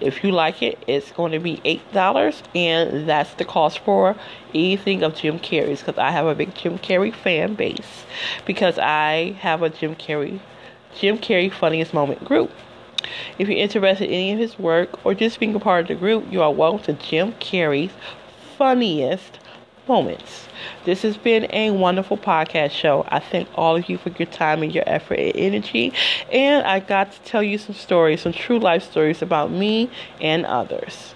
If 0.00 0.24
you 0.24 0.32
like 0.32 0.62
it, 0.62 0.82
it's 0.86 1.12
going 1.12 1.32
to 1.32 1.38
be 1.38 1.56
$8, 1.92 2.42
and 2.54 3.08
that's 3.08 3.34
the 3.34 3.44
cost 3.44 3.80
for 3.80 4.16
anything 4.54 5.02
of 5.02 5.14
Jim 5.14 5.38
Carrey's 5.38 5.80
because 5.80 5.98
I 5.98 6.10
have 6.10 6.26
a 6.26 6.34
big 6.34 6.54
Jim 6.54 6.78
Carrey 6.78 7.14
fan 7.14 7.54
base 7.54 8.04
because 8.46 8.78
I 8.78 9.36
have 9.40 9.62
a 9.62 9.70
Jim 9.70 9.94
Carrey 9.96 10.40
Jim 10.98 11.18
Carrey 11.18 11.52
Funniest 11.52 11.92
Moment 11.92 12.24
group. 12.24 12.50
If 13.38 13.48
you're 13.48 13.58
interested 13.58 14.06
in 14.06 14.14
any 14.14 14.32
of 14.32 14.38
his 14.38 14.58
work 14.58 15.04
or 15.04 15.14
just 15.14 15.38
being 15.38 15.54
a 15.54 15.60
part 15.60 15.82
of 15.82 15.88
the 15.88 15.94
group, 15.94 16.30
you 16.30 16.42
are 16.42 16.52
welcome 16.52 16.82
to 16.84 16.92
Jim 16.94 17.32
Carrey's 17.34 17.92
Funniest 18.56 19.38
moments. 19.86 20.48
This 20.84 21.02
has 21.02 21.16
been 21.16 21.46
a 21.52 21.70
wonderful 21.70 22.18
podcast 22.18 22.72
show. 22.72 23.06
I 23.08 23.20
thank 23.20 23.48
all 23.54 23.76
of 23.76 23.88
you 23.88 23.98
for 23.98 24.10
your 24.10 24.26
time 24.26 24.62
and 24.62 24.74
your 24.74 24.84
effort 24.86 25.18
and 25.18 25.36
energy. 25.36 25.92
And 26.30 26.66
I 26.66 26.80
got 26.80 27.12
to 27.12 27.20
tell 27.20 27.42
you 27.42 27.58
some 27.58 27.74
stories, 27.74 28.20
some 28.22 28.32
true 28.32 28.58
life 28.58 28.82
stories 28.82 29.22
about 29.22 29.50
me 29.50 29.90
and 30.20 30.44
others. 30.44 31.14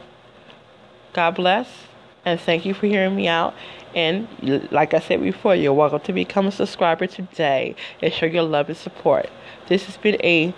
God 1.12 1.32
bless. 1.34 1.81
And 2.24 2.40
thank 2.40 2.64
you 2.64 2.74
for 2.74 2.86
hearing 2.86 3.16
me 3.16 3.26
out. 3.28 3.54
And 3.94 4.28
like 4.70 4.94
I 4.94 5.00
said 5.00 5.20
before, 5.20 5.54
you're 5.54 5.72
welcome 5.72 6.00
to 6.00 6.12
become 6.12 6.46
a 6.46 6.52
subscriber 6.52 7.06
today 7.06 7.74
and 8.00 8.12
show 8.12 8.26
your 8.26 8.44
love 8.44 8.68
and 8.68 8.76
support. 8.76 9.28
This 9.68 9.86
has 9.86 9.96
been 9.96 10.18
a 10.24 10.54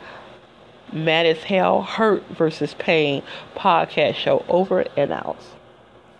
Mad 0.92 1.26
as 1.26 1.44
Hell 1.44 1.82
Hurt 1.82 2.24
versus 2.28 2.74
Pain 2.74 3.22
podcast 3.56 4.14
show. 4.14 4.44
Over 4.48 4.86
and 4.96 5.12
out. 5.12 5.38